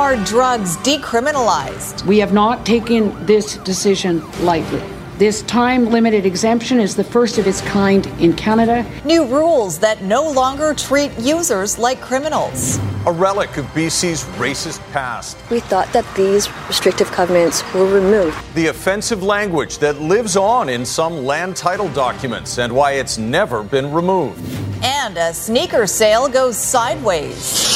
hard 0.00 0.24
drugs 0.24 0.76
decriminalized. 0.76 2.06
We 2.06 2.18
have 2.20 2.32
not 2.32 2.64
taken 2.64 3.02
this 3.26 3.56
decision 3.56 4.22
lightly. 4.44 4.80
This 5.16 5.42
time 5.42 5.86
limited 5.86 6.24
exemption 6.24 6.78
is 6.78 6.94
the 6.94 7.02
first 7.02 7.36
of 7.36 7.48
its 7.48 7.60
kind 7.62 8.06
in 8.20 8.32
Canada. 8.36 8.86
New 9.04 9.24
rules 9.24 9.80
that 9.80 10.00
no 10.02 10.30
longer 10.30 10.72
treat 10.72 11.10
users 11.18 11.80
like 11.80 12.00
criminals. 12.00 12.78
A 13.06 13.12
relic 13.12 13.56
of 13.56 13.64
BC's 13.74 14.22
racist 14.38 14.78
past. 14.92 15.36
We 15.50 15.58
thought 15.58 15.92
that 15.92 16.06
these 16.14 16.48
restrictive 16.68 17.10
covenants 17.10 17.64
were 17.74 17.92
removed. 17.92 18.36
The 18.54 18.68
offensive 18.68 19.24
language 19.24 19.78
that 19.78 20.00
lives 20.00 20.36
on 20.36 20.68
in 20.68 20.86
some 20.86 21.24
land 21.24 21.56
title 21.56 21.88
documents 21.88 22.58
and 22.58 22.72
why 22.72 22.92
it's 22.92 23.18
never 23.18 23.64
been 23.64 23.92
removed. 23.92 24.38
And 24.80 25.18
a 25.18 25.34
sneaker 25.34 25.88
sale 25.88 26.28
goes 26.28 26.56
sideways. 26.56 27.66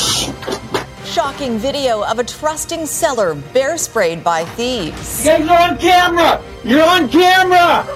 Shocking 1.12 1.58
video 1.58 2.02
of 2.04 2.18
a 2.18 2.24
trusting 2.24 2.86
seller 2.86 3.34
bear 3.34 3.76
sprayed 3.76 4.24
by 4.24 4.46
thieves. 4.46 5.22
You 5.22 5.32
guys 5.32 5.46
are 5.46 5.70
on 5.72 5.78
camera! 5.78 6.42
You're 6.64 6.82
on 6.82 7.06
camera! 7.10 7.86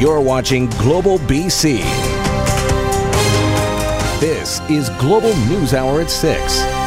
You're 0.00 0.20
watching 0.20 0.66
Global 0.70 1.18
BC. 1.18 1.78
This 4.18 4.58
is 4.68 4.90
Global 4.98 5.36
News 5.46 5.72
Hour 5.72 6.00
at 6.00 6.10
6. 6.10 6.77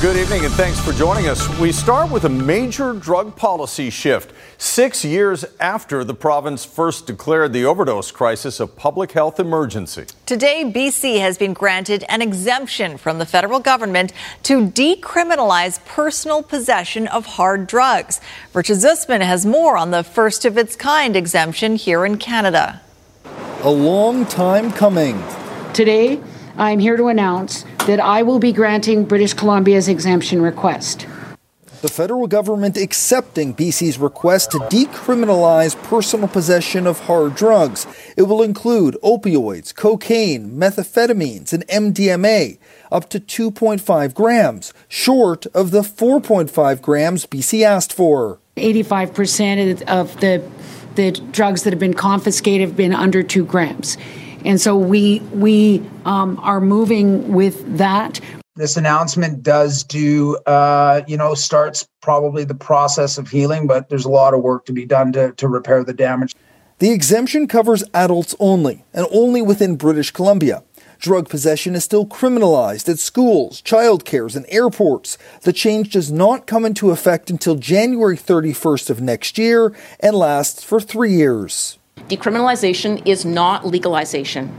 Good 0.00 0.16
evening 0.16 0.46
and 0.46 0.54
thanks 0.54 0.80
for 0.80 0.94
joining 0.94 1.28
us. 1.28 1.46
We 1.58 1.72
start 1.72 2.10
with 2.10 2.24
a 2.24 2.28
major 2.30 2.94
drug 2.94 3.36
policy 3.36 3.90
shift. 3.90 4.32
Six 4.56 5.04
years 5.04 5.44
after 5.60 6.04
the 6.04 6.14
province 6.14 6.64
first 6.64 7.06
declared 7.06 7.52
the 7.52 7.66
overdose 7.66 8.10
crisis 8.10 8.60
a 8.60 8.66
public 8.66 9.12
health 9.12 9.38
emergency. 9.38 10.06
Today, 10.24 10.64
BC 10.64 11.20
has 11.20 11.36
been 11.36 11.52
granted 11.52 12.02
an 12.08 12.22
exemption 12.22 12.96
from 12.96 13.18
the 13.18 13.26
federal 13.26 13.60
government 13.60 14.14
to 14.44 14.68
decriminalize 14.68 15.84
personal 15.84 16.42
possession 16.42 17.06
of 17.06 17.26
hard 17.26 17.66
drugs. 17.66 18.22
Richard 18.54 18.78
Zussman 18.78 19.20
has 19.20 19.44
more 19.44 19.76
on 19.76 19.90
the 19.90 20.02
first 20.02 20.46
of 20.46 20.56
its 20.56 20.76
kind 20.76 21.14
exemption 21.14 21.76
here 21.76 22.06
in 22.06 22.16
Canada. 22.16 22.80
A 23.64 23.70
long 23.70 24.24
time 24.24 24.72
coming. 24.72 25.22
Today, 25.74 26.22
I'm 26.56 26.78
here 26.78 26.96
to 26.96 27.08
announce 27.08 27.66
that 27.90 27.98
I 27.98 28.22
will 28.22 28.38
be 28.38 28.52
granting 28.52 29.04
British 29.04 29.34
Columbia's 29.34 29.88
exemption 29.88 30.40
request. 30.40 31.08
The 31.82 31.88
federal 31.88 32.28
government 32.28 32.76
accepting 32.76 33.52
BC's 33.52 33.98
request 33.98 34.52
to 34.52 34.58
decriminalize 34.58 35.74
personal 35.82 36.28
possession 36.28 36.86
of 36.86 37.00
hard 37.00 37.34
drugs. 37.34 37.88
It 38.16 38.22
will 38.22 38.44
include 38.44 38.96
opioids, 39.02 39.74
cocaine, 39.74 40.52
methamphetamines, 40.52 41.52
and 41.52 41.66
MDMA, 41.66 42.58
up 42.92 43.08
to 43.08 43.18
2.5 43.18 44.14
grams, 44.14 44.72
short 44.86 45.46
of 45.46 45.72
the 45.72 45.82
4.5 45.82 46.80
grams 46.80 47.26
BC 47.26 47.64
asked 47.64 47.92
for. 47.92 48.38
85% 48.56 49.82
of 49.88 50.20
the, 50.20 50.48
the 50.94 51.10
drugs 51.32 51.64
that 51.64 51.72
have 51.72 51.80
been 51.80 51.94
confiscated 51.94 52.68
have 52.68 52.76
been 52.76 52.94
under 52.94 53.24
two 53.24 53.44
grams. 53.44 53.98
And 54.44 54.60
so 54.60 54.76
we 54.76 55.20
we 55.32 55.82
um, 56.04 56.38
are 56.42 56.60
moving 56.60 57.32
with 57.32 57.78
that. 57.78 58.20
This 58.56 58.76
announcement 58.76 59.42
does 59.42 59.84
do, 59.84 60.36
uh, 60.46 61.02
you 61.06 61.16
know, 61.16 61.34
starts 61.34 61.88
probably 62.02 62.44
the 62.44 62.54
process 62.54 63.16
of 63.16 63.28
healing, 63.28 63.66
but 63.66 63.88
there's 63.88 64.04
a 64.04 64.10
lot 64.10 64.34
of 64.34 64.42
work 64.42 64.66
to 64.66 64.72
be 64.72 64.84
done 64.84 65.12
to, 65.12 65.32
to 65.32 65.48
repair 65.48 65.82
the 65.82 65.94
damage. 65.94 66.34
The 66.78 66.90
exemption 66.90 67.46
covers 67.46 67.84
adults 67.94 68.34
only, 68.38 68.84
and 68.92 69.06
only 69.10 69.40
within 69.40 69.76
British 69.76 70.10
Columbia. 70.10 70.62
Drug 71.00 71.30
possession 71.30 71.74
is 71.74 71.84
still 71.84 72.06
criminalized 72.06 72.86
at 72.86 72.98
schools, 72.98 73.62
childcares, 73.62 74.36
and 74.36 74.44
airports. 74.50 75.16
The 75.42 75.52
change 75.54 75.92
does 75.92 76.12
not 76.12 76.46
come 76.46 76.66
into 76.66 76.90
effect 76.90 77.30
until 77.30 77.54
January 77.54 78.18
31st 78.18 78.90
of 78.90 79.00
next 79.00 79.38
year 79.38 79.74
and 80.00 80.14
lasts 80.14 80.62
for 80.62 80.80
three 80.80 81.14
years. 81.14 81.78
Decriminalization 82.10 83.00
is 83.06 83.24
not 83.24 83.64
legalization. 83.64 84.52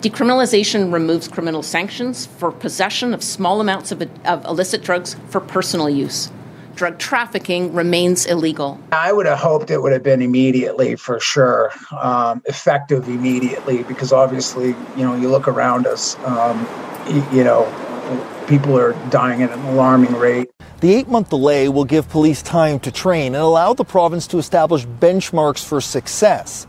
Decriminalization 0.00 0.90
removes 0.90 1.28
criminal 1.28 1.62
sanctions 1.62 2.24
for 2.24 2.50
possession 2.50 3.12
of 3.12 3.22
small 3.22 3.60
amounts 3.60 3.92
of, 3.92 4.08
of, 4.24 4.46
illicit 4.46 4.82
drugs 4.82 5.14
for 5.28 5.42
personal 5.42 5.90
use. 5.90 6.32
Drug 6.74 6.98
trafficking 6.98 7.74
remains 7.74 8.24
illegal. 8.24 8.80
I 8.92 9.12
would 9.12 9.26
have 9.26 9.38
hoped 9.38 9.70
it 9.70 9.82
would 9.82 9.92
have 9.92 10.02
been 10.02 10.22
immediately 10.22 10.96
for 10.96 11.20
sure, 11.20 11.70
um, 12.00 12.42
effective 12.46 13.08
immediately, 13.08 13.82
because 13.82 14.10
obviously, 14.10 14.68
you 14.96 15.04
know, 15.04 15.14
you 15.14 15.28
look 15.28 15.46
around 15.46 15.86
us, 15.86 16.16
um, 16.20 16.66
you, 17.10 17.26
you 17.30 17.44
know, 17.44 17.66
people 18.46 18.78
are 18.78 18.92
dying 19.10 19.42
at 19.42 19.50
an 19.50 19.60
alarming 19.66 20.14
rate. 20.16 20.50
The 20.80 20.94
eight 20.94 21.08
month 21.08 21.30
delay 21.30 21.68
will 21.68 21.84
give 21.84 22.08
police 22.08 22.42
time 22.42 22.78
to 22.80 22.92
train 22.92 23.34
and 23.34 23.42
allow 23.42 23.72
the 23.72 23.84
province 23.84 24.26
to 24.28 24.38
establish 24.38 24.86
benchmarks 24.86 25.64
for 25.64 25.80
success. 25.80 26.66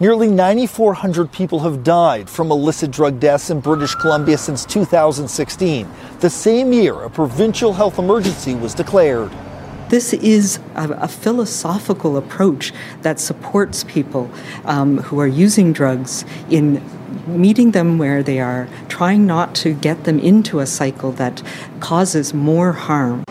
Nearly 0.00 0.28
9,400 0.28 1.30
people 1.30 1.60
have 1.60 1.84
died 1.84 2.28
from 2.28 2.50
illicit 2.50 2.90
drug 2.90 3.20
deaths 3.20 3.50
in 3.50 3.60
British 3.60 3.94
Columbia 3.94 4.36
since 4.36 4.64
2016, 4.64 5.88
the 6.18 6.28
same 6.28 6.72
year 6.72 7.02
a 7.02 7.10
provincial 7.10 7.72
health 7.72 8.00
emergency 8.00 8.54
was 8.54 8.74
declared. 8.74 9.30
This 9.92 10.14
is 10.14 10.58
a, 10.74 10.88
a 11.02 11.06
philosophical 11.06 12.16
approach 12.16 12.72
that 13.02 13.20
supports 13.20 13.84
people 13.84 14.30
um, 14.64 14.96
who 14.96 15.20
are 15.20 15.26
using 15.26 15.74
drugs 15.74 16.24
in 16.48 16.82
meeting 17.26 17.72
them 17.72 17.98
where 17.98 18.22
they 18.22 18.40
are, 18.40 18.70
trying 18.88 19.26
not 19.26 19.54
to 19.56 19.74
get 19.74 20.04
them 20.04 20.18
into 20.18 20.60
a 20.60 20.66
cycle 20.66 21.12
that 21.12 21.42
causes 21.80 22.32
more 22.32 22.72
harm. 22.72 23.24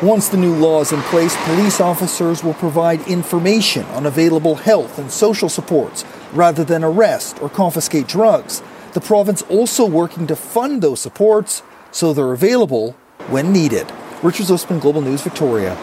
Once 0.00 0.30
the 0.30 0.38
new 0.38 0.54
law 0.54 0.80
is 0.80 0.92
in 0.92 1.02
place, 1.02 1.36
police 1.44 1.78
officers 1.78 2.42
will 2.42 2.54
provide 2.54 3.06
information 3.06 3.84
on 3.96 4.06
available 4.06 4.54
health 4.54 4.98
and 4.98 5.12
social 5.12 5.50
supports 5.50 6.06
rather 6.32 6.64
than 6.64 6.82
arrest 6.82 7.36
or 7.42 7.50
confiscate 7.50 8.08
drugs. 8.08 8.62
The 8.94 9.02
province 9.02 9.42
also 9.42 9.84
working 9.84 10.26
to 10.28 10.36
fund 10.36 10.80
those 10.80 11.02
supports 11.02 11.62
so 11.90 12.14
they're 12.14 12.32
available 12.32 12.92
when 13.28 13.52
needed. 13.52 13.92
Richard 14.26 14.46
Zussman, 14.46 14.80
Global 14.80 15.02
News, 15.02 15.22
Victoria. 15.22 15.78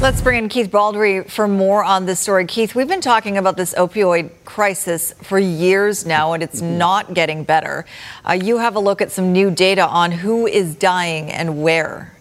Let's 0.00 0.20
bring 0.20 0.42
in 0.42 0.48
Keith 0.48 0.68
Baldry 0.68 1.22
for 1.22 1.46
more 1.46 1.84
on 1.84 2.04
this 2.04 2.18
story. 2.18 2.44
Keith, 2.44 2.74
we've 2.74 2.88
been 2.88 3.00
talking 3.00 3.38
about 3.38 3.56
this 3.56 3.72
opioid 3.74 4.30
crisis 4.44 5.12
for 5.22 5.38
years 5.38 6.04
now, 6.04 6.32
and 6.32 6.42
it's 6.42 6.60
mm-hmm. 6.60 6.78
not 6.78 7.14
getting 7.14 7.44
better. 7.44 7.86
Uh, 8.28 8.32
you 8.32 8.58
have 8.58 8.74
a 8.74 8.80
look 8.80 9.00
at 9.00 9.12
some 9.12 9.32
new 9.32 9.52
data 9.52 9.86
on 9.86 10.10
who 10.10 10.48
is 10.48 10.74
dying 10.74 11.30
and 11.30 11.62
where. 11.62 12.15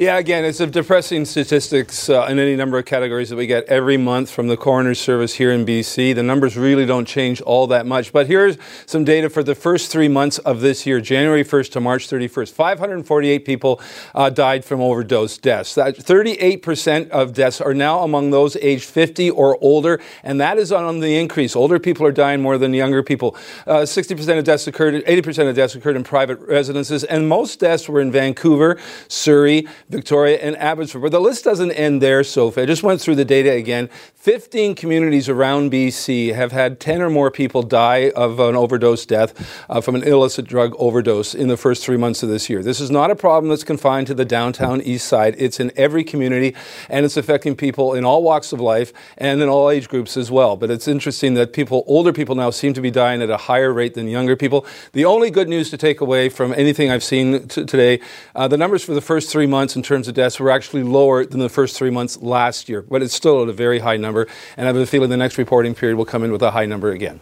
Yeah, 0.00 0.16
again, 0.16 0.46
it's 0.46 0.60
a 0.60 0.66
depressing 0.66 1.26
statistics 1.26 2.08
uh, 2.08 2.24
in 2.24 2.38
any 2.38 2.56
number 2.56 2.78
of 2.78 2.86
categories 2.86 3.28
that 3.28 3.36
we 3.36 3.46
get 3.46 3.64
every 3.64 3.98
month 3.98 4.30
from 4.30 4.48
the 4.48 4.56
coroner's 4.56 4.98
service 4.98 5.34
here 5.34 5.52
in 5.52 5.66
BC. 5.66 6.14
The 6.14 6.22
numbers 6.22 6.56
really 6.56 6.86
don't 6.86 7.04
change 7.04 7.42
all 7.42 7.66
that 7.66 7.84
much. 7.84 8.10
But 8.10 8.26
here's 8.26 8.56
some 8.86 9.04
data 9.04 9.28
for 9.28 9.42
the 9.42 9.54
first 9.54 9.92
three 9.92 10.08
months 10.08 10.38
of 10.38 10.62
this 10.62 10.86
year, 10.86 11.02
January 11.02 11.44
1st 11.44 11.72
to 11.72 11.80
March 11.80 12.08
31st. 12.08 12.50
548 12.50 13.44
people 13.44 13.78
uh, 14.14 14.30
died 14.30 14.64
from 14.64 14.80
overdose 14.80 15.36
deaths. 15.36 15.74
That 15.74 15.96
38% 15.96 17.10
of 17.10 17.34
deaths 17.34 17.60
are 17.60 17.74
now 17.74 17.98
among 17.98 18.30
those 18.30 18.56
aged 18.56 18.84
50 18.84 19.28
or 19.28 19.58
older, 19.60 20.00
and 20.22 20.40
that 20.40 20.56
is 20.56 20.72
on 20.72 21.00
the 21.00 21.14
increase. 21.18 21.54
Older 21.54 21.78
people 21.78 22.06
are 22.06 22.12
dying 22.12 22.40
more 22.40 22.56
than 22.56 22.72
younger 22.72 23.02
people. 23.02 23.36
Uh, 23.66 23.80
60% 23.80 24.38
of 24.38 24.44
deaths 24.46 24.66
occurred, 24.66 25.04
80% 25.04 25.50
of 25.50 25.54
deaths 25.54 25.74
occurred 25.74 25.96
in 25.96 26.04
private 26.04 26.38
residences, 26.38 27.04
and 27.04 27.28
most 27.28 27.60
deaths 27.60 27.86
were 27.86 28.00
in 28.00 28.10
Vancouver, 28.10 28.78
Surrey, 29.06 29.66
Victoria, 29.90 30.38
and 30.38 30.56
Abbotsford. 30.56 31.02
But 31.02 31.10
the 31.10 31.20
list 31.20 31.44
doesn't 31.44 31.72
end 31.72 32.00
there, 32.00 32.22
Sophie. 32.22 32.62
I 32.62 32.66
just 32.66 32.84
went 32.84 33.00
through 33.00 33.16
the 33.16 33.24
data 33.24 33.50
again. 33.50 33.90
15 34.14 34.76
communities 34.76 35.28
around 35.28 35.72
BC 35.72 36.32
have 36.34 36.52
had 36.52 36.78
10 36.78 37.02
or 37.02 37.10
more 37.10 37.30
people 37.30 37.62
die 37.62 38.10
of 38.10 38.38
an 38.38 38.54
overdose 38.54 39.04
death 39.04 39.60
uh, 39.68 39.80
from 39.80 39.96
an 39.96 40.04
illicit 40.04 40.46
drug 40.46 40.76
overdose 40.78 41.34
in 41.34 41.48
the 41.48 41.56
first 41.56 41.84
three 41.84 41.96
months 41.96 42.22
of 42.22 42.28
this 42.28 42.48
year. 42.48 42.62
This 42.62 42.80
is 42.80 42.90
not 42.90 43.10
a 43.10 43.16
problem 43.16 43.50
that's 43.50 43.64
confined 43.64 44.06
to 44.06 44.14
the 44.14 44.24
downtown 44.24 44.80
east 44.82 45.08
side. 45.08 45.34
It's 45.38 45.58
in 45.58 45.72
every 45.74 46.04
community, 46.04 46.54
and 46.88 47.04
it's 47.04 47.16
affecting 47.16 47.56
people 47.56 47.94
in 47.94 48.04
all 48.04 48.22
walks 48.22 48.52
of 48.52 48.60
life 48.60 48.92
and 49.18 49.42
in 49.42 49.48
all 49.48 49.70
age 49.70 49.88
groups 49.88 50.16
as 50.16 50.30
well. 50.30 50.56
But 50.56 50.70
it's 50.70 50.86
interesting 50.86 51.34
that 51.34 51.52
people, 51.52 51.82
older 51.88 52.12
people 52.12 52.36
now 52.36 52.50
seem 52.50 52.74
to 52.74 52.80
be 52.80 52.92
dying 52.92 53.22
at 53.22 53.30
a 53.30 53.36
higher 53.36 53.72
rate 53.72 53.94
than 53.94 54.06
younger 54.06 54.36
people. 54.36 54.64
The 54.92 55.04
only 55.04 55.30
good 55.30 55.48
news 55.48 55.68
to 55.70 55.76
take 55.76 56.00
away 56.00 56.28
from 56.28 56.52
anything 56.52 56.92
I've 56.92 57.02
seen 57.02 57.48
t- 57.48 57.64
today, 57.64 58.00
uh, 58.36 58.46
the 58.46 58.56
numbers 58.56 58.84
for 58.84 58.94
the 58.94 59.00
first 59.00 59.32
three 59.32 59.46
months 59.46 59.79
in 59.80 59.84
terms 59.84 60.08
of 60.08 60.14
deaths 60.14 60.38
were 60.38 60.50
actually 60.50 60.82
lower 60.82 61.24
than 61.24 61.40
the 61.40 61.48
first 61.48 61.74
three 61.74 61.88
months 61.88 62.18
last 62.20 62.68
year, 62.68 62.82
but 62.82 63.02
it's 63.02 63.14
still 63.14 63.42
at 63.42 63.48
a 63.48 63.52
very 63.52 63.78
high 63.78 63.96
number. 63.96 64.26
And 64.58 64.66
I 64.66 64.68
have 64.68 64.76
a 64.76 64.84
feeling 64.84 65.08
the 65.08 65.16
next 65.16 65.38
reporting 65.38 65.74
period 65.74 65.96
will 65.96 66.04
come 66.04 66.22
in 66.22 66.30
with 66.30 66.42
a 66.42 66.50
high 66.50 66.66
number 66.66 66.90
again. 66.90 67.18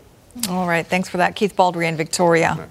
All 0.48 0.66
right. 0.66 0.84
Thanks 0.84 1.08
for 1.08 1.18
that, 1.18 1.36
Keith 1.36 1.54
Baldry 1.54 1.86
in 1.86 1.96
Victoria. 1.96 2.68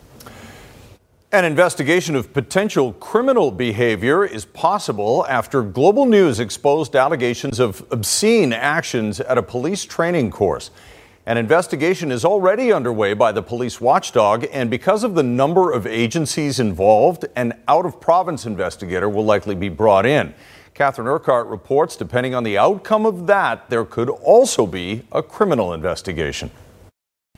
An 1.32 1.46
investigation 1.46 2.18
of 2.18 2.34
potential 2.34 2.94
criminal 2.94 3.50
behavior 3.50 4.26
is 4.26 4.44
possible 4.44 5.26
after 5.30 5.64
Global 5.64 6.06
News 6.06 6.42
exposed 6.42 6.94
allegations 6.94 7.58
of 7.58 7.86
obscene 7.90 8.52
actions 8.52 9.22
at 9.22 9.38
a 9.38 9.44
police 9.44 9.86
training 9.86 10.32
course. 10.32 10.70
An 11.28 11.36
investigation 11.36 12.10
is 12.10 12.24
already 12.24 12.72
underway 12.72 13.14
by 13.14 13.34
the 13.34 13.42
police 13.42 13.82
watchdog, 13.82 14.46
and 14.54 14.70
because 14.70 15.04
of 15.04 15.14
the 15.14 15.24
number 15.24 15.74
of 15.74 15.86
agencies 15.86 16.58
involved, 16.58 17.26
an 17.36 17.62
out 17.68 17.86
of 17.86 18.00
province 18.00 18.46
investigator 18.46 19.10
will 19.10 19.26
likely 19.26 19.54
be 19.54 19.68
brought 19.68 20.06
in. 20.06 20.34
Catherine 20.74 21.10
Urquhart 21.10 21.48
reports 21.48 21.98
depending 21.98 22.34
on 22.34 22.46
the 22.46 22.58
outcome 22.58 23.06
of 23.06 23.28
that, 23.28 23.70
there 23.70 23.84
could 23.84 24.10
also 24.10 24.66
be 24.66 25.04
a 25.12 25.22
criminal 25.22 25.74
investigation. 25.74 26.50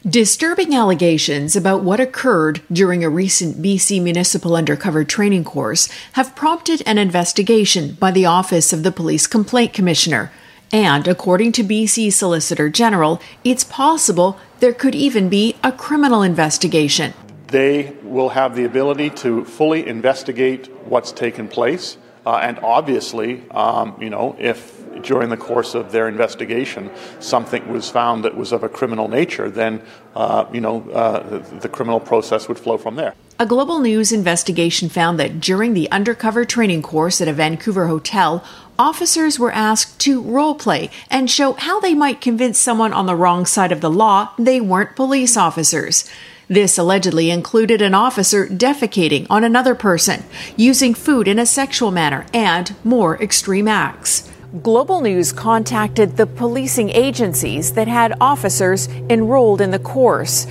Disturbing 0.08 0.76
allegations 0.76 1.56
about 1.56 1.82
what 1.82 2.00
occurred 2.00 2.62
during 2.72 3.04
a 3.04 3.10
recent 3.10 3.60
BC 3.60 4.04
Municipal 4.04 4.56
Undercover 4.56 5.04
training 5.04 5.46
course 5.46 5.90
have 6.12 6.36
prompted 6.36 6.84
an 6.86 7.00
investigation 7.00 7.94
by 7.94 8.12
the 8.12 8.28
Office 8.28 8.72
of 8.72 8.84
the 8.84 8.92
Police 8.92 9.26
Complaint 9.26 9.74
Commissioner. 9.74 10.32
And 10.72 11.08
according 11.08 11.54
to 11.54 11.64
BC 11.64 12.14
Solicitor 12.14 12.70
General, 12.70 13.20
it's 13.44 13.64
possible 13.64 14.38
there 14.60 14.74
could 14.74 14.94
even 14.94 15.28
be 15.28 15.56
a 15.64 15.72
criminal 15.72 16.22
investigation. 16.22 17.14
They 17.48 17.96
will 18.04 18.30
have 18.30 18.56
the 18.56 18.66
ability 18.66 19.10
to 19.22 19.46
fully 19.46 19.88
investigate 19.88 20.68
what's 20.86 21.12
taken 21.12 21.48
place. 21.48 21.98
Uh, 22.24 22.36
and 22.36 22.60
obviously, 22.60 23.50
um, 23.50 23.98
you 24.00 24.10
know, 24.12 24.36
if 24.38 24.78
during 25.02 25.30
the 25.30 25.38
course 25.38 25.74
of 25.76 25.92
their 25.92 26.08
investigation 26.08 26.92
something 27.20 27.72
was 27.72 27.90
found 27.90 28.26
that 28.26 28.36
was 28.36 28.52
of 28.52 28.64
a 28.64 28.70
criminal 28.70 29.08
nature, 29.08 29.50
then, 29.50 29.82
uh, 30.16 30.46
you 30.54 30.62
know, 30.62 30.88
uh, 30.92 31.40
the 31.60 31.70
criminal 31.70 32.00
process 32.00 32.48
would 32.48 32.60
flow 32.60 32.78
from 32.78 32.96
there. 32.96 33.16
A 33.42 33.46
Global 33.46 33.80
News 33.80 34.12
investigation 34.12 34.90
found 34.90 35.18
that 35.18 35.40
during 35.40 35.74
the 35.74 35.90
undercover 35.92 36.44
training 36.44 36.82
course 36.82 37.22
at 37.22 37.30
a 37.30 37.34
Vancouver 37.34 37.88
hotel, 37.88 38.44
officers 38.78 39.40
were 39.40 39.54
asked 39.54 39.98
to 40.02 40.22
role 40.22 40.56
play 40.56 40.90
and 41.10 41.32
show 41.32 41.54
how 41.54 41.80
they 41.80 41.96
might 41.96 42.20
convince 42.20 42.60
someone 42.60 42.92
on 42.92 43.06
the 43.06 43.16
wrong 43.16 43.46
side 43.46 43.72
of 43.72 43.80
the 43.80 43.90
law 43.90 44.34
they 44.38 44.60
weren't 44.60 44.98
police 44.98 45.38
officers. 45.38 46.04
This 46.50 46.78
allegedly 46.78 47.32
included 47.32 47.82
an 47.82 47.94
officer 47.94 48.46
defecating 48.46 49.26
on 49.30 49.46
another 49.46 49.74
person, 49.74 50.26
using 50.58 50.94
food 50.94 51.26
in 51.26 51.40
a 51.40 51.46
sexual 51.46 51.92
manner, 51.92 52.26
and 52.34 52.76
more 52.84 53.24
extreme 53.24 53.70
acts. 53.70 54.30
Global 54.62 55.00
News 55.00 55.32
contacted 55.32 56.18
the 56.18 56.28
policing 56.28 56.90
agencies 56.90 57.72
that 57.76 57.88
had 57.88 58.18
officers 58.20 58.90
enrolled 59.10 59.62
in 59.62 59.72
the 59.72 59.80
course. 59.80 60.46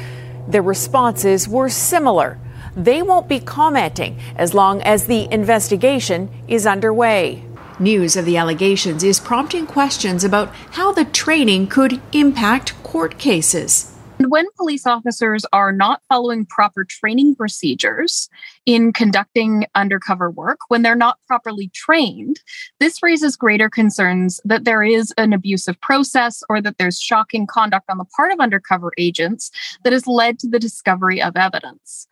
Their 0.48 0.62
responses 0.62 1.46
were 1.46 1.68
similar. 1.68 2.38
They 2.78 3.02
won't 3.02 3.28
be 3.28 3.40
commenting 3.40 4.20
as 4.36 4.54
long 4.54 4.82
as 4.82 5.08
the 5.08 5.26
investigation 5.32 6.30
is 6.46 6.64
underway. 6.64 7.42
News 7.80 8.14
of 8.14 8.24
the 8.24 8.36
allegations 8.36 9.02
is 9.02 9.18
prompting 9.18 9.66
questions 9.66 10.22
about 10.22 10.54
how 10.70 10.92
the 10.92 11.04
training 11.04 11.66
could 11.66 12.00
impact 12.12 12.80
court 12.84 13.18
cases. 13.18 13.92
And 14.20 14.30
when 14.30 14.46
police 14.56 14.86
officers 14.86 15.44
are 15.52 15.72
not 15.72 16.02
following 16.08 16.46
proper 16.46 16.84
training 16.84 17.34
procedures 17.34 18.28
in 18.64 18.92
conducting 18.92 19.64
undercover 19.74 20.30
work, 20.30 20.58
when 20.68 20.82
they're 20.82 20.94
not 20.94 21.18
properly 21.26 21.70
trained, 21.74 22.40
this 22.78 23.02
raises 23.02 23.36
greater 23.36 23.68
concerns 23.68 24.40
that 24.44 24.64
there 24.64 24.84
is 24.84 25.12
an 25.18 25.32
abusive 25.32 25.80
process 25.80 26.44
or 26.48 26.62
that 26.62 26.78
there's 26.78 27.00
shocking 27.00 27.44
conduct 27.44 27.90
on 27.90 27.98
the 27.98 28.04
part 28.04 28.32
of 28.32 28.38
undercover 28.38 28.92
agents 28.98 29.50
that 29.82 29.92
has 29.92 30.06
led 30.06 30.38
to 30.38 30.48
the 30.48 30.60
discovery 30.60 31.20
of 31.20 31.36
evidence. 31.36 32.06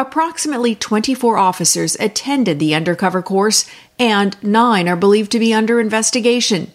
Approximately 0.00 0.76
24 0.76 1.36
officers 1.36 1.94
attended 2.00 2.58
the 2.58 2.74
undercover 2.74 3.20
course, 3.20 3.66
and 3.98 4.34
nine 4.42 4.88
are 4.88 4.96
believed 4.96 5.30
to 5.32 5.38
be 5.38 5.52
under 5.52 5.78
investigation. 5.78 6.72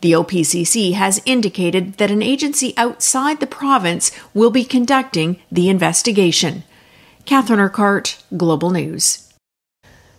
The 0.00 0.12
OPCC 0.12 0.94
has 0.94 1.20
indicated 1.26 1.98
that 1.98 2.10
an 2.10 2.22
agency 2.22 2.72
outside 2.78 3.40
the 3.40 3.46
province 3.46 4.10
will 4.32 4.50
be 4.50 4.64
conducting 4.64 5.38
the 5.52 5.68
investigation. 5.68 6.64
Catherine 7.26 7.60
Urquhart, 7.60 8.24
Global 8.38 8.70
News. 8.70 9.30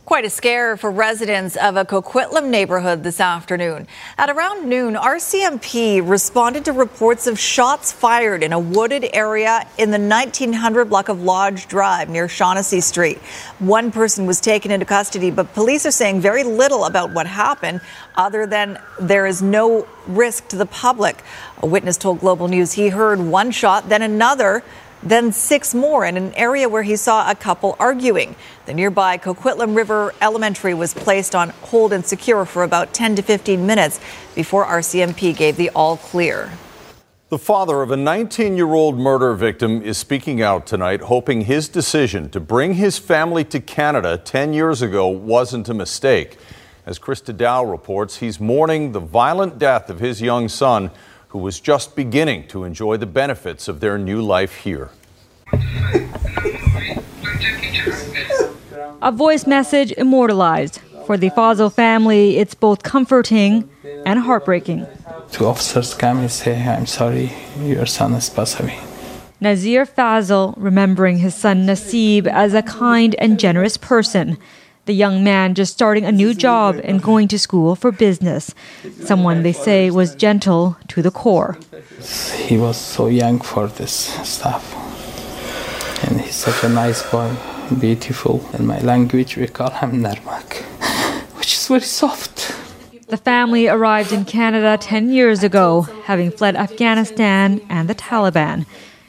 Quite 0.06 0.26
a 0.26 0.30
scare 0.30 0.76
for 0.76 0.92
residents 0.92 1.56
of 1.56 1.78
a 1.78 1.86
Coquitlam 1.86 2.50
neighborhood 2.50 3.04
this 3.04 3.22
afternoon. 3.22 3.88
At 4.18 4.30
around 4.30 4.68
noon, 4.68 4.96
RCMP 4.96 6.06
responded 6.06 6.66
to 6.66 6.74
reports 6.74 7.26
of 7.26 7.40
shots 7.40 7.94
fired 7.94 8.44
in 8.44 8.52
a 8.52 8.60
wooded 8.60 9.10
area 9.14 9.66
in 9.78 9.92
the 9.92 9.98
1900 9.98 10.90
block 10.90 11.08
of 11.08 11.24
Lodge 11.24 11.70
Drive 11.70 12.10
near 12.10 12.28
Shaughnessy 12.28 12.82
Street. 12.82 13.18
One 13.60 13.94
person 13.94 14.26
was 14.26 14.42
taken 14.42 14.72
into 14.72 14.86
custody, 14.86 15.32
but 15.32 15.54
police 15.54 15.86
are 15.86 15.92
saying 15.92 16.20
very 16.20 16.44
little 16.44 16.84
about 16.84 17.14
what 17.14 17.26
happened 17.26 17.80
other 18.16 18.46
than 18.46 18.80
there 19.00 19.26
is 19.26 19.42
no 19.42 19.88
risk 20.06 20.50
to 20.50 20.58
the 20.58 20.66
public. 20.66 21.24
A 21.62 21.66
witness 21.66 21.96
told 21.96 22.20
Global 22.20 22.50
News 22.50 22.74
he 22.74 22.90
heard 22.90 23.20
one 23.20 23.52
shot, 23.52 23.88
then 23.88 24.02
another 24.02 24.64
then 25.04 25.32
six 25.32 25.74
more 25.74 26.06
in 26.06 26.18
an 26.18 26.34
area 26.34 26.68
where 26.70 26.84
he 26.84 26.96
saw 26.96 27.30
a 27.30 27.36
couple 27.36 27.76
arguing. 27.80 28.36
The 28.66 28.74
nearby 28.74 29.18
Coquitlam 29.18 29.76
River 29.76 30.14
Elementary 30.22 30.74
was 30.74 30.94
placed 30.94 31.36
on 31.36 31.50
hold 31.50 31.94
and 31.94 32.06
secure 32.06 32.46
for 32.46 32.64
about 32.64 32.94
10 32.94 33.16
to 33.18 33.22
15 33.22 33.66
minutes 33.66 34.00
before 34.36 34.66
RCMP 34.66 35.36
gave 35.36 35.58
the 35.58 35.70
all 35.72 35.98
clear. 35.98 36.52
The 37.30 37.40
father 37.40 37.82
of 37.82 37.90
a 37.90 37.98
19 37.98 38.56
year 38.56 38.74
old 38.74 39.00
murder 39.00 39.34
victim 39.34 39.82
is 39.82 39.98
speaking 39.98 40.42
out 40.42 40.68
tonight, 40.68 41.02
hoping 41.02 41.42
his 41.42 41.68
decision 41.68 42.30
to 42.30 42.40
bring 42.40 42.76
his 42.76 43.00
family 43.00 43.44
to 43.46 43.60
Canada 43.60 44.18
10 44.18 44.54
years 44.54 44.82
ago 44.84 45.08
wasn't 45.08 45.68
a 45.68 45.74
mistake. 45.74 46.38
As 46.86 47.00
Christa 47.00 47.34
Dao 47.34 47.70
reports, 47.72 48.18
he's 48.18 48.40
mourning 48.40 48.92
the 48.92 49.00
violent 49.00 49.58
death 49.58 49.90
of 49.90 50.00
his 50.00 50.22
young 50.22 50.48
son 50.48 50.92
who 51.34 51.40
was 51.40 51.60
just 51.60 51.96
beginning 51.96 52.48
to 52.48 52.64
enjoy 52.64 52.96
the 52.96 53.08
benefits 53.08 53.68
of 53.68 53.80
their 53.80 53.98
new 53.98 54.22
life 54.22 54.58
here. 54.58 54.92
A 59.02 59.12
voice 59.12 59.48
message 59.48 59.92
immortalized. 59.94 60.80
For 61.08 61.18
the 61.18 61.30
Fazil 61.30 61.72
family, 61.72 62.38
it's 62.38 62.54
both 62.54 62.84
comforting 62.84 63.68
and 64.06 64.20
heartbreaking. 64.20 64.86
Two 65.32 65.48
officers 65.48 65.96
come 65.96 66.20
and 66.20 66.32
say, 66.32 66.56
I'm 66.68 66.86
sorry, 66.86 67.34
your 67.60 67.88
son 67.88 68.14
is 68.14 68.30
passed 68.30 68.60
away. 68.60 68.80
Nazir 69.42 69.88
Fazil 69.88 70.54
remembering 70.56 71.18
his 71.18 71.34
son 71.34 71.66
Nasib 71.66 72.28
as 72.28 72.54
a 72.54 72.62
kind 72.62 73.16
and 73.18 73.40
generous 73.40 73.76
person 73.76 74.38
the 74.86 74.94
young 74.94 75.24
man 75.24 75.54
just 75.54 75.74
starting 75.74 76.06
a 76.06 76.12
new 76.12 76.34
job 76.34 76.80
and 76.84 77.02
going 77.02 77.28
to 77.30 77.40
school 77.40 77.76
for 77.76 77.92
business. 77.92 78.54
Someone 79.00 79.44
they 79.44 79.54
say 79.54 79.90
was 79.90 80.16
gentle 80.16 80.78
to 80.90 81.02
the 81.02 81.12
core. 81.12 81.58
He 82.36 82.58
was 82.58 82.78
so 82.78 83.08
young 83.08 83.40
for 83.40 83.68
this 83.68 83.94
stuff. 84.28 84.76
And 86.04 86.20
he's 86.20 86.36
such 86.36 86.64
a 86.64 86.70
nice 86.70 87.10
boy, 87.10 87.34
beautiful. 87.80 88.46
In 88.54 88.68
my 88.68 88.80
language, 88.82 89.38
we 89.38 89.48
call 89.48 89.70
him 89.70 90.04
Narmak, 90.04 90.64
which 91.38 91.54
is 91.54 91.68
very 91.68 91.82
soft. 91.82 92.54
The 93.08 93.18
family 93.18 93.68
arrived 93.70 94.12
in 94.12 94.26
Canada 94.26 94.78
10 94.82 95.12
years 95.12 95.44
ago, 95.44 95.84
having 96.06 96.32
fled 96.32 96.56
Afghanistan 96.58 97.62
and 97.70 97.90
the 97.90 97.96
Taliban. 97.96 98.66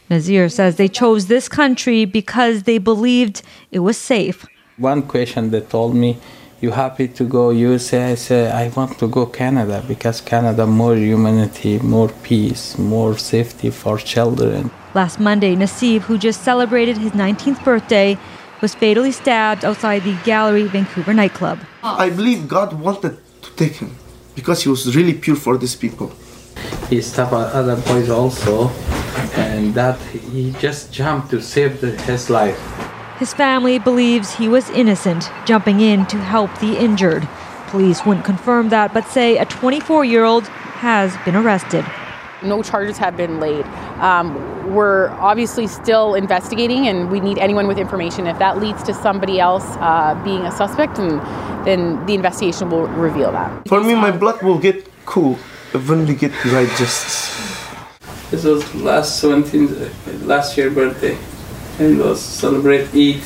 Nazir 0.09 0.49
says 0.49 0.77
they 0.77 0.89
chose 0.89 1.27
this 1.27 1.49
country 1.49 2.05
because 2.05 2.63
they 2.63 2.79
believed 2.79 3.43
it 3.73 3.81
was 3.81 3.97
safe 3.97 4.47
one 4.77 5.03
question 5.03 5.51
they 5.51 5.61
told 5.61 5.95
me, 5.95 6.19
"You 6.61 6.71
happy 6.73 7.09
to 7.09 7.25
go 7.25 7.51
USA?" 7.51 8.13
I 8.13 8.17
said, 8.17 8.53
"I 8.53 8.71
want 8.75 8.99
to 8.99 9.07
go 9.07 9.27
Canada 9.27 9.83
because 9.87 10.21
Canada 10.21 10.67
more 10.67 10.97
humanity, 10.97 11.79
more 11.79 12.11
peace, 12.23 12.77
more 12.79 13.17
safety 13.17 13.71
for 13.71 13.99
children." 13.99 14.71
Last 14.95 15.21
Monday, 15.21 15.55
Nasib, 15.57 16.03
who 16.03 16.19
just 16.19 16.43
celebrated 16.43 16.97
his 16.99 17.13
19th 17.13 17.63
birthday, 17.65 18.19
was 18.61 18.75
fatally 18.75 19.13
stabbed 19.13 19.65
outside 19.65 20.03
the 20.05 20.17
Gallery 20.25 20.67
Vancouver 20.67 21.15
nightclub. 21.15 21.59
I 21.83 22.11
believe 22.11 22.49
God 22.49 22.73
wanted 22.73 23.17
to 23.43 23.51
take 23.57 23.77
him 23.77 23.91
because 24.35 24.63
he 24.63 24.69
was 24.69 24.97
really 24.97 25.15
pure 25.15 25.37
for 25.37 25.59
these 25.59 25.77
people. 25.77 26.13
He 26.91 27.01
stabbed 27.01 27.33
other 27.33 27.77
boys 27.77 28.09
also, 28.09 28.71
and 29.37 29.75
that 29.75 29.99
he 30.33 30.55
just 30.59 30.93
jumped 30.93 31.31
to 31.31 31.41
save 31.41 31.81
the, 31.81 31.91
his 32.09 32.31
life. 32.31 32.59
His 33.19 33.33
family 33.33 33.79
believes 33.79 34.35
he 34.35 34.49
was 34.49 34.69
innocent, 34.71 35.31
jumping 35.47 35.79
in 35.81 36.05
to 36.07 36.17
help 36.19 36.51
the 36.59 36.77
injured. 36.77 37.29
Police 37.69 38.05
wouldn't 38.05 38.27
confirm 38.27 38.71
that, 38.71 38.93
but 38.93 39.07
say 39.07 39.39
a 39.39 39.45
24 39.45 40.05
year 40.05 40.25
old 40.25 40.49
has 40.49 41.17
been 41.25 41.37
arrested. 41.37 41.85
No 42.43 42.61
charges 42.61 42.99
have 42.99 43.17
been 43.17 43.39
laid. 43.39 43.65
Um, 44.01 44.75
we're 44.75 45.11
obviously 45.21 45.69
still 45.69 46.15
investigating, 46.15 46.89
and 46.89 47.09
we 47.09 47.21
need 47.21 47.39
anyone 47.39 47.69
with 47.69 47.79
information. 47.79 48.27
If 48.27 48.39
that 48.41 48.59
leads 48.59 48.83
to 48.83 48.93
somebody 48.93 49.39
else 49.39 49.65
uh, 49.79 50.21
being 50.25 50.43
a 50.43 50.51
suspect, 50.51 50.99
and, 50.99 51.21
then 51.65 52.05
the 52.05 52.15
investigation 52.15 52.69
will 52.69 52.89
reveal 52.89 53.33
that. 53.33 53.67
For 53.69 53.81
me, 53.83 53.95
my 53.95 54.11
blood 54.11 54.43
will 54.43 54.59
get 54.59 54.87
cool 55.07 55.37
when 55.73 56.05
we 56.07 56.15
get 56.15 56.33
right 56.47 56.69
justice. 56.77 57.33
This 58.31 58.45
was 58.45 58.75
last 58.75 59.23
17th, 59.23 60.27
last 60.27 60.59
year 60.59 60.71
birthday 60.71 61.17
and 61.79 61.99
was 61.99 62.21
celebrate 62.21 62.95
Eid. 62.95 63.23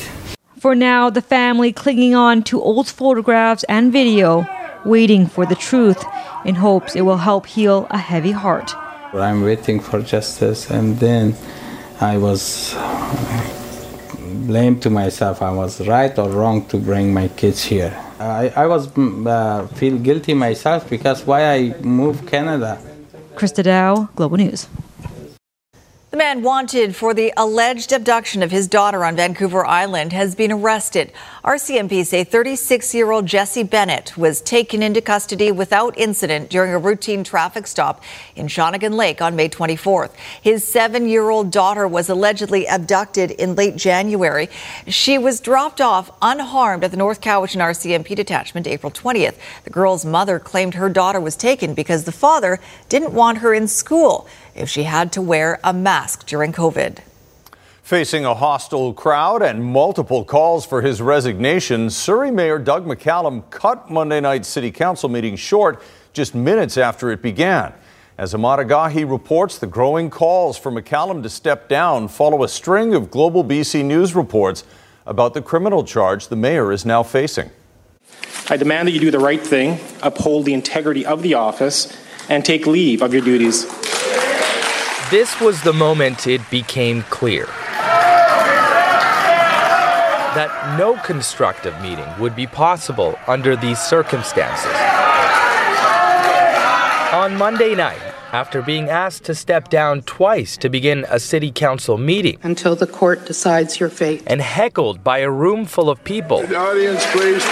For 0.59 0.75
now, 0.75 1.09
the 1.09 1.21
family 1.21 1.71
clinging 1.71 2.15
on 2.15 2.43
to 2.43 2.61
old 2.61 2.87
photographs 2.87 3.63
and 3.65 3.91
video, 3.91 4.45
waiting 4.85 5.27
for 5.27 5.45
the 5.45 5.55
truth 5.55 6.03
in 6.45 6.55
hopes 6.55 6.95
it 6.95 7.01
will 7.01 7.17
help 7.17 7.45
heal 7.45 7.87
a 7.89 7.97
heavy 7.97 8.31
heart. 8.31 8.73
I'm 9.13 9.43
waiting 9.43 9.79
for 9.79 10.01
justice, 10.01 10.69
and 10.69 10.99
then 10.99 11.35
I 12.01 12.17
was 12.17 12.75
blame 14.49 14.79
to 14.79 14.89
myself. 14.89 15.41
I 15.41 15.51
was 15.51 15.87
right 15.87 16.17
or 16.17 16.29
wrong 16.29 16.65
to 16.67 16.77
bring 16.77 17.13
my 17.13 17.27
kids 17.29 17.63
here. 17.63 17.93
I, 18.19 18.51
I 18.55 18.65
was 18.67 18.87
mm, 18.87 19.27
uh, 19.27 19.67
feel 19.79 19.97
guilty 19.97 20.33
myself 20.33 20.89
because 20.89 21.25
why 21.25 21.41
I 21.55 21.59
moved 21.81 22.27
Canada. 22.27 22.77
Christa 23.35 23.63
Dao, 23.63 24.13
Global 24.15 24.37
News. 24.37 24.67
The 26.11 26.17
man 26.17 26.41
wanted 26.41 26.95
for 26.95 27.13
the 27.13 27.31
alleged 27.37 27.91
abduction 27.93 28.41
of 28.41 28.49
his 28.49 28.67
daughter 28.67 29.05
on 29.05 29.15
Vancouver 29.15 29.63
Island 29.63 30.11
has 30.11 30.33
been 30.33 30.51
arrested. 30.51 31.11
RCMP 31.43 32.03
say 32.03 32.23
36 32.23 32.95
year 32.95 33.11
old 33.11 33.27
Jesse 33.27 33.61
Bennett 33.61 34.17
was 34.17 34.41
taken 34.41 34.81
into 34.81 35.01
custody 35.01 35.51
without 35.51 35.95
incident 35.99 36.49
during 36.49 36.73
a 36.73 36.79
routine 36.79 37.23
traffic 37.23 37.67
stop 37.67 38.03
in 38.35 38.47
Shawnigan 38.47 38.95
Lake 38.95 39.21
on 39.21 39.35
May 39.35 39.49
24th. 39.49 40.09
His 40.41 40.67
seven 40.67 41.07
year 41.07 41.29
old 41.29 41.51
daughter 41.51 41.87
was 41.87 42.09
allegedly 42.09 42.65
abducted 42.65 43.29
in 43.29 43.53
late 43.53 43.75
January. 43.75 44.49
She 44.87 45.19
was 45.19 45.39
dropped 45.39 45.79
off 45.79 46.09
unharmed 46.23 46.83
at 46.83 46.89
the 46.89 46.97
North 46.97 47.21
Cowichan 47.21 47.61
RCMP 47.61 48.15
detachment 48.15 48.65
April 48.65 48.91
20th. 48.91 49.35
The 49.63 49.69
girl's 49.69 50.05
mother 50.05 50.39
claimed 50.39 50.73
her 50.73 50.89
daughter 50.89 51.19
was 51.19 51.35
taken 51.35 51.75
because 51.75 52.05
the 52.05 52.11
father 52.11 52.59
didn't 52.89 53.13
want 53.13 53.37
her 53.37 53.53
in 53.53 53.67
school 53.67 54.27
if 54.59 54.69
she 54.69 54.83
had 54.83 55.11
to 55.13 55.21
wear 55.21 55.59
a 55.63 55.73
mask 55.73 56.27
during 56.27 56.51
COVID. 56.51 56.99
Facing 57.81 58.23
a 58.23 58.35
hostile 58.35 58.93
crowd 58.93 59.41
and 59.41 59.63
multiple 59.63 60.23
calls 60.23 60.65
for 60.65 60.81
his 60.81 61.01
resignation, 61.01 61.89
Surrey 61.89 62.29
Mayor 62.29 62.59
Doug 62.59 62.85
McCallum 62.85 63.49
cut 63.49 63.89
Monday 63.89 64.19
night's 64.19 64.47
City 64.47 64.69
Council 64.69 65.09
meeting 65.09 65.35
short 65.35 65.81
just 66.13 66.35
minutes 66.35 66.77
after 66.77 67.09
it 67.09 67.21
began. 67.21 67.73
As 68.17 68.33
Emad 68.33 68.63
Agahi 68.63 69.09
reports, 69.09 69.57
the 69.57 69.65
growing 69.65 70.09
calls 70.09 70.57
for 70.57 70.71
McCallum 70.71 71.23
to 71.23 71.29
step 71.29 71.69
down 71.69 72.09
follow 72.09 72.43
a 72.43 72.47
string 72.47 72.93
of 72.93 73.09
Global 73.09 73.43
BC 73.43 73.83
News 73.83 74.13
reports 74.13 74.65
about 75.05 75.33
the 75.33 75.41
criminal 75.41 75.83
charge 75.83 76.27
the 76.27 76.35
mayor 76.35 76.71
is 76.71 76.85
now 76.85 77.01
facing. 77.01 77.49
I 78.49 78.57
demand 78.57 78.87
that 78.87 78.91
you 78.91 78.99
do 78.99 79.09
the 79.09 79.19
right 79.19 79.41
thing, 79.41 79.79
uphold 80.03 80.45
the 80.45 80.53
integrity 80.53 81.05
of 81.05 81.23
the 81.23 81.35
office, 81.35 81.95
and 82.29 82.43
take 82.43 82.67
leave 82.67 83.01
of 83.01 83.13
your 83.13 83.23
duties 83.23 83.65
this 85.11 85.41
was 85.41 85.61
the 85.63 85.73
moment 85.73 86.27
it 86.27 86.41
became 86.51 87.01
clear 87.03 87.45
that 90.35 90.77
no 90.77 90.95
constructive 90.97 91.73
meeting 91.81 92.07
would 92.19 92.35
be 92.35 92.45
possible 92.45 93.17
under 93.27 93.55
these 93.55 93.79
circumstances. 93.79 94.71
On 97.11 97.35
Monday 97.35 97.73
night, 97.73 97.99
after 98.31 98.61
being 98.61 98.89
asked 98.89 99.23
to 99.23 99.33
step 99.33 99.69
down 99.69 100.03
twice 100.03 100.55
to 100.57 100.69
begin 100.69 101.05
a 101.09 101.19
city 101.19 101.51
council 101.51 101.97
meeting. 101.97 102.37
Until 102.43 102.75
the 102.75 102.85
court 102.85 103.25
decides 103.25 103.79
your 103.79 103.89
fate. 103.89 104.21
And 104.27 104.41
heckled 104.41 105.03
by 105.03 105.19
a 105.19 105.31
room 105.31 105.65
full 105.65 105.89
of 105.89 106.03
people. 106.03 106.45
The 106.45 106.55
audience, 106.55 107.03
please. 107.11 107.43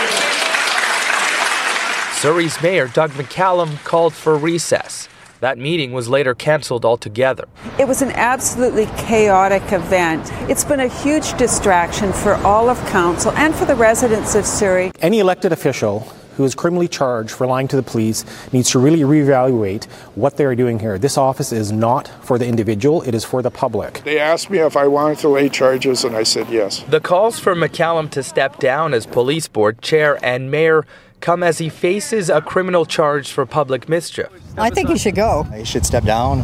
Surrey's 2.20 2.62
mayor, 2.62 2.88
Doug 2.88 3.12
McCallum, 3.12 3.84
called 3.84 4.14
for 4.14 4.38
recess. 4.38 5.10
That 5.40 5.60
meeting 5.60 5.94
was 5.94 6.10
later 6.10 6.34
canceled 6.34 6.84
altogether. 6.84 7.48
It 7.78 7.88
was 7.88 8.02
an 8.02 8.12
absolutely 8.12 8.88
chaotic 8.98 9.72
event. 9.72 10.32
It's 10.50 10.64
been 10.64 10.80
a 10.80 10.88
huge 10.88 11.38
distraction 11.38 12.12
for 12.12 12.34
all 12.36 12.70
of 12.70 12.80
council 12.88 13.32
and 13.34 13.54
for 13.54 13.66
the 13.66 13.76
residents 13.76 14.34
of 14.34 14.48
Surrey. 14.48 14.92
Any 15.00 15.20
elected 15.20 15.52
official 15.52 16.12
who 16.38 16.44
is 16.44 16.56
criminally 16.56 16.88
charged 16.88 17.32
for 17.32 17.48
lying 17.48 17.68
to 17.68 17.76
the 17.76 17.84
police 17.84 18.24
needs 18.54 18.70
to 18.70 18.80
really 18.80 19.02
reevaluate 19.02 19.86
what 20.16 20.38
they 20.38 20.46
are 20.46 20.56
doing 20.56 20.80
here. 20.80 20.98
This 21.00 21.18
office 21.18 21.52
is 21.52 21.72
not 21.72 22.08
for 22.24 22.38
the 22.38 22.46
individual, 22.46 23.02
it 23.04 23.16
is 23.16 23.26
for 23.26 23.42
the 23.42 23.50
public. 23.50 24.04
They 24.04 24.20
asked 24.20 24.52
me 24.52 24.60
if 24.60 24.78
I 24.78 24.88
wanted 24.88 25.18
to 25.20 25.30
lay 25.30 25.50
charges, 25.50 26.04
and 26.04 26.16
I 26.16 26.22
said 26.24 26.48
yes. 26.50 26.84
The 26.90 27.00
calls 27.00 27.40
for 27.40 27.56
McCallum 27.56 28.12
to 28.12 28.22
step 28.22 28.60
down 28.60 28.94
as 28.94 29.08
police 29.08 29.48
board 29.48 29.82
chair 29.82 30.20
and 30.24 30.52
mayor 30.52 30.86
come 31.22 31.44
as 31.44 31.58
he 31.58 31.70
faces 31.70 32.30
a 32.30 32.42
criminal 32.42 32.86
charge 32.86 33.32
for 33.32 33.46
public 33.46 33.90
mischief. 33.90 34.30
I 34.58 34.70
think 34.70 34.90
he 34.90 34.98
should 34.98 35.16
go. 35.16 35.44
He 35.44 35.66
should 35.66 35.86
step 35.86 36.04
down. 36.04 36.40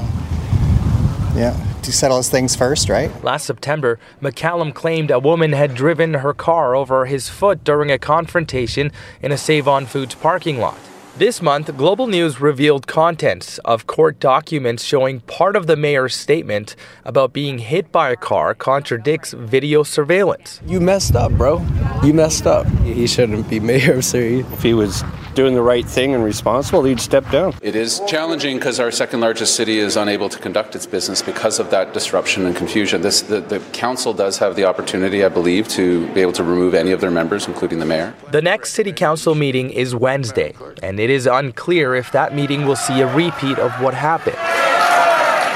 Yeah, 1.35 1.59
to 1.81 1.91
settle 1.91 2.17
his 2.17 2.29
things 2.29 2.55
first, 2.55 2.89
right? 2.89 3.23
Last 3.23 3.45
September, 3.45 3.99
McCallum 4.21 4.73
claimed 4.73 5.09
a 5.09 5.19
woman 5.19 5.53
had 5.53 5.73
driven 5.73 6.15
her 6.15 6.33
car 6.33 6.75
over 6.75 7.05
his 7.05 7.27
foot 7.29 7.63
during 7.63 7.91
a 7.91 7.97
confrontation 7.97 8.91
in 9.21 9.31
a 9.31 9.37
Save 9.37 9.67
on 9.67 9.85
Foods 9.85 10.15
parking 10.15 10.59
lot. 10.59 10.77
This 11.15 11.43
month, 11.43 11.77
Global 11.77 12.07
News 12.07 12.41
revealed 12.41 12.87
contents 12.87 13.59
of 13.59 13.85
court 13.85 14.19
documents 14.19 14.83
showing 14.83 15.19
part 15.19 15.55
of 15.55 15.67
the 15.67 15.75
mayor's 15.75 16.15
statement 16.15 16.75
about 17.05 17.33
being 17.33 17.59
hit 17.59 17.91
by 17.91 18.09
a 18.09 18.15
car 18.15 18.55
contradicts 18.55 19.31
video 19.31 19.83
surveillance. 19.83 20.59
You 20.65 20.79
messed 20.79 21.15
up, 21.15 21.31
bro. 21.33 21.63
You 22.03 22.15
messed 22.15 22.47
up. 22.47 22.65
He 22.79 23.05
shouldn't 23.05 23.47
be 23.47 23.59
mayor 23.59 23.93
of 23.93 24.05
Surrey. 24.05 24.39
If 24.39 24.63
he 24.63 24.73
was 24.73 25.03
doing 25.35 25.55
the 25.55 25.61
right 25.61 25.85
thing 25.85 26.13
and 26.13 26.23
responsible, 26.23 26.83
he'd 26.83 26.99
step 26.99 27.29
down. 27.31 27.55
It 27.61 27.75
is 27.75 28.01
challenging 28.07 28.57
because 28.57 28.79
our 28.79 28.91
second 28.91 29.19
largest 29.19 29.55
city 29.55 29.79
is 29.79 29.95
unable 29.97 30.29
to 30.29 30.37
conduct 30.37 30.75
its 30.75 30.85
business 30.85 31.21
because 31.21 31.59
of 31.59 31.69
that 31.71 31.93
disruption 31.93 32.45
and 32.45 32.55
confusion. 32.55 33.01
This, 33.01 33.21
the, 33.21 33.41
the 33.41 33.59
council 33.71 34.13
does 34.13 34.37
have 34.39 34.55
the 34.55 34.65
opportunity, 34.65 35.23
I 35.23 35.29
believe, 35.29 35.67
to 35.69 36.07
be 36.13 36.21
able 36.21 36.33
to 36.33 36.43
remove 36.43 36.73
any 36.73 36.91
of 36.91 37.01
their 37.01 37.11
members, 37.11 37.47
including 37.47 37.79
the 37.79 37.85
mayor. 37.85 38.13
The 38.31 38.41
next 38.41 38.73
city 38.73 38.93
council 38.93 39.33
meeting 39.33 39.71
is 39.71 39.95
Wednesday, 39.95 40.53
and 40.83 40.99
it 41.03 41.09
is 41.09 41.27
unclear 41.27 41.95
if 41.95 42.13
that 42.13 42.33
meeting 42.33 42.65
will 42.65 42.77
see 42.77 43.01
a 43.01 43.13
repeat 43.13 43.59
of 43.59 43.73
what 43.81 43.93
happened. 43.93 44.37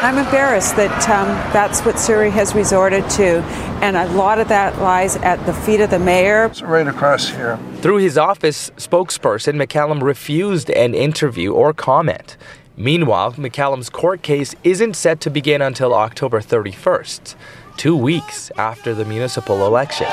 I'm 0.03 0.17
embarrassed 0.17 0.75
that 0.75 1.09
um, 1.09 1.27
that's 1.53 1.81
what 1.85 1.97
Surrey 1.97 2.29
has 2.31 2.53
resorted 2.53 3.09
to, 3.11 3.41
and 3.81 3.95
a 3.95 4.07
lot 4.09 4.39
of 4.39 4.49
that 4.49 4.77
lies 4.79 5.15
at 5.15 5.43
the 5.45 5.53
feet 5.53 5.79
of 5.79 5.89
the 5.89 5.99
mayor. 5.99 6.45
It's 6.45 6.61
right 6.61 6.85
across 6.85 7.29
here. 7.29 7.57
Through 7.77 7.97
his 7.97 8.17
office 8.17 8.71
spokesperson, 8.71 9.55
McCallum 9.55 10.01
refused 10.01 10.69
an 10.69 10.93
interview 10.93 11.53
or 11.53 11.73
comment. 11.73 12.35
Meanwhile, 12.75 13.33
McCallum's 13.33 13.89
court 13.89 14.21
case 14.21 14.53
isn't 14.65 14.97
set 14.97 15.21
to 15.21 15.29
begin 15.29 15.61
until 15.61 15.93
October 15.93 16.41
31st, 16.41 17.35
two 17.77 17.95
weeks 17.95 18.51
after 18.57 18.93
the 18.93 19.05
municipal 19.05 19.65
election. 19.65 20.07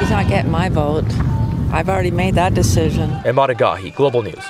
He's 0.00 0.10
not 0.10 0.26
getting 0.28 0.50
my 0.50 0.68
vote. 0.68 1.04
I've 1.72 1.88
already 1.88 2.10
made 2.10 2.34
that 2.34 2.52
decision. 2.52 3.10
Emad 3.22 3.54
Agahi, 3.54 3.94
Global 3.94 4.22
News. 4.22 4.44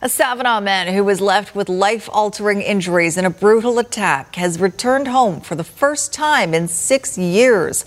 A 0.00 0.08
Savona 0.08 0.58
man 0.62 0.94
who 0.94 1.04
was 1.04 1.20
left 1.20 1.54
with 1.54 1.68
life 1.68 2.08
altering 2.10 2.62
injuries 2.62 3.18
in 3.18 3.26
a 3.26 3.30
brutal 3.30 3.78
attack 3.78 4.34
has 4.36 4.58
returned 4.58 5.08
home 5.08 5.42
for 5.42 5.54
the 5.54 5.64
first 5.64 6.10
time 6.10 6.54
in 6.54 6.68
six 6.68 7.18
years. 7.18 7.84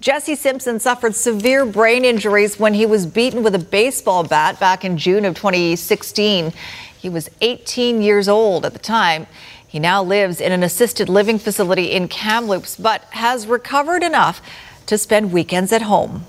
Jesse 0.00 0.34
Simpson 0.34 0.80
suffered 0.80 1.14
severe 1.14 1.66
brain 1.66 2.06
injuries 2.06 2.58
when 2.58 2.72
he 2.72 2.86
was 2.86 3.04
beaten 3.04 3.42
with 3.42 3.54
a 3.54 3.58
baseball 3.58 4.24
bat 4.24 4.58
back 4.58 4.82
in 4.82 4.96
June 4.96 5.26
of 5.26 5.34
2016. 5.34 6.50
He 6.98 7.08
was 7.10 7.30
18 7.42 8.00
years 8.00 8.26
old 8.26 8.64
at 8.64 8.72
the 8.72 8.78
time. 8.78 9.26
He 9.68 9.78
now 9.78 10.02
lives 10.02 10.40
in 10.40 10.50
an 10.50 10.62
assisted 10.62 11.10
living 11.10 11.38
facility 11.38 11.92
in 11.92 12.08
Kamloops, 12.08 12.76
but 12.76 13.02
has 13.10 13.46
recovered 13.46 14.02
enough 14.02 14.40
to 14.86 14.96
spend 14.96 15.30
weekends 15.30 15.72
at 15.72 15.82
home. 15.82 16.24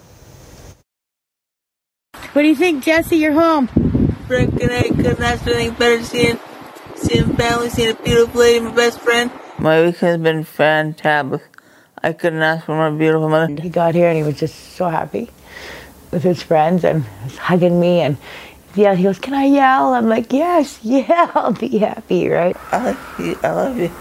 What 2.34 2.42
do 2.42 2.48
you 2.48 2.56
think, 2.56 2.84
Jesse? 2.84 3.18
You're 3.18 3.34
home 3.34 3.70
breaking 4.28 4.58
it 4.72 4.98
because 4.98 5.18
that's 5.18 5.42
feeling 5.44 5.72
better 5.72 6.04
seeing 6.04 6.40
seeing 6.96 7.36
family, 7.36 7.70
seeing 7.70 7.92
a 7.92 8.02
beautiful 8.02 8.42
lady, 8.42 8.60
my 8.60 8.72
best 8.72 9.00
friend. 9.00 9.32
My 9.60 9.84
week 9.84 9.98
has 9.98 10.18
been 10.18 10.44
fantastic. 10.44 11.42
I 12.02 12.14
couldn't 12.14 12.42
ask 12.42 12.66
for 12.66 12.76
my 12.76 12.96
beautiful 12.96 13.30
mother. 13.30 13.62
He 13.62 13.70
got 13.70 13.96
here 13.96 14.08
and 14.08 14.18
he 14.18 14.24
was 14.24 14.40
just 14.40 14.56
so 14.76 14.90
happy 14.90 15.30
with 16.12 16.24
his 16.24 16.42
friends 16.42 16.84
and 16.84 17.06
was 17.24 17.38
hugging 17.38 17.80
me 17.80 18.02
and 18.02 18.18
yeah, 18.76 18.94
he 18.94 19.04
goes, 19.04 19.20
Can 19.20 19.34
I 19.34 19.46
yell? 19.46 19.94
I'm 19.94 20.10
like, 20.10 20.34
Yes, 20.34 20.80
yeah, 20.84 21.32
I'll 21.34 21.54
be 21.54 21.78
happy, 21.78 22.28
right? 22.28 22.56
I 22.72 22.92
love 22.92 23.20
you. 23.20 23.40
I 23.44 23.52
love 23.52 23.78
you. 23.78 23.92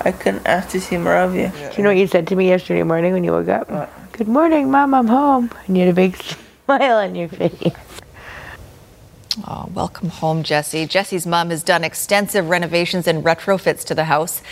I 0.00 0.12
couldn't 0.12 0.46
ask 0.46 0.70
to 0.70 0.80
see 0.80 0.96
more 0.98 1.16
of 1.16 1.34
you. 1.34 1.48
Do 1.48 1.76
you 1.76 1.82
know 1.84 1.90
what 1.90 1.96
you 1.96 2.06
said 2.06 2.26
to 2.28 2.36
me 2.36 2.48
yesterday 2.48 2.82
morning 2.82 3.12
when 3.12 3.24
you 3.24 3.32
woke 3.32 3.48
up? 3.48 3.70
What? 3.70 3.90
Good 4.12 4.28
morning, 4.28 4.70
Mom, 4.70 4.92
I'm 4.92 5.06
home. 5.06 5.50
And 5.66 5.76
you 5.76 5.84
had 5.84 5.92
a 5.92 5.94
big 5.94 6.16
smile 6.64 6.96
on 6.96 7.14
your 7.14 7.28
face. 7.28 7.72
Oh, 9.46 9.68
welcome 9.74 10.08
home, 10.08 10.42
Jesse. 10.42 10.86
Jesse's 10.86 11.26
mom 11.26 11.50
has 11.50 11.62
done 11.62 11.84
extensive 11.84 12.48
renovations 12.48 13.06
and 13.06 13.24
retrofits 13.24 13.84
to 13.84 13.94
the 13.94 14.04
house 14.04 14.42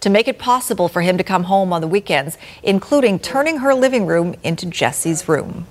to 0.00 0.10
make 0.10 0.26
it 0.26 0.38
possible 0.38 0.88
for 0.88 1.00
him 1.00 1.16
to 1.16 1.24
come 1.24 1.44
home 1.44 1.72
on 1.72 1.80
the 1.80 1.86
weekends, 1.86 2.36
including 2.62 3.18
turning 3.18 3.58
her 3.58 3.72
living 3.72 4.04
room 4.04 4.34
into 4.42 4.66
Jesse's 4.66 5.28
room. 5.28 5.66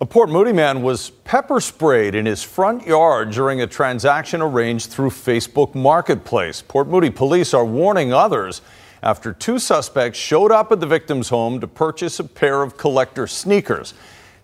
A 0.00 0.06
Port 0.06 0.28
Moody 0.28 0.52
man 0.52 0.82
was 0.82 1.10
pepper 1.10 1.60
sprayed 1.60 2.14
in 2.14 2.24
his 2.24 2.42
front 2.42 2.86
yard 2.86 3.32
during 3.32 3.60
a 3.60 3.66
transaction 3.66 4.40
arranged 4.40 4.90
through 4.90 5.10
Facebook 5.10 5.74
Marketplace. 5.74 6.62
Port 6.62 6.86
Moody 6.86 7.10
police 7.10 7.52
are 7.52 7.64
warning 7.64 8.12
others 8.12 8.62
after 9.02 9.32
two 9.32 9.58
suspects 9.58 10.18
showed 10.18 10.52
up 10.52 10.70
at 10.70 10.80
the 10.80 10.86
victim's 10.86 11.30
home 11.30 11.60
to 11.60 11.66
purchase 11.66 12.20
a 12.20 12.24
pair 12.24 12.62
of 12.62 12.76
collector 12.76 13.26
sneakers. 13.26 13.94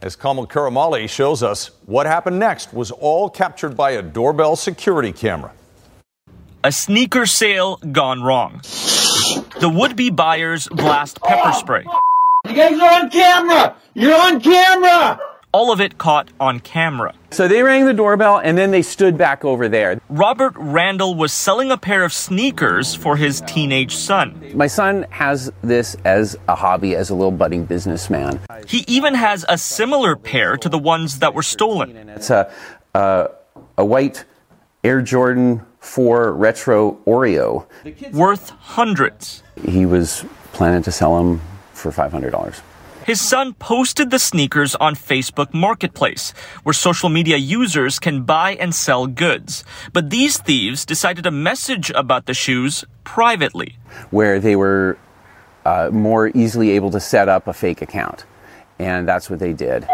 As 0.02 0.16
Kamal 0.16 0.49
Karamali 0.49 1.09
shows 1.09 1.44
us, 1.44 1.71
what 1.87 2.06
happened 2.06 2.40
next 2.40 2.75
was 2.75 2.90
all 2.90 3.30
captured 3.30 3.76
by 3.76 3.92
a 3.92 4.02
doorbell 4.02 4.56
security 4.56 5.12
camera. 5.12 5.52
A 6.64 6.73
sneaker 6.73 7.25
sale 7.25 7.76
gone 7.76 8.21
wrong. 8.21 8.61
The 9.61 9.68
would 9.73 9.94
be 9.94 10.11
buyers 10.11 10.66
blast 10.66 11.21
pepper 11.23 11.52
spray. 11.52 11.85
You 12.49 12.54
guys 12.54 12.80
are 12.80 13.02
on 13.04 13.11
camera! 13.11 13.76
You're 13.94 14.21
on 14.21 14.40
camera! 14.40 15.21
All 15.52 15.71
of 15.71 15.80
it 15.82 15.99
caught 15.99 16.30
on 16.40 16.61
camera. 16.61 17.14
So 17.30 17.47
they 17.47 17.62
rang 17.62 17.85
the 17.85 17.92
doorbell 17.92 18.38
and 18.38 18.56
then 18.56 18.71
they 18.71 18.80
stood 18.80 19.18
back 19.18 19.44
over 19.44 19.68
there. 19.68 20.00
Robert 20.09 20.54
Randall 20.56 21.14
was 21.14 21.30
selling 21.30 21.71
a 21.71 21.76
pair 21.76 22.04
of 22.04 22.12
sneakers 22.12 22.94
for 22.94 23.16
his 23.16 23.42
teenage 23.42 23.94
son. 23.94 24.42
My 24.54 24.66
son 24.66 25.06
has 25.11 25.52
this 25.61 25.94
as 26.04 26.38
a 26.49 26.54
hobby, 26.54 26.97
as 26.97 27.11
a 27.11 27.14
little 27.14 27.30
budding 27.30 27.66
businessman. 27.66 28.40
He 28.66 28.85
even 28.88 29.14
has 29.14 29.44
a 29.47 29.59
similar 29.59 30.16
pair 30.16 30.56
to 30.56 30.68
the 30.71 30.78
ones 30.78 31.18
that 31.18 31.35
were 31.35 31.42
stolen. 31.42 31.97
It's 32.09 32.30
a, 32.30 32.50
uh, 32.94 33.28
a 33.76 33.85
white 33.85 34.25
Air 34.85 35.02
Jordan 35.02 35.64
4 35.80 36.32
Retro 36.32 36.94
Oreo. 37.06 37.66
Worth 38.12 38.50
hundreds. 38.50 39.42
He 39.64 39.85
was 39.85 40.25
planning 40.52 40.82
to 40.82 40.92
sell 40.92 41.18
them 41.18 41.40
for 41.73 41.92
$500. 41.92 42.62
His 43.04 43.21
son 43.21 43.54
posted 43.54 44.11
the 44.11 44.18
sneakers 44.18 44.76
on 44.76 44.94
Facebook 44.94 45.52
Marketplace, 45.52 46.32
where 46.62 46.73
social 46.73 47.09
media 47.09 47.37
users 47.37 47.99
can 47.99 48.23
buy 48.23 48.54
and 48.54 48.73
sell 48.73 49.09
goods. 49.09 49.64
But 49.92 50.11
these 50.11 50.38
thieves 50.38 50.85
decided 50.85 51.25
to 51.25 51.32
message 51.32 51.90
about 51.90 52.26
the 52.26 52.35
shoes 52.35 52.85
privately. 53.02 53.76
Where 54.11 54.38
they 54.38 54.54
were 54.54 54.99
uh, 55.64 55.90
more 55.92 56.28
easily 56.28 56.71
able 56.71 56.90
to 56.92 57.00
set 57.00 57.28
up 57.28 57.49
a 57.49 57.52
fake 57.52 57.82
account. 57.82 58.25
And 58.78 59.09
that's 59.09 59.28
what 59.28 59.40
they 59.40 59.52
did. 59.52 59.87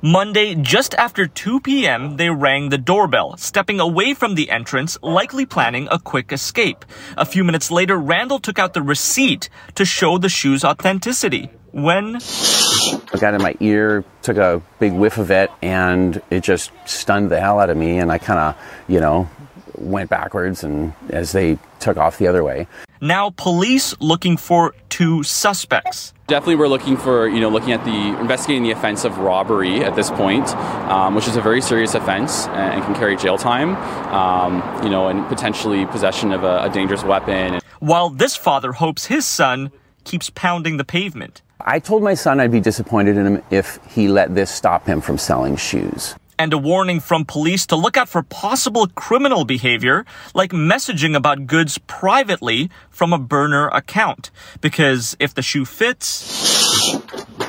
Monday, 0.00 0.56
just 0.56 0.94
after 0.94 1.26
2 1.26 1.60
p.m., 1.60 2.16
they 2.16 2.28
rang 2.28 2.68
the 2.68 2.78
doorbell, 2.78 3.36
stepping 3.36 3.78
away 3.78 4.14
from 4.14 4.34
the 4.34 4.50
entrance, 4.50 4.98
likely 5.00 5.46
planning 5.46 5.86
a 5.90 5.98
quick 5.98 6.32
escape. 6.32 6.84
A 7.16 7.24
few 7.24 7.44
minutes 7.44 7.70
later, 7.70 7.96
Randall 7.96 8.40
took 8.40 8.58
out 8.58 8.74
the 8.74 8.82
receipt 8.82 9.48
to 9.76 9.84
show 9.84 10.18
the 10.18 10.28
shoe's 10.28 10.64
authenticity. 10.64 11.50
When 11.72 12.16
I 12.16 13.18
got 13.18 13.34
in 13.34 13.42
my 13.42 13.54
ear, 13.60 14.04
took 14.22 14.36
a 14.36 14.62
big 14.78 14.92
whiff 14.92 15.18
of 15.18 15.30
it, 15.30 15.50
and 15.62 16.20
it 16.30 16.42
just 16.42 16.70
stunned 16.84 17.30
the 17.30 17.40
hell 17.40 17.58
out 17.58 17.70
of 17.70 17.76
me. 17.76 17.98
And 17.98 18.12
I 18.12 18.18
kind 18.18 18.38
of, 18.38 18.56
you 18.88 19.00
know, 19.00 19.28
went 19.76 20.10
backwards 20.10 20.62
and 20.62 20.92
as 21.08 21.32
they 21.32 21.58
took 21.80 21.96
off 21.96 22.18
the 22.18 22.26
other 22.26 22.44
way. 22.44 22.66
Now, 23.00 23.30
police 23.30 23.98
looking 24.00 24.36
for 24.36 24.74
two 24.88 25.22
suspects. 25.22 26.12
Definitely, 26.28 26.56
we're 26.56 26.68
looking 26.68 26.96
for, 26.96 27.26
you 27.26 27.40
know, 27.40 27.48
looking 27.48 27.72
at 27.72 27.84
the 27.84 28.20
investigating 28.20 28.62
the 28.62 28.70
offense 28.70 29.04
of 29.04 29.18
robbery 29.18 29.82
at 29.82 29.96
this 29.96 30.10
point, 30.10 30.48
um, 30.86 31.14
which 31.14 31.26
is 31.26 31.36
a 31.36 31.40
very 31.40 31.60
serious 31.60 31.94
offense 31.94 32.46
and 32.48 32.82
can 32.84 32.94
carry 32.94 33.16
jail 33.16 33.36
time, 33.36 33.74
um, 34.14 34.84
you 34.84 34.90
know, 34.90 35.08
and 35.08 35.26
potentially 35.26 35.84
possession 35.86 36.32
of 36.32 36.44
a, 36.44 36.64
a 36.64 36.70
dangerous 36.70 37.02
weapon. 37.02 37.60
While 37.80 38.10
this 38.10 38.36
father 38.36 38.72
hopes 38.72 39.06
his 39.06 39.26
son 39.26 39.72
keeps 40.04 40.30
pounding 40.30 40.76
the 40.76 40.84
pavement. 40.84 41.42
I 41.64 41.78
told 41.78 42.02
my 42.02 42.14
son 42.14 42.40
I'd 42.40 42.50
be 42.50 42.60
disappointed 42.60 43.16
in 43.16 43.26
him 43.26 43.42
if 43.50 43.78
he 43.94 44.08
let 44.08 44.34
this 44.34 44.50
stop 44.50 44.86
him 44.86 45.00
from 45.00 45.18
selling 45.18 45.56
shoes. 45.56 46.14
And 46.38 46.52
a 46.52 46.58
warning 46.58 46.98
from 46.98 47.24
police 47.24 47.66
to 47.66 47.76
look 47.76 47.96
out 47.96 48.08
for 48.08 48.22
possible 48.22 48.88
criminal 48.88 49.44
behavior, 49.44 50.04
like 50.34 50.50
messaging 50.50 51.14
about 51.14 51.46
goods 51.46 51.78
privately 51.78 52.68
from 52.90 53.12
a 53.12 53.18
burner 53.18 53.68
account. 53.68 54.30
Because 54.60 55.16
if 55.20 55.34
the 55.34 55.42
shoe 55.42 55.64
fits, 55.64 56.98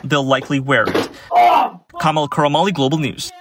they'll 0.04 0.24
likely 0.24 0.60
wear 0.60 0.84
it. 0.84 1.10
Kamal 2.00 2.30
Karamali, 2.30 2.74
Global 2.74 3.00
News. 3.00 3.32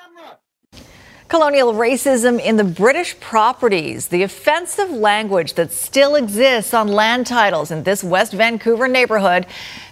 Colonial 1.32 1.72
racism 1.72 2.38
in 2.38 2.58
the 2.58 2.62
British 2.62 3.18
properties, 3.18 4.08
the 4.08 4.22
offensive 4.22 4.90
language 4.90 5.54
that 5.54 5.72
still 5.72 6.14
exists 6.14 6.74
on 6.74 6.88
land 6.88 7.26
titles 7.26 7.70
in 7.70 7.84
this 7.84 8.04
West 8.04 8.34
Vancouver 8.34 8.86
neighborhood, 8.86 9.46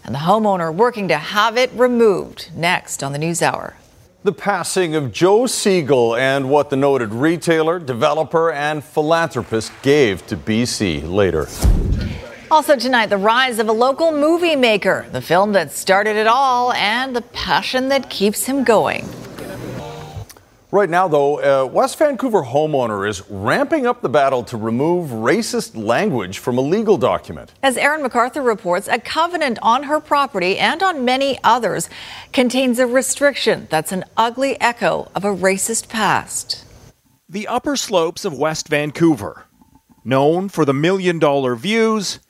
and 0.04 0.14
the 0.14 0.18
homeowner 0.18 0.70
working 0.70 1.08
to 1.08 1.16
have 1.16 1.56
it 1.56 1.70
removed. 1.72 2.50
Next 2.54 3.02
on 3.02 3.12
the 3.12 3.18
News 3.18 3.40
Hour. 3.40 3.74
The 4.22 4.34
passing 4.34 4.94
of 4.94 5.12
Joe 5.12 5.44
Segal 5.44 6.20
and 6.20 6.50
what 6.50 6.68
the 6.68 6.76
noted 6.76 7.14
retailer, 7.14 7.78
developer, 7.78 8.52
and 8.52 8.84
philanthropist 8.84 9.72
gave 9.80 10.26
to 10.26 10.36
BC 10.36 11.10
later. 11.10 11.48
Also 12.50 12.76
tonight, 12.76 13.06
the 13.06 13.16
rise 13.16 13.58
of 13.58 13.70
a 13.70 13.72
local 13.72 14.12
movie 14.12 14.56
maker, 14.56 15.06
the 15.10 15.22
film 15.22 15.52
that 15.52 15.72
started 15.72 16.16
it 16.16 16.26
all, 16.26 16.74
and 16.74 17.16
the 17.16 17.22
passion 17.22 17.88
that 17.88 18.10
keeps 18.10 18.44
him 18.44 18.62
going. 18.62 19.08
Right 20.72 20.88
now, 20.88 21.08
though, 21.08 21.40
a 21.40 21.66
West 21.66 21.98
Vancouver 21.98 22.42
homeowner 22.42 23.08
is 23.08 23.28
ramping 23.28 23.88
up 23.88 24.02
the 24.02 24.08
battle 24.08 24.44
to 24.44 24.56
remove 24.56 25.10
racist 25.10 25.76
language 25.76 26.38
from 26.38 26.58
a 26.58 26.60
legal 26.60 26.96
document. 26.96 27.52
As 27.60 27.76
Aaron 27.76 28.08
McArthur 28.08 28.46
reports, 28.46 28.86
a 28.86 29.00
covenant 29.00 29.58
on 29.62 29.82
her 29.84 29.98
property 29.98 30.58
and 30.58 30.80
on 30.80 31.04
many 31.04 31.40
others 31.42 31.90
contains 32.32 32.78
a 32.78 32.86
restriction 32.86 33.66
that's 33.68 33.90
an 33.90 34.04
ugly 34.16 34.60
echo 34.60 35.10
of 35.12 35.24
a 35.24 35.34
racist 35.34 35.88
past. 35.88 36.64
The 37.28 37.48
upper 37.48 37.74
slopes 37.74 38.24
of 38.24 38.38
West 38.38 38.68
Vancouver, 38.68 39.46
known 40.04 40.48
for 40.48 40.64
the 40.64 40.74
million 40.74 41.18
dollar 41.18 41.56
views 41.56 42.20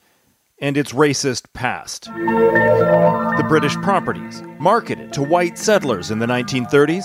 and 0.58 0.78
its 0.78 0.92
racist 0.92 1.52
past. 1.52 2.04
The 2.04 3.44
British 3.46 3.74
properties, 3.76 4.42
marketed 4.58 5.12
to 5.12 5.22
white 5.22 5.58
settlers 5.58 6.10
in 6.10 6.18
the 6.20 6.26
1930s, 6.26 7.04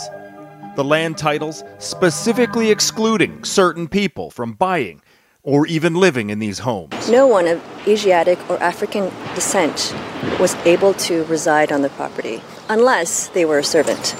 the 0.75 0.83
land 0.83 1.17
titles 1.17 1.63
specifically 1.79 2.69
excluding 2.69 3.43
certain 3.43 3.87
people 3.87 4.29
from 4.29 4.53
buying 4.53 5.01
or 5.43 5.67
even 5.67 5.95
living 5.95 6.29
in 6.29 6.39
these 6.39 6.59
homes. 6.59 7.09
No 7.09 7.27
one 7.27 7.47
of 7.47 7.63
Asiatic 7.87 8.37
or 8.49 8.61
African 8.61 9.11
descent 9.35 9.95
was 10.39 10.55
able 10.65 10.93
to 10.95 11.23
reside 11.25 11.71
on 11.71 11.81
the 11.81 11.89
property 11.89 12.41
unless 12.67 13.27
they 13.29 13.45
were 13.45 13.59
a 13.59 13.63
servant. 13.63 14.15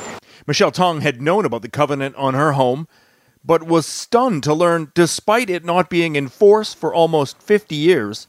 Michelle 0.47 0.71
Tong 0.71 1.01
had 1.01 1.21
known 1.21 1.43
about 1.43 1.63
the 1.63 1.69
covenant 1.69 2.15
on 2.15 2.35
her 2.35 2.53
home, 2.53 2.87
but 3.43 3.63
was 3.63 3.85
stunned 3.85 4.43
to 4.43 4.53
learn 4.53 4.91
despite 4.93 5.49
it 5.49 5.65
not 5.65 5.89
being 5.89 6.15
in 6.15 6.27
force 6.27 6.73
for 6.73 6.93
almost 6.93 7.41
50 7.41 7.75
years, 7.75 8.27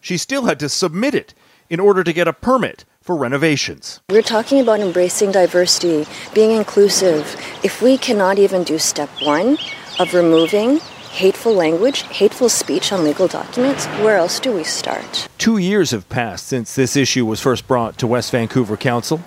she 0.00 0.18
still 0.18 0.44
had 0.46 0.58
to 0.58 0.68
submit 0.68 1.14
it 1.14 1.34
in 1.70 1.80
order 1.80 2.04
to 2.04 2.12
get 2.12 2.28
a 2.28 2.32
permit 2.32 2.84
for 3.04 3.14
renovations. 3.14 4.00
We're 4.08 4.22
talking 4.22 4.60
about 4.60 4.80
embracing 4.80 5.30
diversity, 5.30 6.06
being 6.32 6.52
inclusive. 6.52 7.36
If 7.62 7.82
we 7.82 7.98
cannot 7.98 8.38
even 8.38 8.64
do 8.64 8.78
step 8.78 9.10
one 9.22 9.58
of 10.00 10.14
removing 10.14 10.78
hateful 11.12 11.52
language, 11.52 12.02
hateful 12.04 12.48
speech 12.48 12.92
on 12.92 13.04
legal 13.04 13.28
documents, 13.28 13.86
where 14.00 14.16
else 14.16 14.40
do 14.40 14.52
we 14.52 14.64
start? 14.64 15.28
Two 15.36 15.58
years 15.58 15.90
have 15.90 16.08
passed 16.08 16.46
since 16.46 16.74
this 16.74 16.96
issue 16.96 17.26
was 17.26 17.40
first 17.40 17.68
brought 17.68 17.98
to 17.98 18.06
West 18.06 18.32
Vancouver 18.32 18.76
Council. 18.76 19.20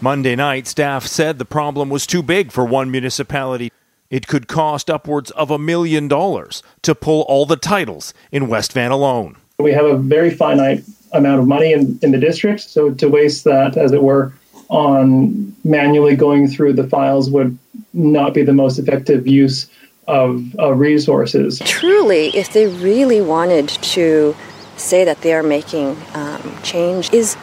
Monday 0.00 0.36
night, 0.36 0.66
staff 0.66 1.06
said 1.06 1.38
the 1.38 1.44
problem 1.44 1.88
was 1.88 2.06
too 2.06 2.22
big 2.22 2.52
for 2.52 2.64
one 2.66 2.90
municipality. 2.90 3.72
It 4.10 4.26
could 4.26 4.46
cost 4.46 4.90
upwards 4.90 5.30
of 5.30 5.50
a 5.50 5.58
million 5.58 6.06
dollars 6.06 6.62
to 6.82 6.94
pull 6.94 7.22
all 7.22 7.46
the 7.46 7.56
titles 7.56 8.12
in 8.30 8.48
West 8.48 8.74
Van 8.74 8.90
alone. 8.90 9.36
We 9.58 9.72
have 9.72 9.86
a 9.86 9.96
very 9.96 10.30
finite 10.30 10.84
amount 11.12 11.40
of 11.40 11.46
money 11.46 11.72
in, 11.72 11.98
in 12.02 12.10
the 12.12 12.18
district. 12.18 12.60
So 12.60 12.90
to 12.94 13.08
waste 13.08 13.44
that, 13.44 13.76
as 13.76 13.92
it 13.92 14.02
were, 14.02 14.32
on 14.68 15.54
manually 15.64 16.16
going 16.16 16.48
through 16.48 16.72
the 16.72 16.88
files 16.88 17.30
would 17.30 17.58
not 17.92 18.32
be 18.32 18.42
the 18.42 18.54
most 18.54 18.78
effective 18.78 19.26
use 19.26 19.68
of 20.08 20.42
uh, 20.58 20.72
resources. 20.72 21.60
Truly, 21.64 22.28
if 22.28 22.52
they 22.52 22.66
really 22.66 23.20
wanted 23.20 23.68
to 23.68 24.34
say 24.76 25.04
that 25.04 25.20
they 25.20 25.32
are 25.34 25.42
making 25.42 25.96
um, 26.14 26.58
change, 26.62 27.12
is 27.12 27.36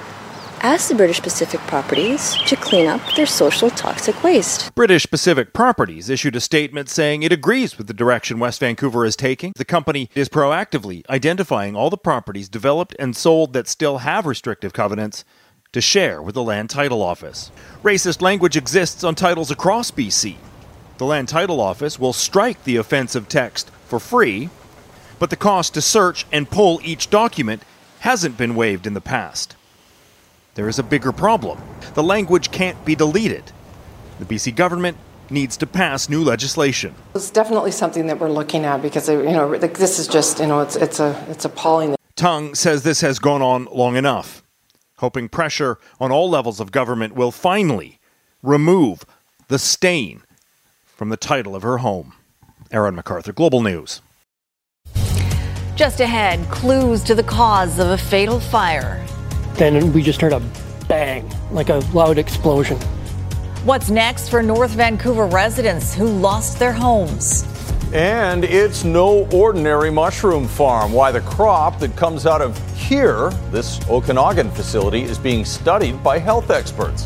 ask 0.62 0.90
the 0.90 0.96
British 0.96 1.22
Pacific 1.22 1.60
Properties 1.62 2.36
to 2.46 2.56
clean 2.56 2.88
up 2.88 3.02
their 3.16 3.26
social 3.26 3.70
toxic 3.70 4.22
waste. 4.24 4.74
British 4.76 5.10
Pacific 5.10 5.54
Properties 5.54 6.10
issued 6.10 6.36
a 6.36 6.42
statement 6.42 6.90
saying 6.90 7.24
it 7.24 7.32
agrees 7.32 7.78
with 7.78 7.88
the 7.88 7.94
direction 7.94 8.40
West 8.40 8.60
Vancouver 8.60 9.06
is 9.06 9.16
taking. 9.16 9.54
The 9.56 9.66
company 9.66 10.10
is 10.16 10.28
proactively 10.28 11.08
identifying 11.10 11.76
all 11.76 11.90
the 11.90 11.98
properties 11.98 12.50
developed 12.50 12.96
and 13.00 13.16
sold 13.16 13.54
that 13.54 13.68
still 13.68 14.00
have 14.00 14.26
restrictive 14.26 14.74
covenants 14.74 15.24
to 15.72 15.82
share 15.82 16.22
with 16.22 16.36
the 16.36 16.44
Land 16.44 16.70
Title 16.70 17.02
Office. 17.02 17.52
Racist 17.84 18.22
language 18.22 18.58
exists 18.58 19.04
on 19.04 19.16
titles 19.16 19.52
across 19.52 19.92
BC. 19.92 20.36
The 20.98 21.06
Land 21.06 21.30
Title 21.30 21.62
Office 21.62 21.98
will 21.98 22.14
strike 22.14 22.64
the 22.64 22.76
offensive 22.76 23.30
text 23.30 23.70
for 23.86 24.00
free, 24.00 24.50
but 25.20 25.30
the 25.30 25.36
cost 25.36 25.74
to 25.76 25.82
search 25.82 26.26
and 26.32 26.50
pull 26.50 26.82
each 26.84 27.10
document 27.10 27.64
hasn't 28.00 28.38
been 28.38 28.56
waived 28.56 28.88
in 28.88 28.94
the 28.94 29.02
past 29.02 29.56
there 30.60 30.68
is 30.68 30.78
a 30.78 30.84
bigger 30.84 31.14
problem. 31.14 31.58
The 31.94 32.04
language 32.04 32.52
can't 32.52 32.84
be 32.84 32.94
deleted. 32.94 33.50
The 34.20 34.26
BC 34.26 34.58
government 34.58 34.98
needs 35.30 35.56
to 35.56 35.66
pass 35.66 36.10
new 36.10 36.22
legislation. 36.22 36.94
It's 37.16 37.32
definitely 37.32 37.72
something 37.72 38.08
that 38.08 38.20
we're 38.20 38.30
looking 38.30 38.66
at 38.66 38.82
because 38.82 39.08
uh, 39.08 39.20
you 39.20 39.32
know 39.32 39.58
this 39.58 40.00
is 40.00 40.06
just 40.06 40.40
you 40.40 40.48
know 40.48 40.60
it's 40.60 40.76
it's 40.76 41.00
a 41.00 41.26
it's 41.30 41.46
appalling. 41.46 41.96
Tung 42.18 42.56
says 42.56 42.84
this 42.84 43.00
has 43.00 43.20
gone 43.20 43.42
on 43.42 43.70
long 43.72 43.96
enough, 43.96 44.44
hoping 44.98 45.30
pressure 45.30 45.80
on 45.98 46.12
all 46.12 46.30
levels 46.30 46.60
of 46.60 46.74
government 46.74 47.16
will 47.16 47.32
finally 47.32 47.98
remove 48.44 49.06
the 49.48 49.60
stain 49.60 50.24
from 50.86 51.08
the 51.08 51.16
title 51.16 51.56
of 51.56 51.64
her 51.64 51.78
home. 51.78 52.12
Aaron 52.70 52.98
McArthur, 52.98 53.34
Global 53.34 53.62
News. 53.62 54.02
Just 55.78 56.02
ahead, 56.02 56.46
clues 56.52 57.02
to 57.04 57.16
the 57.16 57.24
cause 57.24 57.80
of 57.80 57.88
a 57.92 57.98
fatal 57.98 58.42
fire. 58.42 59.02
Then 59.60 59.92
we 59.92 60.02
just 60.02 60.22
heard 60.22 60.32
a 60.32 60.42
bang, 60.88 61.30
like 61.52 61.68
a 61.68 61.80
loud 61.94 62.18
explosion. 62.18 62.78
What's 63.66 63.90
next 63.90 64.30
for 64.30 64.42
North 64.42 64.72
Vancouver 64.72 65.26
residents 65.26 65.94
who 65.94 66.08
lost 66.08 66.60
their 66.60 66.72
homes? 66.72 67.44
And 67.94 68.46
it's 68.46 68.86
no 68.86 69.28
ordinary 69.34 69.92
mushroom 69.92 70.48
farm. 70.48 70.94
Why 70.94 71.12
the 71.12 71.20
crop 71.20 71.78
that 71.80 71.94
comes 71.98 72.26
out 72.26 72.42
of 72.42 72.58
here, 72.78 73.32
this 73.52 73.82
Okanagan 73.90 74.50
facility, 74.52 75.02
is 75.02 75.18
being 75.18 75.44
studied 75.44 76.02
by 76.02 76.20
health 76.20 76.52
experts. 76.52 77.04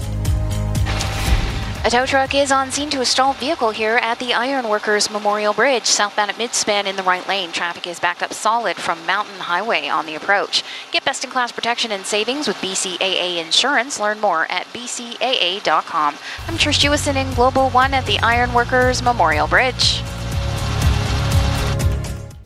A 1.86 1.89
tow 1.89 2.06
truck 2.06 2.34
is 2.34 2.50
on 2.50 2.72
scene 2.72 2.89
to 2.91 3.02
a 3.02 3.06
stalled 3.06 3.36
vehicle 3.36 3.72
here 3.72 3.98
at 3.98 4.17
the 4.17 4.34
Ironworkers 4.34 5.12
Memorial 5.12 5.54
Bridge, 5.54 5.84
southbound 5.86 6.32
at 6.32 6.38
midspan 6.38 6.86
in 6.86 6.96
the 6.96 7.04
right 7.04 7.28
lane. 7.28 7.52
Traffic 7.52 7.88
is 7.88 8.00
backed 8.00 8.24
up 8.24 8.32
solid 8.32 8.78
from 8.78 9.06
Mountain 9.06 9.39
Highway 9.39 9.89
on 9.89 10.06
the 10.06 10.15
approach. 10.15 10.63
Get 10.93 11.04
best 11.04 11.26
in 11.26 11.30
class 11.30 11.52
protection 11.52 11.91
and 11.91 12.06
savings 12.06 12.48
with 12.48 12.56
BCAA 12.62 13.36
Insurance. 13.43 14.00
Learn 14.00 14.22
more 14.22 14.50
at 14.50 14.65
bcaa.com. 14.67 16.15
I'm 16.48 16.58
Trish 16.58 16.80
Jewison 16.80 17.17
in 17.17 17.34
Global 17.34 17.69
One 17.72 17.93
at 17.93 18.06
the 18.06 18.17
Ironworkers 18.19 19.04
Memorial 19.04 19.48
Bridge. 19.48 20.02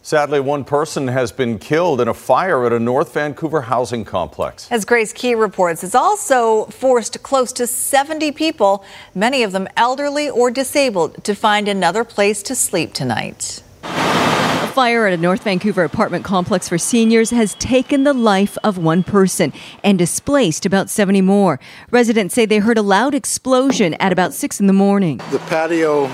Sadly, 0.07 0.39
one 0.39 0.63
person 0.63 1.09
has 1.09 1.33
been 1.33 1.59
killed 1.59 1.99
in 1.99 2.07
a 2.07 2.13
fire 2.13 2.65
at 2.65 2.71
a 2.71 2.79
North 2.79 3.13
Vancouver 3.13 3.59
housing 3.59 4.05
complex. 4.05 4.71
As 4.71 4.85
Grace 4.85 5.11
Ke 5.11 5.35
reports, 5.35 5.83
it's 5.83 5.95
also 5.95 6.63
forced 6.67 7.21
close 7.23 7.51
to 7.51 7.67
70 7.67 8.31
people, 8.31 8.85
many 9.13 9.43
of 9.43 9.51
them 9.51 9.67
elderly 9.75 10.29
or 10.29 10.49
disabled, 10.49 11.21
to 11.25 11.35
find 11.35 11.67
another 11.67 12.05
place 12.05 12.41
to 12.43 12.55
sleep 12.55 12.93
tonight. 12.93 13.61
A 13.83 14.71
fire 14.73 15.07
at 15.07 15.13
a 15.13 15.17
North 15.17 15.43
Vancouver 15.43 15.83
apartment 15.83 16.23
complex 16.23 16.69
for 16.69 16.77
seniors 16.77 17.31
has 17.31 17.55
taken 17.55 18.05
the 18.05 18.13
life 18.13 18.57
of 18.63 18.77
one 18.77 19.03
person 19.03 19.51
and 19.83 19.99
displaced 19.99 20.65
about 20.65 20.89
70 20.89 21.19
more. 21.19 21.59
Residents 21.91 22.33
say 22.33 22.45
they 22.45 22.59
heard 22.59 22.77
a 22.77 22.81
loud 22.81 23.13
explosion 23.13 23.93
at 23.95 24.13
about 24.13 24.33
6 24.33 24.61
in 24.61 24.67
the 24.67 24.73
morning. 24.73 25.17
The 25.31 25.39
patio 25.49 26.09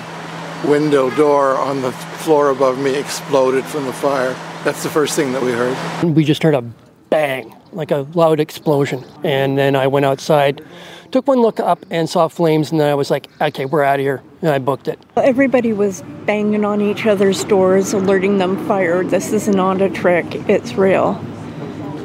window 0.67 1.11
door 1.11 1.57
on 1.57 1.83
the 1.83 1.91
floor 2.23 2.51
above 2.51 2.79
me 2.79 2.95
exploded 2.95 3.65
from 3.65 3.85
the 3.85 3.91
fire. 3.91 4.33
That's 4.63 4.81
the 4.81 4.89
first 4.89 5.15
thing 5.15 5.33
that 5.33 5.41
we 5.41 5.51
heard. 5.51 5.75
We 6.15 6.23
just 6.23 6.41
heard 6.41 6.53
a 6.55 6.61
bang, 7.09 7.53
like 7.73 7.91
a 7.91 8.07
loud 8.13 8.39
explosion. 8.39 9.03
And 9.25 9.57
then 9.57 9.75
I 9.75 9.87
went 9.87 10.05
outside, 10.05 10.63
took 11.11 11.27
one 11.27 11.41
look 11.41 11.59
up 11.59 11.85
and 11.91 12.09
saw 12.09 12.29
flames, 12.29 12.71
and 12.71 12.79
then 12.79 12.89
I 12.89 12.95
was 12.95 13.11
like, 13.11 13.29
okay, 13.41 13.65
we're 13.65 13.83
out 13.83 13.99
of 13.99 14.03
here. 14.05 14.23
And 14.41 14.51
I 14.51 14.59
booked 14.59 14.87
it. 14.87 14.99
Everybody 15.17 15.73
was 15.73 16.01
banging 16.25 16.63
on 16.63 16.79
each 16.79 17.05
other's 17.05 17.43
doors, 17.43 17.91
alerting 17.91 18.37
them 18.37 18.65
fire. 18.67 19.03
This 19.03 19.33
is 19.33 19.49
not 19.49 19.81
a 19.81 19.89
trick, 19.89 20.25
it's 20.47 20.75
real. 20.75 21.21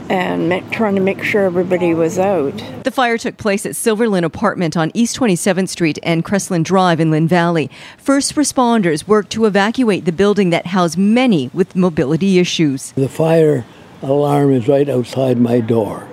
And 0.09 0.51
trying 0.73 0.95
to 0.95 1.01
make 1.01 1.23
sure 1.23 1.45
everybody 1.45 1.93
was 1.93 2.19
out. 2.19 2.63
The 2.85 2.91
fire 2.91 3.19
took 3.19 3.37
place 3.37 3.67
at 3.67 3.73
Silverlyn 3.73 4.25
Apartment 4.25 4.77
on 4.77 4.91
East 4.95 5.19
27th 5.19 5.69
Street 5.69 5.99
and 6.03 6.25
Crestland 6.25 6.65
Drive 6.65 7.01
in 7.01 7.11
Lynn 7.11 7.29
Valley. 7.29 7.71
First 7.99 8.35
responders 8.35 9.07
worked 9.07 9.31
to 9.33 9.45
evacuate 9.45 10.05
the 10.05 10.13
building 10.13 10.51
that 10.51 10.67
housed 10.67 10.97
many 10.97 11.51
with 11.53 11.77
mobility 11.77 12.39
issues. 12.39 12.93
The 12.93 13.09
fire 13.09 13.65
alarm 14.03 14.53
is 14.53 14.69
right 14.69 14.89
outside 14.89 15.39
my 15.39 15.61
door. 15.61 16.09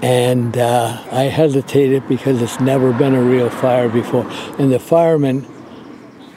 And 0.00 0.56
uh, 0.56 1.02
I 1.10 1.24
hesitated 1.24 2.06
because 2.08 2.40
it's 2.40 2.60
never 2.60 2.92
been 2.92 3.14
a 3.14 3.22
real 3.22 3.50
fire 3.50 3.88
before. 3.88 4.30
And 4.58 4.72
the 4.72 4.78
firemen 4.78 5.44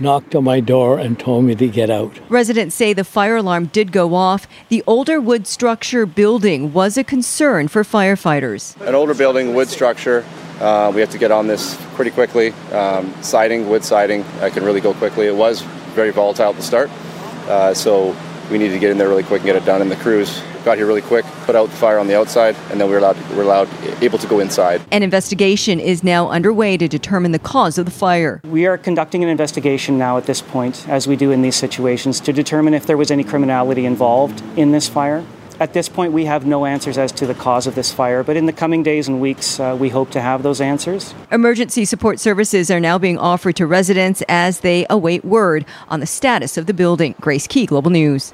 knocked 0.02 0.36
on 0.36 0.44
my 0.44 0.60
door 0.60 1.00
and 1.00 1.20
told 1.20 1.46
me 1.46 1.56
to 1.56 1.68
get 1.68 1.90
out. 1.90 2.18
Residents 2.30 2.76
say 2.76 2.94
the 2.94 3.04
fire 3.04 3.38
alarm 3.38 3.68
did 3.68 3.92
go 3.92 4.16
off. 4.16 4.48
The 4.70 4.84
older 4.88 5.22
wood 5.22 5.48
structure 5.48 6.06
building 6.06 6.74
was 6.74 6.98
a 6.98 7.04
concern 7.04 7.68
for 7.68 7.84
firefighters. 7.84 8.80
An 8.82 8.96
older 8.96 9.14
building, 9.14 9.54
wood 9.54 9.70
structure. 9.70 10.26
Uh, 10.60 10.92
we 10.94 11.02
have 11.02 11.10
to 11.10 11.18
get 11.18 11.32
on 11.32 11.48
this 11.48 11.76
pretty 11.96 12.12
quickly. 12.12 12.52
Um, 12.72 13.14
siding, 13.24 13.70
wood 13.70 13.84
siding, 13.84 14.24
I 14.42 14.50
can 14.50 14.64
really 14.64 14.82
go 14.82 14.94
quickly. 14.94 15.28
It 15.28 15.36
was 15.36 15.62
very 15.96 16.12
volatile 16.12 16.50
at 16.50 16.56
the 16.56 16.62
start, 16.62 16.90
uh, 17.48 17.74
so 17.74 18.16
we 18.52 18.58
needed 18.58 18.74
to 18.74 18.80
get 18.80 18.92
in 18.92 18.98
there 18.98 19.08
really 19.08 19.24
quick 19.24 19.42
and 19.42 19.48
get 19.48 19.56
it 19.56 19.66
done. 19.66 19.82
And 19.82 19.90
the 19.90 19.96
crews 19.96 20.44
got 20.64 20.78
here 20.78 20.86
really 20.86 21.02
quick, 21.02 21.26
put 21.46 21.56
out 21.56 21.70
the 21.70 21.76
fire 21.76 21.98
on 21.98 22.08
the 22.08 22.18
outside, 22.18 22.56
and 22.70 22.80
then 22.80 22.88
we 22.88 22.94
were 22.94 23.00
allowed, 23.00 23.18
we 23.30 23.36
were 23.36 23.44
allowed 23.44 23.70
able 24.02 24.20
to 24.20 24.28
go 24.28 24.40
inside. 24.40 24.82
An 24.92 25.04
investigation 25.04 25.80
is 25.80 26.04
now 26.04 26.30
underway 26.30 26.78
to 26.78 26.88
determine 26.88 27.32
the 27.32 27.40
cause 27.40 27.78
of 27.78 27.86
the 27.86 27.92
fire. 27.92 28.42
We 28.44 28.68
are 28.68 28.78
conducting 28.78 29.24
an 29.24 29.30
investigation 29.30 29.98
now 29.98 30.18
at 30.18 30.26
this 30.26 30.42
point, 30.42 30.88
as 30.88 31.08
we 31.08 31.16
do 31.16 31.32
in 31.32 31.42
these 31.42 31.56
situations, 31.56 32.20
to 32.22 32.34
determine 32.34 32.74
if 32.74 32.86
there 32.86 32.98
was 32.98 33.10
any 33.10 33.24
criminality 33.24 33.86
involved 33.86 34.44
in 34.58 34.72
this 34.72 34.88
fire. 34.88 35.24
At 35.60 35.74
this 35.74 35.88
point, 35.88 36.12
we 36.12 36.26
have 36.26 36.44
no 36.44 36.66
answers 36.66 36.98
as 36.98 37.12
to 37.14 37.28
the 37.28 37.36
cause 37.36 37.68
of 37.68 37.76
this 37.76 37.94
fire, 37.94 38.24
but 38.24 38.36
in 38.36 38.48
the 38.48 38.54
coming 38.54 38.82
days 38.82 39.08
and 39.08 39.22
weeks, 39.22 39.60
uh, 39.60 39.78
we 39.80 39.90
hope 39.90 40.10
to 40.12 40.20
have 40.20 40.42
those 40.42 40.60
answers. 40.60 41.14
Emergency 41.32 41.86
support 41.86 42.20
services 42.20 42.72
are 42.72 42.80
now 42.80 42.98
being 42.98 43.20
offered 43.20 43.56
to 43.58 43.68
residents 43.68 44.24
as 44.28 44.62
they 44.62 44.88
await 44.90 45.24
word 45.24 45.64
on 45.88 46.00
the 46.00 46.08
status 46.08 46.58
of 46.58 46.66
the 46.66 46.74
building. 46.74 47.14
Grace 47.22 47.46
Ke, 47.46 47.68
Global 47.68 47.92
News. 47.92 48.34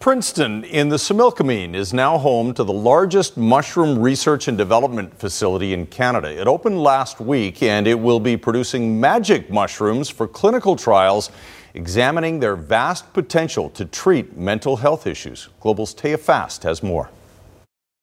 Princeton 0.00 0.64
in 0.64 0.88
the 0.88 0.96
Similkameen 0.96 1.74
is 1.74 1.92
now 1.92 2.16
home 2.16 2.54
to 2.54 2.64
the 2.64 2.72
largest 2.72 3.36
mushroom 3.36 3.98
research 3.98 4.48
and 4.48 4.56
development 4.56 5.18
facility 5.18 5.74
in 5.74 5.84
Canada. 5.84 6.40
It 6.40 6.48
opened 6.48 6.82
last 6.82 7.20
week 7.20 7.62
and 7.62 7.86
it 7.86 8.00
will 8.00 8.18
be 8.18 8.38
producing 8.38 8.98
magic 8.98 9.50
mushrooms 9.50 10.08
for 10.08 10.26
clinical 10.26 10.74
trials 10.74 11.30
examining 11.74 12.40
their 12.40 12.56
vast 12.56 13.12
potential 13.12 13.68
to 13.68 13.84
treat 13.84 14.38
mental 14.38 14.76
health 14.76 15.06
issues. 15.06 15.50
Global's 15.60 15.94
Taya 15.94 16.18
Fast 16.18 16.62
has 16.62 16.82
more. 16.82 17.10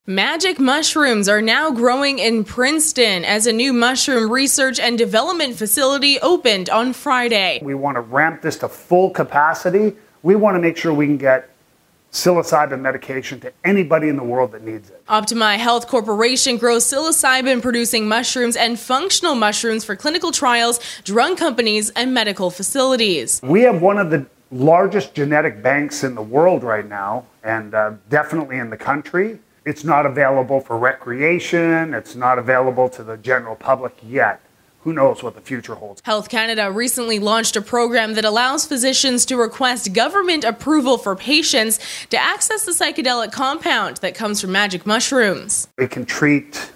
Magic 0.05 0.59
mushrooms 0.59 1.27
are 1.27 1.41
now 1.41 1.71
growing 1.71 2.19
in 2.19 2.43
Princeton 2.43 3.25
as 3.25 3.47
a 3.47 3.51
new 3.51 3.73
mushroom 3.73 4.31
research 4.31 4.79
and 4.79 4.99
development 4.99 5.55
facility 5.55 6.19
opened 6.19 6.69
on 6.69 6.93
Friday. 6.93 7.59
We 7.63 7.73
want 7.73 7.95
to 7.95 8.01
ramp 8.01 8.43
this 8.43 8.57
to 8.59 8.69
full 8.69 9.09
capacity. 9.09 9.95
We 10.21 10.35
want 10.35 10.53
to 10.53 10.59
make 10.59 10.77
sure 10.77 10.93
we 10.93 11.07
can 11.07 11.17
get 11.17 11.49
psilocybin 12.17 12.81
medication 12.81 13.39
to 13.39 13.53
anybody 13.63 14.09
in 14.09 14.15
the 14.15 14.23
world 14.23 14.51
that 14.51 14.63
needs 14.63 14.89
it. 14.89 15.01
Optimi 15.07 15.57
Health 15.57 15.87
Corporation 15.87 16.57
grows 16.57 16.83
psilocybin 16.83 17.61
producing 17.61 18.07
mushrooms 18.07 18.55
and 18.55 18.79
functional 18.79 19.35
mushrooms 19.35 19.85
for 19.85 19.95
clinical 19.95 20.31
trials, 20.31 20.79
drug 21.03 21.37
companies, 21.37 21.91
and 21.91 22.13
medical 22.13 22.49
facilities. 22.49 23.39
We 23.43 23.61
have 23.61 23.81
one 23.81 23.97
of 23.99 24.09
the 24.09 24.25
largest 24.51 25.13
genetic 25.13 25.61
banks 25.61 26.03
in 26.03 26.15
the 26.15 26.21
world 26.21 26.63
right 26.63 26.87
now, 26.87 27.25
and 27.43 27.73
uh, 27.75 27.93
definitely 28.09 28.57
in 28.57 28.69
the 28.69 28.77
country. 28.77 29.39
It's 29.65 29.83
not 29.83 30.05
available 30.05 30.61
for 30.61 30.77
recreation, 30.77 31.93
it's 31.93 32.15
not 32.15 32.39
available 32.39 32.87
to 32.89 33.03
the 33.03 33.17
general 33.17 33.55
public 33.55 33.93
yet 34.01 34.41
who 34.81 34.93
knows 34.93 35.21
what 35.21 35.35
the 35.35 35.41
future 35.41 35.75
holds. 35.75 36.01
Health 36.05 36.29
Canada 36.29 36.71
recently 36.71 37.19
launched 37.19 37.55
a 37.55 37.61
program 37.61 38.13
that 38.13 38.25
allows 38.25 38.65
physicians 38.65 39.25
to 39.25 39.35
request 39.35 39.93
government 39.93 40.43
approval 40.43 40.97
for 40.97 41.15
patients 41.15 41.79
to 42.09 42.17
access 42.17 42.65
the 42.65 42.71
psychedelic 42.71 43.31
compound 43.31 43.97
that 43.97 44.15
comes 44.15 44.39
from 44.39 44.51
magic 44.51 44.85
mushrooms. 44.85 45.67
It 45.77 45.91
can 45.91 46.05
treat, 46.05 46.71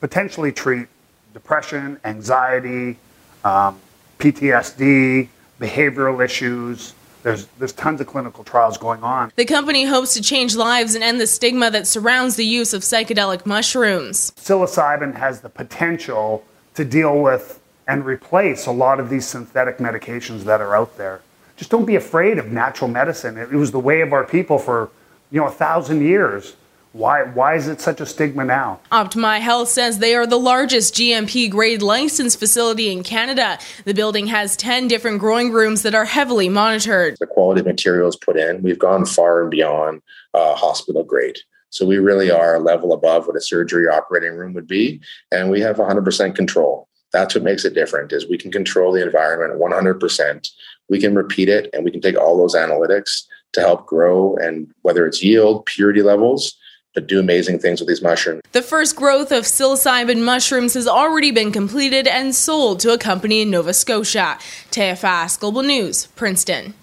potentially 0.00 0.52
treat 0.52 0.86
depression, 1.34 1.98
anxiety, 2.04 2.96
um, 3.44 3.78
PTSD, 4.18 5.28
behavioral 5.60 6.24
issues. 6.24 6.94
There's, 7.22 7.46
there's 7.58 7.72
tons 7.72 8.00
of 8.00 8.06
clinical 8.06 8.44
trials 8.44 8.78
going 8.78 9.02
on. 9.02 9.32
The 9.36 9.44
company 9.44 9.84
hopes 9.84 10.14
to 10.14 10.22
change 10.22 10.54
lives 10.54 10.94
and 10.94 11.02
end 11.02 11.20
the 11.20 11.26
stigma 11.26 11.70
that 11.70 11.86
surrounds 11.86 12.36
the 12.36 12.44
use 12.44 12.72
of 12.72 12.82
psychedelic 12.82 13.46
mushrooms. 13.46 14.30
Psilocybin 14.36 15.14
has 15.14 15.40
the 15.40 15.48
potential 15.48 16.44
to 16.74 16.84
deal 16.84 17.20
with 17.20 17.60
and 17.86 18.04
replace 18.04 18.66
a 18.66 18.72
lot 18.72 19.00
of 19.00 19.10
these 19.10 19.26
synthetic 19.26 19.78
medications 19.78 20.44
that 20.44 20.60
are 20.60 20.74
out 20.74 20.96
there. 20.96 21.20
Just 21.56 21.70
don't 21.70 21.84
be 21.84 21.96
afraid 21.96 22.38
of 22.38 22.50
natural 22.50 22.88
medicine. 22.90 23.36
It 23.36 23.50
was 23.50 23.70
the 23.70 23.80
way 23.80 24.00
of 24.00 24.12
our 24.12 24.24
people 24.24 24.58
for, 24.58 24.90
you 25.30 25.40
know, 25.40 25.46
a 25.46 25.52
thousand 25.52 26.02
years. 26.02 26.56
Why, 26.92 27.24
why 27.24 27.56
is 27.56 27.66
it 27.66 27.80
such 27.80 28.00
a 28.00 28.06
stigma 28.06 28.44
now? 28.44 28.78
Optimi 28.92 29.40
Health 29.40 29.68
says 29.68 29.98
they 29.98 30.14
are 30.14 30.28
the 30.28 30.38
largest 30.38 30.94
GMP 30.94 31.50
grade 31.50 31.82
licensed 31.82 32.38
facility 32.38 32.90
in 32.90 33.02
Canada. 33.02 33.58
The 33.84 33.94
building 33.94 34.28
has 34.28 34.56
10 34.56 34.86
different 34.86 35.18
growing 35.18 35.50
rooms 35.50 35.82
that 35.82 35.94
are 35.94 36.04
heavily 36.04 36.48
monitored. 36.48 37.16
The 37.18 37.26
quality 37.26 37.60
of 37.60 37.66
materials 37.66 38.16
put 38.16 38.36
in, 38.36 38.62
we've 38.62 38.78
gone 38.78 39.06
far 39.06 39.42
and 39.42 39.50
beyond 39.50 40.02
uh, 40.34 40.54
hospital 40.54 41.02
grade. 41.02 41.38
So 41.74 41.84
we 41.84 41.98
really 41.98 42.30
are 42.30 42.54
a 42.54 42.60
level 42.60 42.92
above 42.92 43.26
what 43.26 43.36
a 43.36 43.40
surgery 43.40 43.88
operating 43.88 44.36
room 44.36 44.54
would 44.54 44.68
be, 44.68 45.00
and 45.32 45.50
we 45.50 45.60
have 45.60 45.76
100% 45.76 46.36
control. 46.36 46.88
That's 47.12 47.34
what 47.34 47.42
makes 47.42 47.64
it 47.64 47.74
different 47.74 48.12
is 48.12 48.28
we 48.28 48.38
can 48.38 48.52
control 48.52 48.92
the 48.92 49.02
environment 49.02 49.60
100%. 49.60 50.48
We 50.88 51.00
can 51.00 51.16
repeat 51.16 51.48
it 51.48 51.70
and 51.72 51.84
we 51.84 51.90
can 51.90 52.00
take 52.00 52.16
all 52.16 52.38
those 52.38 52.54
analytics 52.54 53.24
to 53.54 53.60
help 53.60 53.86
grow 53.86 54.36
and 54.36 54.72
whether 54.82 55.04
it's 55.04 55.20
yield, 55.20 55.66
purity 55.66 56.02
levels, 56.02 56.56
but 56.94 57.08
do 57.08 57.18
amazing 57.18 57.58
things 57.58 57.80
with 57.80 57.88
these 57.88 58.02
mushrooms. 58.02 58.40
The 58.52 58.62
first 58.62 58.94
growth 58.94 59.32
of 59.32 59.42
psilocybin 59.42 60.22
mushrooms 60.22 60.74
has 60.74 60.86
already 60.86 61.32
been 61.32 61.50
completed 61.50 62.06
and 62.06 62.36
sold 62.36 62.78
to 62.80 62.92
a 62.92 62.98
company 62.98 63.42
in 63.42 63.50
Nova 63.50 63.74
Scotia. 63.74 64.38
Fast, 64.70 65.40
Global 65.40 65.64
News, 65.64 66.06
Princeton. 66.14 66.74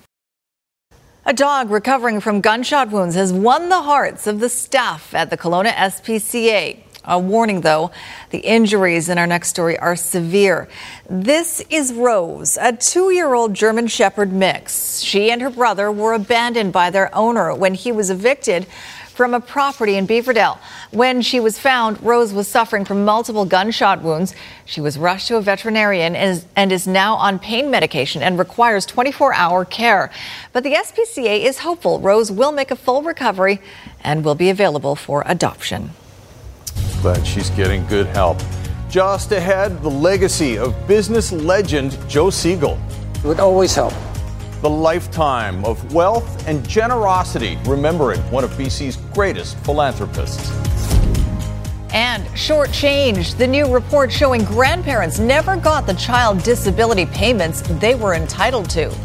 A 1.24 1.34
dog 1.34 1.70
recovering 1.70 2.20
from 2.20 2.42
gunshot 2.42 2.90
wounds 2.90 3.14
has 3.14 3.32
won 3.32 3.70
the 3.70 3.84
hearts 3.84 4.26
of 4.26 4.40
the 4.40 4.50
staff 4.50 5.14
at 5.14 5.30
the 5.30 5.38
Kelowna 5.38 5.72
SPCA. 5.72 6.80
A 7.06 7.20
warning 7.20 7.62
though, 7.62 7.92
the 8.32 8.40
injuries 8.40 9.08
in 9.08 9.20
our 9.20 9.28
next 9.28 9.50
story 9.50 9.78
are 9.78 9.96
severe. 9.96 10.68
This 11.08 11.64
is 11.70 11.94
Rose, 11.94 12.58
a 12.60 12.74
two 12.74 13.12
year 13.12 13.36
old 13.36 13.54
German 13.54 13.86
Shepherd 13.86 14.34
mix. 14.34 15.02
She 15.02 15.30
and 15.30 15.44
her 15.44 15.52
brother 15.52 15.92
were 15.92 16.14
abandoned 16.14 16.74
by 16.74 16.90
their 16.90 17.14
owner 17.16 17.54
when 17.54 17.76
he 17.76 17.92
was 17.92 18.10
evicted 18.10 18.66
from 19.22 19.36
a 19.36 19.40
property 19.40 19.98
in 19.98 20.08
Beaverdell. 20.08 20.58
When 20.90 21.22
she 21.22 21.40
was 21.40 21.60
found, 21.60 22.02
Rose 22.02 22.34
was 22.34 22.48
suffering 22.48 22.86
from 22.86 23.06
multiple 23.06 23.46
gunshot 23.46 24.02
wounds. 24.02 24.34
She 24.66 24.82
was 24.82 24.98
rushed 24.98 25.28
to 25.28 25.38
a 25.38 25.42
veterinarian 25.42 26.16
and 26.16 26.38
is, 26.38 26.46
and 26.56 26.72
is 26.72 26.88
now 26.88 27.14
on 27.18 27.38
pain 27.38 27.70
medication 27.70 28.24
and 28.24 28.40
requires 28.40 28.84
24 28.88 29.36
hour 29.36 29.64
care. 29.64 30.10
But 30.54 30.64
the 30.64 30.74
SPCA 30.74 31.46
is 31.46 31.60
hopeful 31.60 32.00
Rose 32.00 32.32
will 32.32 32.52
make 32.52 32.72
a 32.72 32.76
full 32.76 33.04
recovery 33.04 33.62
and 34.04 34.26
will 34.26 34.34
be 34.34 34.50
available 34.50 34.96
for 34.96 35.22
adoption. 35.28 35.92
Glad 37.04 37.24
she's 37.28 37.52
getting 37.52 37.86
good 37.86 38.08
help. 38.08 38.40
Just 38.90 39.32
ahead, 39.34 39.84
the 39.84 39.92
legacy 39.92 40.58
of 40.58 40.76
business 40.88 41.32
legend 41.32 41.92
Joe 42.10 42.30
Segal. 42.30 42.80
It 43.18 43.26
would 43.26 43.40
always 43.40 43.76
help 43.76 43.94
the 44.62 44.70
lifetime 44.70 45.66
of 45.66 45.94
wealth 45.94 46.48
and 46.48 46.68
generosity, 46.68 47.58
remembering 47.66 48.20
one 48.32 48.44
of 48.44 48.52
BC's 48.52 48.98
greatest 49.14 49.58
philanthropists. 49.60 50.52
And 51.94 52.26
short 52.38 52.72
change. 52.72 53.36
the 53.36 53.48
new 53.48 53.72
report 53.74 54.12
showing 54.12 54.46
grandparents 54.46 55.20
never 55.20 55.58
got 55.58 55.86
the 55.86 55.94
child 55.96 56.42
disability 56.44 57.06
payments 57.08 57.62
they 57.62 57.96
were 57.96 58.14
entitled 58.14 58.70
to. 58.70 58.96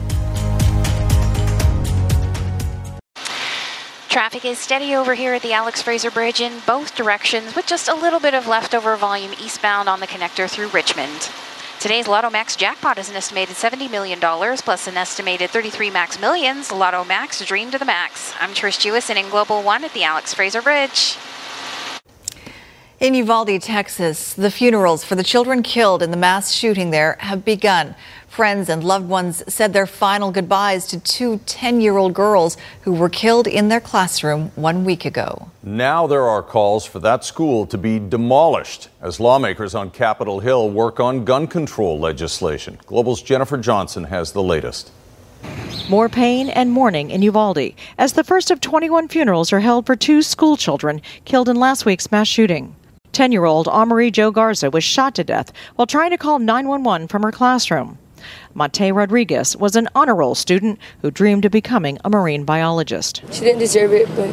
Traffic 4.08 4.44
is 4.44 4.58
steady 4.58 4.94
over 4.94 5.14
here 5.14 5.34
at 5.34 5.42
the 5.42 5.52
Alex 5.52 5.82
Fraser 5.82 6.10
Bridge 6.10 6.40
in 6.40 6.52
both 6.66 6.94
directions, 6.96 7.54
with 7.54 7.66
just 7.66 7.88
a 7.88 7.94
little 7.94 8.20
bit 8.20 8.34
of 8.34 8.46
leftover 8.46 8.96
volume 8.96 9.32
eastbound 9.42 9.88
on 9.88 10.00
the 10.00 10.06
connector 10.06 10.48
through 10.48 10.68
Richmond. 10.68 11.30
Today's 11.86 12.08
Lotto 12.08 12.30
Max 12.30 12.56
jackpot 12.56 12.98
is 12.98 13.10
an 13.10 13.14
estimated 13.14 13.54
$70 13.54 13.88
million 13.88 14.18
plus 14.18 14.88
an 14.88 14.96
estimated 14.96 15.50
33 15.50 15.88
Max 15.88 16.20
Millions. 16.20 16.72
Lotto 16.72 17.04
Max, 17.04 17.40
dream 17.44 17.70
to 17.70 17.78
the 17.78 17.84
max. 17.84 18.34
I'm 18.40 18.50
Trish 18.50 18.80
Jewison 18.80 19.14
in 19.14 19.30
Global 19.30 19.62
One 19.62 19.84
at 19.84 19.92
the 19.92 20.02
Alex 20.02 20.34
Fraser 20.34 20.60
Bridge. 20.60 21.16
In 22.98 23.14
Uvalde, 23.14 23.62
Texas, 23.62 24.34
the 24.34 24.50
funerals 24.50 25.04
for 25.04 25.14
the 25.14 25.22
children 25.22 25.62
killed 25.62 26.02
in 26.02 26.10
the 26.10 26.16
mass 26.16 26.50
shooting 26.50 26.90
there 26.90 27.18
have 27.20 27.44
begun. 27.44 27.94
Friends 28.36 28.68
and 28.68 28.84
loved 28.84 29.08
ones 29.08 29.42
said 29.48 29.72
their 29.72 29.86
final 29.86 30.30
goodbyes 30.30 30.86
to 30.88 31.00
two 31.00 31.40
10 31.46 31.80
year 31.80 31.96
old 31.96 32.12
girls 32.12 32.58
who 32.82 32.92
were 32.92 33.08
killed 33.08 33.46
in 33.46 33.68
their 33.68 33.80
classroom 33.80 34.52
one 34.56 34.84
week 34.84 35.06
ago. 35.06 35.50
Now 35.62 36.06
there 36.06 36.24
are 36.24 36.42
calls 36.42 36.84
for 36.84 36.98
that 36.98 37.24
school 37.24 37.64
to 37.64 37.78
be 37.78 37.98
demolished 37.98 38.90
as 39.00 39.18
lawmakers 39.20 39.74
on 39.74 39.90
Capitol 39.90 40.40
Hill 40.40 40.68
work 40.68 41.00
on 41.00 41.24
gun 41.24 41.46
control 41.46 41.98
legislation. 41.98 42.78
Global's 42.84 43.22
Jennifer 43.22 43.56
Johnson 43.56 44.04
has 44.04 44.32
the 44.32 44.42
latest. 44.42 44.92
More 45.88 46.10
pain 46.10 46.50
and 46.50 46.70
mourning 46.70 47.10
in 47.10 47.22
Uvalde 47.22 47.72
as 47.96 48.12
the 48.12 48.22
first 48.22 48.50
of 48.50 48.60
21 48.60 49.08
funerals 49.08 49.50
are 49.50 49.60
held 49.60 49.86
for 49.86 49.96
two 49.96 50.20
school 50.20 50.58
children 50.58 51.00
killed 51.24 51.48
in 51.48 51.56
last 51.56 51.86
week's 51.86 52.12
mass 52.12 52.28
shooting. 52.28 52.76
10 53.12 53.32
year 53.32 53.46
old 53.46 53.66
Amerie 53.68 54.12
Jo 54.12 54.30
Garza 54.30 54.68
was 54.68 54.84
shot 54.84 55.14
to 55.14 55.24
death 55.24 55.52
while 55.76 55.86
trying 55.86 56.10
to 56.10 56.18
call 56.18 56.38
911 56.38 57.08
from 57.08 57.22
her 57.22 57.32
classroom. 57.32 57.96
Maite 58.54 58.94
Rodriguez 58.94 59.56
was 59.56 59.76
an 59.76 59.88
honor 59.94 60.14
roll 60.14 60.34
student 60.34 60.78
who 61.02 61.10
dreamed 61.10 61.44
of 61.44 61.52
becoming 61.52 61.98
a 62.04 62.10
marine 62.10 62.44
biologist. 62.44 63.22
She 63.32 63.40
didn't 63.40 63.60
deserve 63.60 63.92
it, 63.92 64.08
but 64.16 64.30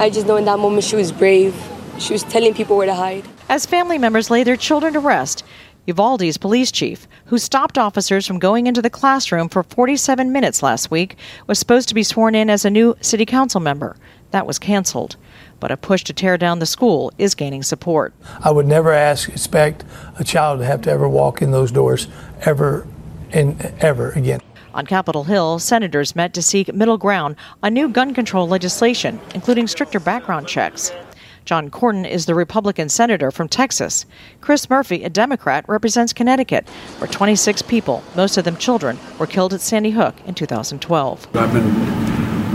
I 0.00 0.10
just 0.10 0.26
know 0.26 0.36
in 0.36 0.44
that 0.46 0.58
moment 0.58 0.84
she 0.84 0.96
was 0.96 1.12
brave. 1.12 1.54
She 1.98 2.12
was 2.12 2.22
telling 2.22 2.54
people 2.54 2.76
where 2.76 2.86
to 2.86 2.94
hide. 2.94 3.24
As 3.48 3.66
family 3.66 3.98
members 3.98 4.30
lay 4.30 4.44
their 4.44 4.56
children 4.56 4.92
to 4.94 5.00
rest, 5.00 5.44
Uvalde's 5.86 6.36
police 6.36 6.70
chief, 6.70 7.08
who 7.26 7.38
stopped 7.38 7.76
officers 7.76 8.26
from 8.26 8.38
going 8.38 8.66
into 8.66 8.80
the 8.82 8.90
classroom 8.90 9.48
for 9.48 9.62
47 9.62 10.30
minutes 10.30 10.62
last 10.62 10.90
week, 10.90 11.16
was 11.46 11.58
supposed 11.58 11.88
to 11.88 11.94
be 11.94 12.02
sworn 12.02 12.34
in 12.34 12.48
as 12.48 12.64
a 12.64 12.70
new 12.70 12.96
city 13.00 13.26
council 13.26 13.60
member. 13.60 13.96
That 14.30 14.46
was 14.46 14.58
canceled. 14.58 15.16
But 15.58 15.70
a 15.70 15.76
push 15.76 16.04
to 16.04 16.12
tear 16.12 16.38
down 16.38 16.58
the 16.58 16.66
school 16.66 17.12
is 17.18 17.34
gaining 17.34 17.62
support. 17.62 18.14
I 18.42 18.50
would 18.50 18.66
never 18.66 18.92
ask, 18.92 19.28
expect 19.28 19.84
a 20.18 20.24
child 20.24 20.60
to 20.60 20.64
have 20.64 20.82
to 20.82 20.90
ever 20.90 21.08
walk 21.08 21.42
in 21.42 21.50
those 21.50 21.72
doors 21.72 22.08
ever 22.42 22.86
and 23.32 23.60
ever 23.80 24.10
again. 24.10 24.40
On 24.72 24.86
Capitol 24.86 25.24
Hill, 25.24 25.58
senators 25.58 26.14
met 26.14 26.32
to 26.34 26.42
seek 26.42 26.72
middle 26.72 26.98
ground 26.98 27.36
on 27.62 27.74
new 27.74 27.88
gun 27.88 28.14
control 28.14 28.46
legislation, 28.46 29.20
including 29.34 29.66
stricter 29.66 29.98
background 29.98 30.46
checks. 30.46 30.92
John 31.44 31.70
Cornyn 31.70 32.08
is 32.08 32.26
the 32.26 32.34
Republican 32.34 32.88
senator 32.88 33.30
from 33.30 33.48
Texas. 33.48 34.06
Chris 34.40 34.70
Murphy, 34.70 35.02
a 35.02 35.10
Democrat, 35.10 35.64
represents 35.68 36.12
Connecticut, 36.12 36.68
where 36.98 37.08
26 37.08 37.62
people, 37.62 38.04
most 38.14 38.36
of 38.36 38.44
them 38.44 38.56
children, 38.56 38.98
were 39.18 39.26
killed 39.26 39.52
at 39.54 39.60
Sandy 39.60 39.90
Hook 39.90 40.14
in 40.26 40.34
2012. 40.34 41.26
I've 41.34 41.52
been 41.52 42.09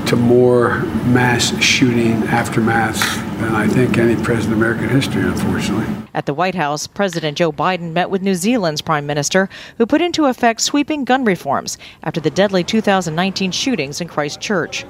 to 0.07 0.15
more 0.15 0.79
mass 1.05 1.59
shooting 1.63 2.21
aftermaths 2.23 3.01
than 3.39 3.55
I 3.55 3.67
think 3.67 3.97
any 3.97 4.15
president 4.23 4.53
of 4.53 4.57
American 4.57 4.89
history, 4.89 5.23
unfortunately. 5.23 5.85
At 6.13 6.27
the 6.27 6.33
White 6.33 6.55
House, 6.55 6.87
President 6.87 7.37
Joe 7.37 7.51
Biden 7.51 7.91
met 7.91 8.09
with 8.09 8.21
New 8.21 8.35
Zealand's 8.35 8.81
Prime 8.81 9.05
Minister, 9.05 9.49
who 9.77 9.85
put 9.85 10.01
into 10.01 10.25
effect 10.25 10.61
sweeping 10.61 11.05
gun 11.05 11.25
reforms 11.25 11.77
after 12.03 12.21
the 12.21 12.29
deadly 12.29 12.63
2019 12.63 13.51
shootings 13.51 13.99
in 13.99 14.07
Christchurch. 14.07 14.85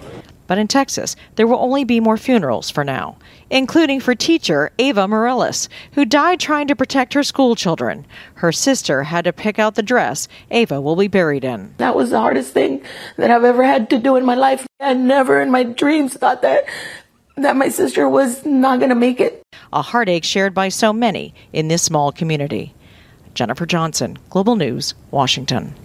But 0.48 0.58
in 0.58 0.68
Texas, 0.68 1.16
there 1.36 1.48
will 1.48 1.60
only 1.60 1.84
be 1.84 2.00
more 2.00 2.18
funerals 2.18 2.70
for 2.70 2.84
now, 2.84 3.18
including 3.50 4.00
for 4.00 4.14
teacher 4.14 4.72
Eva 4.78 5.08
Mireles, 5.08 5.68
who 5.94 6.06
died 6.06 6.40
trying 6.40 6.68
to 6.68 6.76
protect 6.76 7.14
her 7.14 7.24
school 7.24 7.56
children. 7.56 8.06
Her 8.36 8.52
sister 8.52 9.04
had 9.04 9.26
to 9.26 9.34
pick 9.34 9.60
out 9.60 9.76
the 9.76 9.84
dress 9.84 10.28
Eva 10.52 10.80
will 10.80 10.96
be 10.96 11.08
buried 11.08 11.44
in. 11.44 11.74
That 11.78 11.96
was 11.96 12.12
the 12.12 12.20
hardest 12.20 12.54
thing 12.54 12.84
that 13.18 13.32
I've 13.32 13.44
ever 13.44 13.64
had 13.64 13.90
to 13.90 13.98
do 13.98 14.16
in 14.16 14.26
my 14.26 14.36
life. 14.36 14.66
I 14.80 14.94
never 14.94 15.42
in 15.42 15.52
my 15.52 15.64
dreams 15.64 16.14
thought 16.14 16.42
that 16.42 16.66
that 17.38 17.58
my 17.58 17.68
sister 17.68 18.08
was 18.08 18.46
not 18.46 18.80
going 18.80 18.90
to 18.90 18.96
make 18.96 19.20
it. 19.20 19.42
A 19.74 19.82
heartache 19.82 20.24
shared 20.24 20.54
by 20.54 20.70
so 20.70 20.94
many 20.94 21.34
in 21.52 21.68
this 21.68 21.84
small 21.84 22.14
community. 22.14 22.74
Jennifer 23.34 23.66
Johnson, 23.66 24.18
Global 24.30 24.56
News, 24.56 24.94
Washington. 25.12 25.76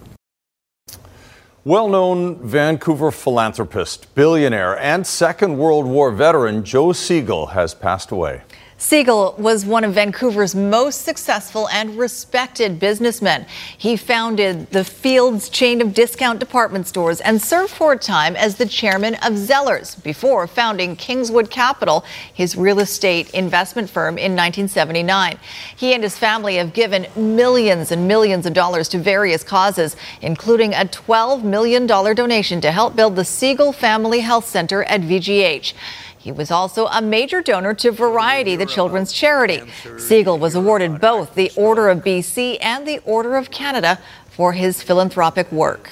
Well 1.63 1.89
known 1.89 2.37
Vancouver 2.39 3.11
philanthropist, 3.11 4.15
billionaire, 4.15 4.79
and 4.79 5.05
Second 5.05 5.59
World 5.59 5.85
War 5.85 6.09
veteran 6.09 6.63
Joe 6.65 6.87
Segal 6.87 7.51
has 7.51 7.75
passed 7.75 8.09
away. 8.09 8.41
Segal 8.81 9.37
was 9.37 9.63
one 9.63 9.83
of 9.83 9.93
Vancouver's 9.93 10.55
most 10.55 11.03
successful 11.03 11.69
and 11.69 11.99
respected 11.99 12.79
businessmen. 12.79 13.45
He 13.77 13.95
founded 13.95 14.71
the 14.71 14.83
Fields 14.83 15.49
chain 15.49 15.81
of 15.81 15.93
discount 15.93 16.39
department 16.39 16.87
stores 16.87 17.21
and 17.21 17.39
served 17.39 17.71
for 17.71 17.93
a 17.93 17.97
time 17.97 18.35
as 18.35 18.55
the 18.55 18.65
chairman 18.65 19.13
of 19.15 19.33
Zellers 19.33 20.01
before 20.03 20.47
founding 20.47 20.95
Kingswood 20.95 21.51
Capital, 21.51 22.03
his 22.33 22.55
real 22.55 22.79
estate 22.79 23.29
investment 23.35 23.87
firm, 23.87 24.17
in 24.17 24.31
1979. 24.31 25.37
He 25.75 25.93
and 25.93 26.01
his 26.01 26.17
family 26.17 26.55
have 26.55 26.73
given 26.73 27.05
millions 27.15 27.91
and 27.91 28.07
millions 28.07 28.47
of 28.47 28.55
dollars 28.55 28.89
to 28.89 28.97
various 28.97 29.43
causes, 29.43 29.95
including 30.23 30.73
a 30.73 30.85
$12 30.85 31.43
million 31.43 31.85
donation 31.85 32.59
to 32.61 32.71
help 32.71 32.95
build 32.95 33.15
the 33.15 33.21
Segal 33.21 33.75
Family 33.75 34.21
Health 34.21 34.47
Center 34.47 34.83
at 34.85 35.01
VGH. 35.01 35.73
He 36.21 36.31
was 36.31 36.51
also 36.51 36.85
a 36.85 37.01
major 37.01 37.41
donor 37.41 37.73
to 37.73 37.89
Variety, 37.89 38.55
the 38.55 38.67
children's 38.67 39.11
charity. 39.11 39.57
Segal 39.97 40.37
was 40.37 40.53
awarded 40.53 41.01
both 41.01 41.33
the 41.33 41.51
Order 41.55 41.89
of 41.89 42.03
BC 42.03 42.59
and 42.61 42.87
the 42.87 42.99
Order 43.05 43.37
of 43.37 43.49
Canada 43.49 43.97
for 44.29 44.53
his 44.53 44.83
philanthropic 44.83 45.51
work. 45.51 45.89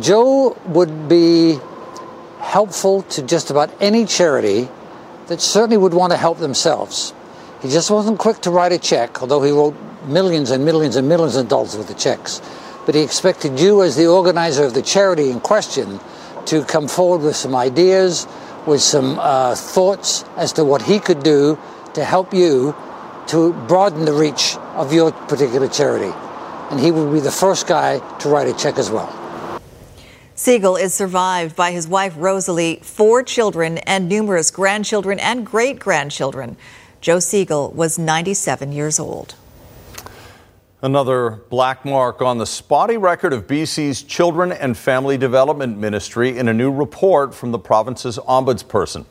Joe 0.00 0.56
would 0.64 1.10
be 1.10 1.58
helpful 2.40 3.02
to 3.02 3.22
just 3.22 3.50
about 3.50 3.70
any 3.82 4.06
charity 4.06 4.66
that 5.26 5.42
certainly 5.42 5.76
would 5.76 5.92
want 5.92 6.12
to 6.12 6.16
help 6.16 6.38
themselves. 6.38 7.12
He 7.60 7.68
just 7.68 7.90
wasn't 7.90 8.18
quick 8.18 8.40
to 8.40 8.50
write 8.50 8.72
a 8.72 8.78
check, 8.78 9.20
although 9.20 9.42
he 9.42 9.50
wrote 9.50 9.76
millions 10.06 10.50
and 10.50 10.64
millions 10.64 10.96
and 10.96 11.06
millions 11.06 11.36
of 11.36 11.48
dollars 11.48 11.76
worth 11.76 11.90
of 11.90 11.98
checks. 11.98 12.40
But 12.86 12.94
he 12.94 13.02
expected 13.02 13.60
you, 13.60 13.82
as 13.82 13.94
the 13.94 14.06
organizer 14.06 14.64
of 14.64 14.72
the 14.72 14.80
charity 14.80 15.28
in 15.28 15.40
question, 15.40 16.00
to 16.46 16.64
come 16.64 16.88
forward 16.88 17.24
with 17.24 17.36
some 17.36 17.54
ideas, 17.54 18.26
with 18.66 18.80
some 18.80 19.18
uh, 19.18 19.54
thoughts 19.54 20.24
as 20.36 20.52
to 20.54 20.64
what 20.64 20.82
he 20.82 20.98
could 20.98 21.22
do 21.22 21.58
to 21.94 22.04
help 22.04 22.32
you 22.32 22.74
to 23.28 23.52
broaden 23.66 24.04
the 24.04 24.12
reach 24.12 24.56
of 24.74 24.92
your 24.92 25.12
particular 25.12 25.68
charity. 25.68 26.12
And 26.70 26.80
he 26.80 26.90
would 26.90 27.12
be 27.12 27.20
the 27.20 27.30
first 27.30 27.66
guy 27.66 27.98
to 28.18 28.28
write 28.28 28.48
a 28.48 28.54
check 28.54 28.78
as 28.78 28.90
well. 28.90 29.18
Segal 30.34 30.80
is 30.80 30.94
survived 30.94 31.54
by 31.54 31.70
his 31.70 31.86
wife 31.86 32.14
Rosalie, 32.16 32.80
four 32.82 33.22
children, 33.22 33.78
and 33.78 34.08
numerous 34.08 34.50
grandchildren 34.50 35.20
and 35.20 35.46
great 35.46 35.78
grandchildren. 35.78 36.56
Joe 37.00 37.18
Segal 37.18 37.74
was 37.74 37.98
97 37.98 38.72
years 38.72 38.98
old. 38.98 39.34
Another 40.84 41.42
black 41.48 41.84
mark 41.84 42.20
on 42.20 42.38
the 42.38 42.44
spotty 42.44 42.96
record 42.96 43.32
of 43.32 43.46
BC's 43.46 44.02
Children 44.02 44.50
and 44.50 44.76
Family 44.76 45.16
Development 45.16 45.78
Ministry 45.78 46.36
in 46.36 46.48
a 46.48 46.52
new 46.52 46.72
report 46.72 47.32
from 47.32 47.52
the 47.52 47.58
province's 47.60 48.18
ombudsperson. 48.18 49.04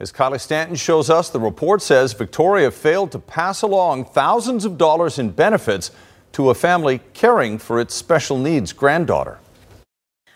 As 0.00 0.10
Kylie 0.10 0.40
Stanton 0.40 0.74
shows 0.74 1.10
us, 1.10 1.28
the 1.28 1.38
report 1.38 1.82
says 1.82 2.14
Victoria 2.14 2.70
failed 2.70 3.12
to 3.12 3.18
pass 3.18 3.60
along 3.60 4.06
thousands 4.06 4.64
of 4.64 4.78
dollars 4.78 5.18
in 5.18 5.28
benefits 5.28 5.90
to 6.32 6.48
a 6.48 6.54
family 6.54 7.02
caring 7.12 7.58
for 7.58 7.78
its 7.78 7.94
special 7.94 8.38
needs 8.38 8.72
granddaughter. 8.72 9.38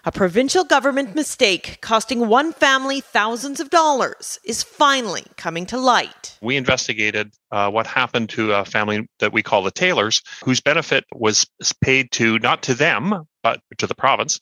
A 0.04 0.10
provincial 0.10 0.64
government 0.64 1.14
mistake 1.14 1.78
costing 1.80 2.26
one 2.26 2.52
family 2.52 3.00
thousands 3.00 3.60
of 3.60 3.70
dollars 3.70 4.40
is 4.44 4.60
finally 4.60 5.22
coming 5.36 5.64
to 5.66 5.78
light. 5.78 6.36
We 6.42 6.56
investigated 6.56 7.32
uh, 7.52 7.70
what 7.70 7.86
happened 7.86 8.28
to 8.30 8.52
a 8.52 8.64
family 8.64 9.06
that 9.20 9.32
we 9.32 9.44
call 9.44 9.62
the 9.62 9.70
Taylors, 9.70 10.20
whose 10.44 10.60
benefit 10.60 11.04
was 11.14 11.46
paid 11.80 12.10
to 12.12 12.40
not 12.40 12.64
to 12.64 12.74
them, 12.74 13.28
but 13.44 13.60
to 13.78 13.86
the 13.86 13.94
province 13.94 14.40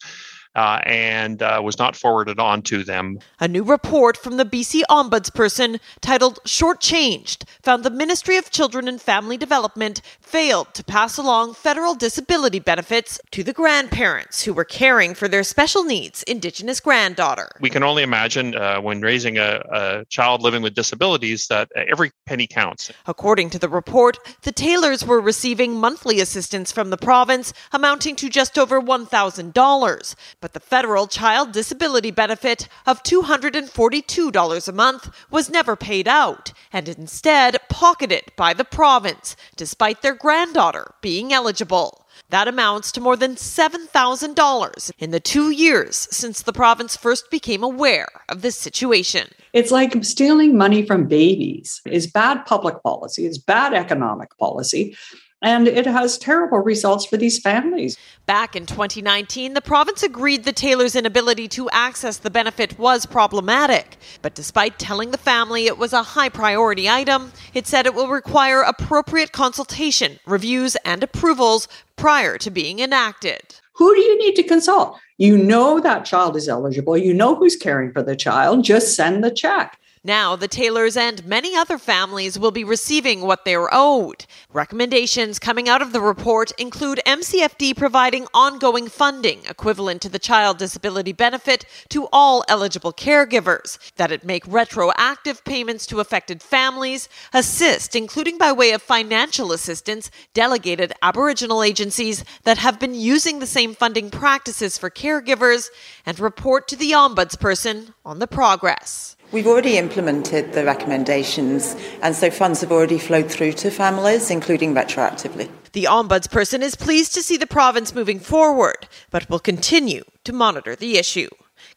uh, 0.55 0.81
and 0.85 1.43
uh, 1.43 1.61
was 1.63 1.79
not 1.79 1.97
forwarded 1.97 2.41
on 2.41 2.63
to 2.63 2.83
them. 2.83 3.19
A 3.39 3.49
new 3.49 3.63
report 3.63 4.17
from 4.17 4.37
the 4.37 4.45
BC 4.45 4.83
Ombudsperson 4.91 5.81
titled 6.01 6.39
Shortchanged 6.45 7.45
found 7.63 7.85
the 7.85 7.91
Ministry 7.91 8.37
of 8.37 8.51
Children 8.51 8.89
and 8.89 9.01
Family 9.01 9.37
Development 9.37 10.01
failed 10.21 10.75
to 10.75 10.85
pass 10.85 11.17
along 11.17 11.55
federal 11.55 11.95
disability 11.95 12.59
benefits 12.59 13.21
to 13.31 13.45
the 13.45 13.53
grandparents 13.53 14.43
who 14.43 14.53
were 14.53 14.65
caring 14.65 15.15
for 15.15 15.29
their 15.29 15.45
special 15.45 15.85
needs 15.85 16.23
Indigenous 16.25 16.81
granddaughter. 16.81 17.51
We 17.61 17.71
can 17.71 17.83
only 17.83 18.03
imagine 18.03 18.55
uh, 18.57 18.81
when 18.81 19.01
raising 19.01 19.39
a, 19.39 19.63
a 19.71 20.05
child 20.07 20.43
living 20.43 20.63
with 20.63 20.75
disabilities 20.75 21.47
that 21.49 21.71
every 21.77 22.11
penny 22.27 22.47
counts. 22.47 22.91
According 23.07 23.51
to 23.51 23.59
the 23.59 23.69
report, 23.69 24.19
the 24.43 24.53
Taylors 24.53 25.05
were 25.05 25.21
receiving 25.21 25.77
monthly 25.77 26.21
assistance 26.21 26.73
from 26.73 26.91
the 26.91 26.97
province 26.97 27.53
amounting 27.73 28.17
to 28.17 28.29
just 28.29 28.59
over 28.59 28.81
$1,000 28.81 30.15
but 30.41 30.53
the 30.53 30.61
federal 30.61 31.07
child 31.07 31.53
disability 31.53 32.11
benefit 32.11 32.69
of 32.87 33.03
$242 33.03 34.69
a 34.69 34.73
month 34.73 35.11
was 35.31 35.51
never 35.51 35.77
paid 35.77 36.09
out 36.09 36.53
and 36.73 36.89
instead 36.89 37.59
pocketed 37.69 38.25
by 38.37 38.53
the 38.53 38.65
province, 38.65 39.37
despite 39.57 40.03
their 40.03 40.15
granddaughter 40.15 40.95
being 41.01 41.33
eligible. 41.33 42.07
That 42.31 42.49
amounts 42.49 42.93
to 42.93 43.01
more 43.01 43.17
than 43.17 43.35
$7,000 43.35 44.93
in 44.99 45.11
the 45.11 45.21
two 45.21 45.51
years 45.51 46.09
since 46.11 46.43
the 46.43 46.53
province 46.53 46.97
first 46.97 47.31
became 47.31 47.63
aware 47.63 48.09
of 48.29 48.43
this 48.43 48.57
situation. 48.57 49.29
It's 49.53 49.71
like 49.71 50.05
stealing 50.05 50.57
money 50.57 50.87
from 50.87 51.07
babies. 51.07 51.81
It's 51.87 52.07
bad 52.07 52.47
public 52.47 52.83
policy, 52.83 53.27
it's 53.27 53.39
bad 53.39 53.75
economic 53.75 54.37
policy 54.39 54.97
and 55.43 55.67
it 55.67 55.87
has 55.87 56.19
terrible 56.19 56.59
results 56.59 57.07
for 57.07 57.17
these 57.17 57.39
families. 57.39 57.97
Back 58.27 58.55
in 58.55 58.67
2019, 58.67 59.55
the 59.55 59.61
province 59.61 60.03
agreed 60.03 60.45
the 60.45 60.53
Taylor's 60.53 60.95
inability 60.95 61.49
to 61.49 61.71
access 61.71 62.19
the 62.19 62.31
benefit 62.31 62.79
was 62.79 63.07
problematic. 63.07 63.97
But 64.23 64.35
despite 64.35 64.79
telling 64.79 65.11
the 65.11 65.19
family 65.19 65.67
it 65.67 65.79
was 65.79 65.93
a 65.93 66.03
high 66.03 66.29
priority 66.29 66.89
item, 66.89 67.33
it 67.55 67.67
said 67.67 67.87
it 67.87 67.95
will 67.95 68.09
require 68.09 68.61
appropriate 68.61 69.33
consultation, 69.33 70.19
reviews, 70.27 70.77
and 70.85 71.03
approvals 71.03 71.67
prior 71.97 72.39
to 72.39 72.51
being 72.51 72.79
enacted. 72.79 73.57
Who 73.75 73.95
do 73.95 74.01
you 74.01 74.19
need 74.19 74.37
to 74.37 74.43
consult? 74.43 74.99
You 75.17 75.39
know 75.39 75.81
that 75.81 76.05
child 76.05 76.37
is 76.37 76.49
eligible. 76.49 76.99
You 76.99 77.15
know 77.15 77.35
who's 77.35 77.57
caring 77.57 77.93
for 77.93 78.03
the 78.03 78.15
child. 78.15 78.63
Just 78.63 78.95
send 78.95 79.25
the 79.25 79.31
check. 79.31 79.80
Now, 80.03 80.35
the 80.35 80.49
Taylors 80.49 80.97
and 80.97 81.27
many 81.27 81.55
other 81.55 81.77
families 81.77 82.39
will 82.39 82.53
be 82.53 82.65
receiving 82.65 83.21
what 83.21 83.45
they're 83.45 83.69
owed. 83.71 84.25
Recommendations 84.51 85.39
coming 85.39 85.69
out 85.69 85.83
of 85.83 85.93
the 85.93 86.01
report 86.01 86.53
include 86.53 87.03
MCFD 87.05 87.77
providing 87.77 88.27
ongoing 88.33 88.89
funding 88.89 89.41
equivalent 89.47 90.01
to 90.01 90.09
the 90.09 90.19
child 90.19 90.57
disability 90.57 91.13
benefit 91.13 91.67
to 91.91 92.09
all 92.15 92.43
eligible 92.49 92.95
caregivers, 92.95 93.77
that 93.97 94.11
it 94.11 94.25
make 94.25 94.43
retroactive 94.47 95.45
payments 95.45 95.85
to 95.89 96.01
affected 96.01 96.43
families, 96.43 97.07
assist, 97.35 97.95
including 97.95 98.39
by 98.39 98.53
way 98.53 98.71
of 98.71 98.81
financial 98.81 99.53
assistance, 99.53 100.11
delegated 100.33 100.95
Aboriginal 101.03 101.63
agencies 101.63 102.25
that 102.45 102.57
have 102.57 102.81
been 102.81 102.95
using 102.95 103.39
the 103.39 103.47
same 103.47 103.75
funding 103.75 104.09
practices 104.09 104.79
for 104.79 104.89
caregivers, 104.89 105.69
and 106.07 106.19
report 106.19 106.69
to 106.69 106.77
the 106.77 106.93
Ombudsperson 106.93 107.93
on 108.03 108.19
the 108.19 108.27
progress. 108.27 109.15
We've 109.33 109.47
already 109.47 109.79
implemented 109.79 110.55
the 110.55 110.65
recommendations, 110.65 111.77
and 112.03 112.17
so 112.17 112.33
funds 112.33 112.63
have 112.63 112.73
already 112.73 112.99
flowed 112.99 113.31
through 113.31 113.53
to 113.53 113.71
families, 113.71 114.29
including 114.29 114.75
retroactively. 114.75 115.49
The 115.73 115.85
Ombudsperson 115.85 116.63
is 116.63 116.75
pleased 116.75 117.15
to 117.15 117.23
see 117.23 117.37
the 117.37 117.47
province 117.47 117.95
moving 117.95 118.19
forward, 118.19 118.89
but 119.11 119.31
will 119.31 119.39
continue 119.39 120.03
to 120.25 120.33
monitor 120.33 120.75
the 120.75 120.99
issue. 120.99 121.29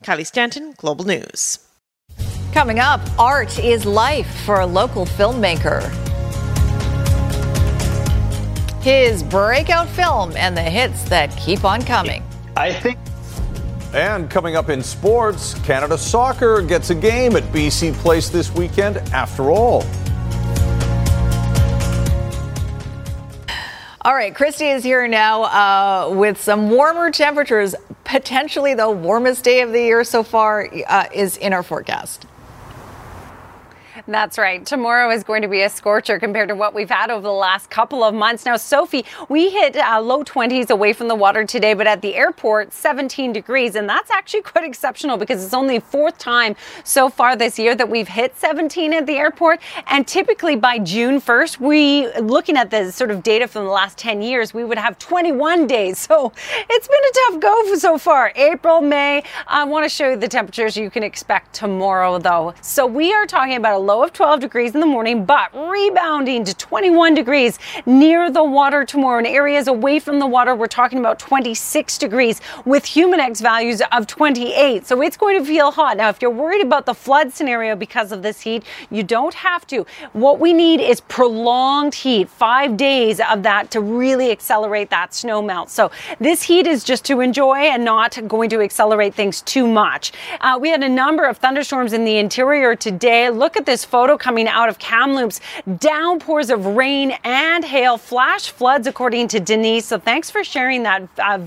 Kylie 0.04 0.26
Stanton, 0.26 0.74
Global 0.78 1.06
News. 1.06 1.60
Coming 2.54 2.80
up, 2.80 3.02
art 3.20 3.60
is 3.60 3.86
life 3.86 4.46
for 4.46 4.60
a 4.60 4.66
local 4.66 5.06
filmmaker. 5.06 5.84
His 8.82 9.22
breakout 9.22 9.90
film 9.90 10.36
and 10.36 10.58
the 10.58 10.62
hits 10.62 11.04
that 11.10 11.36
keep 11.38 11.64
on 11.64 11.84
coming. 11.84 12.24
I 12.58 12.74
think 12.74 12.98
and 13.94 14.30
coming 14.30 14.56
up 14.56 14.70
in 14.70 14.82
sports, 14.82 15.54
Canada 15.60 15.98
Soccer 15.98 16.62
gets 16.62 16.90
a 16.90 16.96
game 16.96 17.36
at 17.36 17.44
BC 17.44 17.94
Place 17.94 18.30
this 18.30 18.54
weekend 18.54 18.98
after 19.14 19.52
all. 19.52 19.84
All 24.02 24.14
right, 24.14 24.34
Kristi 24.34 24.76
is 24.76 24.84
here 24.84 25.08
now 25.08 25.44
uh, 25.44 26.10
with 26.14 26.42
some 26.42 26.70
warmer 26.70 27.10
temperatures. 27.10 27.74
Potentially 28.04 28.74
the 28.74 28.90
warmest 28.90 29.46
day 29.46 29.62
of 29.62 29.72
the 29.72 29.80
year 29.80 30.04
so 30.04 30.24
far 30.24 30.68
uh, 30.88 31.06
is 31.14 31.38
in 31.38 31.54
our 31.54 31.64
forecast. 31.64 32.26
That's 34.06 34.38
right. 34.38 34.66
Tomorrow 34.66 35.12
is 35.12 35.24
going 35.24 35.44
to 35.44 35.48
be 35.48 35.62
a 35.62 35.70
scorcher 35.70 36.20
compared 36.20 36.50
to 36.50 36.56
what 36.56 36.74
we've 36.74 36.90
had 36.90 37.10
over 37.10 37.22
the 37.22 37.32
last 37.32 37.70
couple 37.70 38.04
of 38.04 38.14
months. 38.14 38.46
Now, 38.46 38.58
Sophie, 38.58 39.06
we 39.30 39.50
hit 39.50 39.78
uh, 39.78 40.02
low 40.02 40.26
20s 40.26 40.70
away 40.70 40.92
from 40.92 41.08
the 41.08 41.16
water 41.16 41.46
today, 41.46 41.74
but 41.74 41.88
at 41.88 42.02
the 42.02 42.14
airport, 42.16 42.74
17 42.74 43.32
degrees. 43.32 43.76
And 43.76 43.88
that's 43.88 44.12
actually 44.12 44.42
quite 44.42 44.66
exceptional 44.66 45.16
because 45.16 45.42
it's 45.42 45.54
only 45.54 45.80
fourth 45.80 46.18
time 46.18 46.58
so 46.84 47.08
far 47.08 47.38
this 47.38 47.58
year 47.58 47.76
that 47.76 47.90
we've 47.90 48.10
hit 48.10 48.38
17 48.38 48.92
at 48.94 49.06
the 49.06 49.16
airport. 49.16 49.62
And 49.88 50.06
typically 50.06 50.58
by 50.58 50.80
June 50.80 51.22
1st, 51.22 51.62
we, 51.62 52.14
looking 52.20 52.58
at 52.58 52.72
the 52.72 52.92
sort 52.92 53.10
of 53.10 53.24
data 53.24 53.48
from 53.48 53.64
the 53.64 53.72
last 53.72 53.98
10 53.98 54.22
years, 54.22 54.54
we 54.54 54.66
would 54.66 54.78
have 54.78 55.00
21 55.00 55.66
days. 55.66 55.98
So 56.14 56.34
it's 56.70 56.88
been 56.88 56.98
a 56.98 57.32
tough 57.32 57.40
go 57.40 57.76
so 57.76 57.98
far. 57.98 58.34
April, 58.36 58.82
May. 58.82 59.24
I 59.48 59.64
want 59.64 59.86
to 59.86 59.90
show 59.90 60.10
you 60.10 60.18
the 60.18 60.28
temperatures 60.28 60.76
you 60.76 60.90
can 60.90 61.04
expect 61.04 61.54
tomorrow, 61.54 62.20
though. 62.20 62.54
So 62.62 62.86
we 62.86 63.14
are 63.14 63.26
talking 63.26 63.56
about 63.56 63.76
a 63.76 63.80
low 63.80 63.93
low 63.94 64.04
of 64.04 64.12
12 64.12 64.40
degrees 64.40 64.74
in 64.74 64.80
the 64.80 64.88
morning, 64.88 65.24
but 65.24 65.54
rebounding 65.54 66.44
to 66.44 66.56
21 66.56 67.14
degrees 67.14 67.60
near 67.86 68.32
the 68.32 68.44
water 68.44 68.84
tomorrow. 68.84 69.20
In 69.20 69.28
areas 69.28 69.68
away 69.68 70.00
from 70.00 70.18
the 70.18 70.26
water, 70.26 70.56
we're 70.56 70.66
talking 70.66 70.98
about 70.98 71.20
26 71.20 72.00
degrees 72.00 72.42
with 72.66 72.86
Humidex 72.86 73.40
values 73.40 73.84
of 73.92 74.08
28. 74.08 74.88
So 74.88 75.00
it's 75.04 75.16
going 75.16 75.38
to 75.38 75.46
feel 75.46 75.70
hot. 75.70 75.98
Now, 75.98 76.10
if 76.10 76.24
you're 76.24 76.32
worried 76.32 76.64
about 76.64 76.88
the 76.88 76.96
flood 76.96 77.32
scenario 77.32 77.76
because 77.76 78.12
of 78.12 78.24
this 78.24 78.42
heat, 78.42 78.64
you 78.90 79.04
don't 79.04 79.36
have 79.36 79.68
to. 79.68 79.86
What 80.14 80.40
we 80.40 80.54
need 80.54 80.82
is 80.82 81.00
prolonged 81.02 81.94
heat, 81.94 82.30
five 82.30 82.76
days 82.76 83.22
of 83.30 83.44
that 83.44 83.70
to 83.72 83.80
really 83.80 84.32
accelerate 84.32 84.90
that 84.90 85.14
snow 85.14 85.40
melt. 85.40 85.70
So 85.70 85.92
this 86.20 86.42
heat 86.42 86.66
is 86.66 86.84
just 86.84 87.06
to 87.06 87.20
enjoy 87.20 87.58
and 87.58 87.86
not 87.86 88.18
going 88.28 88.50
to 88.50 88.62
accelerate 88.62 89.14
things 89.14 89.44
too 89.44 89.68
much. 89.68 90.14
Uh, 90.42 90.58
we 90.60 90.70
had 90.70 90.82
a 90.82 90.90
number 90.90 91.26
of 91.26 91.38
thunderstorms 91.38 91.94
in 91.94 92.06
the 92.06 92.18
interior 92.18 92.76
today. 92.76 93.30
Look 93.30 93.56
at 93.56 93.68
this 93.68 93.83
photo 93.86 94.18
coming 94.18 94.48
out 94.48 94.70
of 94.70 94.80
Kamloops. 94.80 95.40
Downpours 95.80 96.50
of 96.50 96.66
rain 96.66 97.14
and 97.24 97.64
hail, 97.64 97.98
flash 97.98 98.50
floods, 98.50 98.88
according 98.88 99.28
to 99.30 99.40
Denise. 99.40 99.86
So 99.86 100.00
thanks 100.00 100.30
for 100.30 100.44
sharing 100.44 100.84
that 100.84 101.08
uh, 101.18 101.40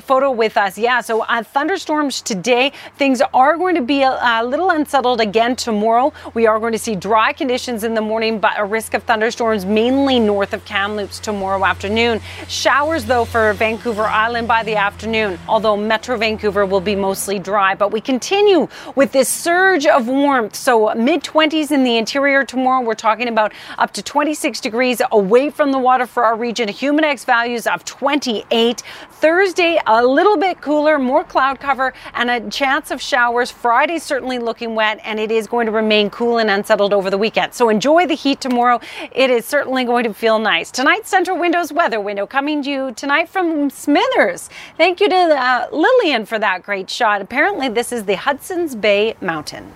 photo 0.00 0.30
with 0.30 0.56
us. 0.56 0.78
Yeah, 0.78 1.00
so 1.00 1.22
uh, 1.22 1.42
thunderstorms 1.42 2.20
today. 2.20 2.72
Things 2.96 3.22
are 3.32 3.56
going 3.56 3.74
to 3.74 3.82
be 3.82 4.02
a, 4.02 4.10
a, 4.10 4.44
little 4.44 4.70
unsettled 4.70 5.20
again 5.20 5.56
tomorrow. 5.56 6.12
We 6.34 6.46
are 6.46 6.58
going 6.58 6.72
to 6.72 6.78
see 6.78 6.94
dry 6.94 7.32
conditions 7.32 7.84
in 7.84 7.94
the 7.94 8.00
morning, 8.00 8.38
but 8.38 8.52
a 8.56 8.64
risk 8.64 8.94
of 8.94 9.02
thunderstorms 9.04 9.64
mainly 9.64 10.18
north 10.18 10.52
of 10.52 10.64
Kamloops 10.64 11.18
tomorrow 11.18 11.64
afternoon. 11.64 12.20
Showers, 12.48 13.04
though, 13.04 13.24
for 13.24 13.52
Vancouver 13.54 14.04
Island 14.04 14.48
by 14.48 14.62
the 14.62 14.76
afternoon, 14.76 15.38
although 15.48 15.76
Metro 15.76 16.16
Vancouver 16.16 16.66
will 16.66 16.80
be 16.80 16.94
mostly 16.94 17.38
dry. 17.38 17.74
But 17.74 17.92
we 17.92 18.00
continue 18.00 18.68
with 18.94 19.12
this 19.12 19.28
surge 19.28 19.86
of 19.86 20.08
warmth. 20.08 20.54
So 20.54 20.94
mid 20.94 21.22
20s 21.22 21.70
in 21.70 21.81
in 21.82 21.84
the 21.84 21.98
interior 21.98 22.44
tomorrow. 22.44 22.80
We're 22.80 22.94
talking 22.94 23.26
about 23.26 23.52
up 23.76 23.92
to 23.94 24.02
26 24.02 24.60
degrees 24.60 25.02
away 25.10 25.50
from 25.50 25.72
the 25.72 25.78
water 25.80 26.06
for 26.06 26.24
our 26.24 26.36
region. 26.36 26.68
Humidex 26.68 27.24
values 27.24 27.66
of 27.66 27.84
28. 27.84 28.82
Thursday, 29.10 29.80
a 29.86 30.06
little 30.06 30.36
bit 30.36 30.60
cooler, 30.60 30.98
more 30.98 31.24
cloud 31.24 31.58
cover, 31.58 31.92
and 32.14 32.30
a 32.30 32.48
chance 32.50 32.92
of 32.92 33.02
showers. 33.02 33.50
Friday, 33.50 33.98
certainly 33.98 34.38
looking 34.38 34.76
wet, 34.76 35.00
and 35.02 35.18
it 35.18 35.32
is 35.32 35.48
going 35.48 35.66
to 35.66 35.72
remain 35.72 36.08
cool 36.10 36.38
and 36.38 36.50
unsettled 36.50 36.92
over 36.92 37.10
the 37.10 37.18
weekend. 37.18 37.52
So 37.52 37.68
enjoy 37.68 38.06
the 38.06 38.14
heat 38.14 38.40
tomorrow. 38.40 38.80
It 39.10 39.30
is 39.30 39.44
certainly 39.44 39.84
going 39.84 40.04
to 40.04 40.14
feel 40.14 40.38
nice. 40.38 40.70
Tonight's 40.70 41.12
Centra 41.12 41.38
Windows 41.38 41.72
weather 41.72 42.00
window 42.00 42.26
coming 42.28 42.62
to 42.62 42.70
you 42.70 42.92
tonight 42.92 43.28
from 43.28 43.70
Smithers. 43.70 44.48
Thank 44.76 45.00
you 45.00 45.08
to 45.08 45.16
uh, 45.16 45.66
Lillian 45.72 46.26
for 46.26 46.38
that 46.38 46.62
great 46.62 46.88
shot. 46.88 47.20
Apparently, 47.20 47.68
this 47.68 47.90
is 47.90 48.04
the 48.04 48.14
Hudson's 48.14 48.76
Bay 48.76 49.16
Mountain. 49.20 49.72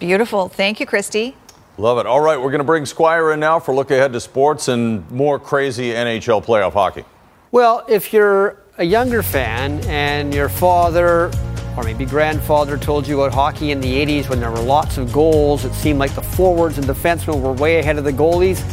Beautiful. 0.00 0.48
Thank 0.48 0.80
you, 0.80 0.86
Kristi. 0.86 1.34
Love 1.78 1.98
it. 1.98 2.06
All 2.06 2.20
right, 2.20 2.38
we're 2.38 2.50
going 2.50 2.58
to 2.58 2.64
bring 2.64 2.86
Squire 2.86 3.32
in 3.32 3.40
now 3.40 3.60
for 3.60 3.72
a 3.72 3.74
look 3.74 3.90
ahead 3.90 4.12
to 4.14 4.20
sports 4.20 4.68
and 4.68 5.08
more 5.10 5.38
crazy 5.38 5.90
NHL 5.92 6.44
playoff 6.44 6.72
hockey. 6.72 7.04
Well, 7.52 7.84
if 7.88 8.12
you're 8.12 8.56
a 8.78 8.84
younger 8.84 9.22
fan 9.22 9.80
and 9.84 10.34
your 10.34 10.48
father 10.48 11.30
or 11.76 11.84
maybe 11.84 12.04
grandfather 12.04 12.76
told 12.76 13.06
you 13.06 13.20
about 13.20 13.34
hockey 13.34 13.70
in 13.70 13.80
the 13.80 13.92
80s 14.06 14.28
when 14.28 14.40
there 14.40 14.50
were 14.50 14.60
lots 14.60 14.98
of 14.98 15.12
goals, 15.12 15.64
it 15.64 15.72
seemed 15.74 15.98
like 15.98 16.14
the 16.14 16.22
forwards 16.22 16.78
and 16.78 16.86
defensemen 16.86 17.40
were 17.40 17.52
way 17.52 17.78
ahead 17.78 17.98
of 17.98 18.04
the 18.04 18.12
goalies. 18.12 18.64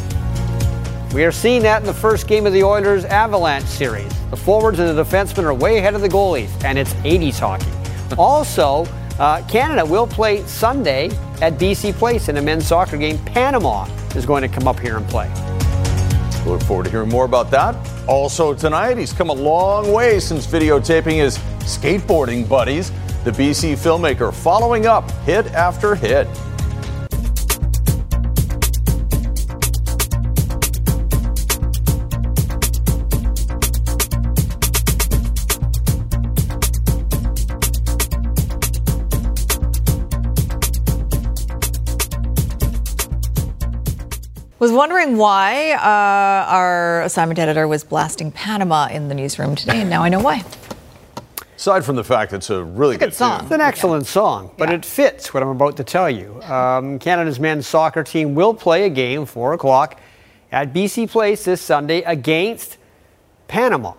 We 1.12 1.24
are 1.24 1.32
seeing 1.32 1.62
that 1.62 1.80
in 1.80 1.86
the 1.86 1.94
first 1.94 2.26
game 2.26 2.46
of 2.46 2.52
the 2.52 2.62
Oilers 2.62 3.04
Avalanche 3.04 3.64
series. 3.64 4.12
The 4.30 4.36
forwards 4.36 4.78
and 4.78 4.96
the 4.96 5.04
defensemen 5.04 5.44
are 5.44 5.54
way 5.54 5.78
ahead 5.78 5.94
of 5.94 6.00
the 6.00 6.08
goalies, 6.08 6.50
and 6.64 6.78
it's 6.78 6.92
80s 6.94 7.38
hockey. 7.38 7.70
Also, 8.18 8.86
uh, 9.18 9.42
Canada 9.48 9.84
will 9.84 10.06
play 10.06 10.44
Sunday 10.46 11.06
at 11.40 11.54
BC 11.54 11.94
Place 11.94 12.28
in 12.28 12.36
a 12.36 12.42
men's 12.42 12.66
soccer 12.66 12.96
game. 12.96 13.18
Panama 13.24 13.86
is 14.14 14.24
going 14.24 14.42
to 14.42 14.48
come 14.48 14.66
up 14.68 14.78
here 14.78 14.96
and 14.96 15.06
play. 15.08 15.28
Look 16.46 16.62
forward 16.62 16.84
to 16.84 16.90
hearing 16.90 17.08
more 17.08 17.24
about 17.24 17.50
that. 17.50 17.76
Also, 18.08 18.54
tonight, 18.54 18.96
he's 18.96 19.12
come 19.12 19.28
a 19.28 19.34
long 19.34 19.92
way 19.92 20.18
since 20.18 20.46
videotaping 20.46 21.16
his 21.16 21.36
skateboarding 21.60 22.48
buddies. 22.48 22.90
The 23.24 23.32
BC 23.32 23.74
filmmaker 23.74 24.32
following 24.32 24.86
up 24.86 25.10
hit 25.22 25.46
after 25.48 25.94
hit. 25.94 26.26
Was 44.58 44.72
wondering 44.72 45.16
why 45.16 45.72
uh, 45.72 46.50
our 46.50 47.02
assignment 47.02 47.38
editor 47.38 47.68
was 47.68 47.84
blasting 47.84 48.32
Panama 48.32 48.88
in 48.88 49.08
the 49.08 49.14
newsroom 49.14 49.54
today, 49.54 49.80
and 49.80 49.88
now 49.88 50.02
I 50.02 50.08
know 50.08 50.18
why. 50.18 50.42
Aside 51.56 51.84
from 51.84 51.94
the 51.94 52.02
fact 52.02 52.32
that 52.32 52.38
it's 52.38 52.50
a 52.50 52.64
really 52.64 52.96
It's 52.96 53.02
a 53.02 53.06
good 53.06 53.14
song. 53.14 53.42
It's 53.42 53.52
an 53.52 53.60
excellent 53.60 54.06
song, 54.06 54.50
but 54.58 54.70
it 54.72 54.84
fits 54.84 55.32
what 55.32 55.44
I'm 55.44 55.50
about 55.50 55.76
to 55.76 55.84
tell 55.84 56.10
you. 56.10 56.42
Um, 56.42 56.98
Canada's 56.98 57.38
men's 57.38 57.68
soccer 57.68 58.02
team 58.02 58.34
will 58.34 58.52
play 58.52 58.84
a 58.84 58.88
game, 58.88 59.26
4 59.26 59.52
o'clock, 59.52 60.00
at 60.50 60.72
BC 60.72 61.08
Place 61.08 61.44
this 61.44 61.60
Sunday 61.60 62.02
against 62.02 62.78
Panama. 63.46 63.94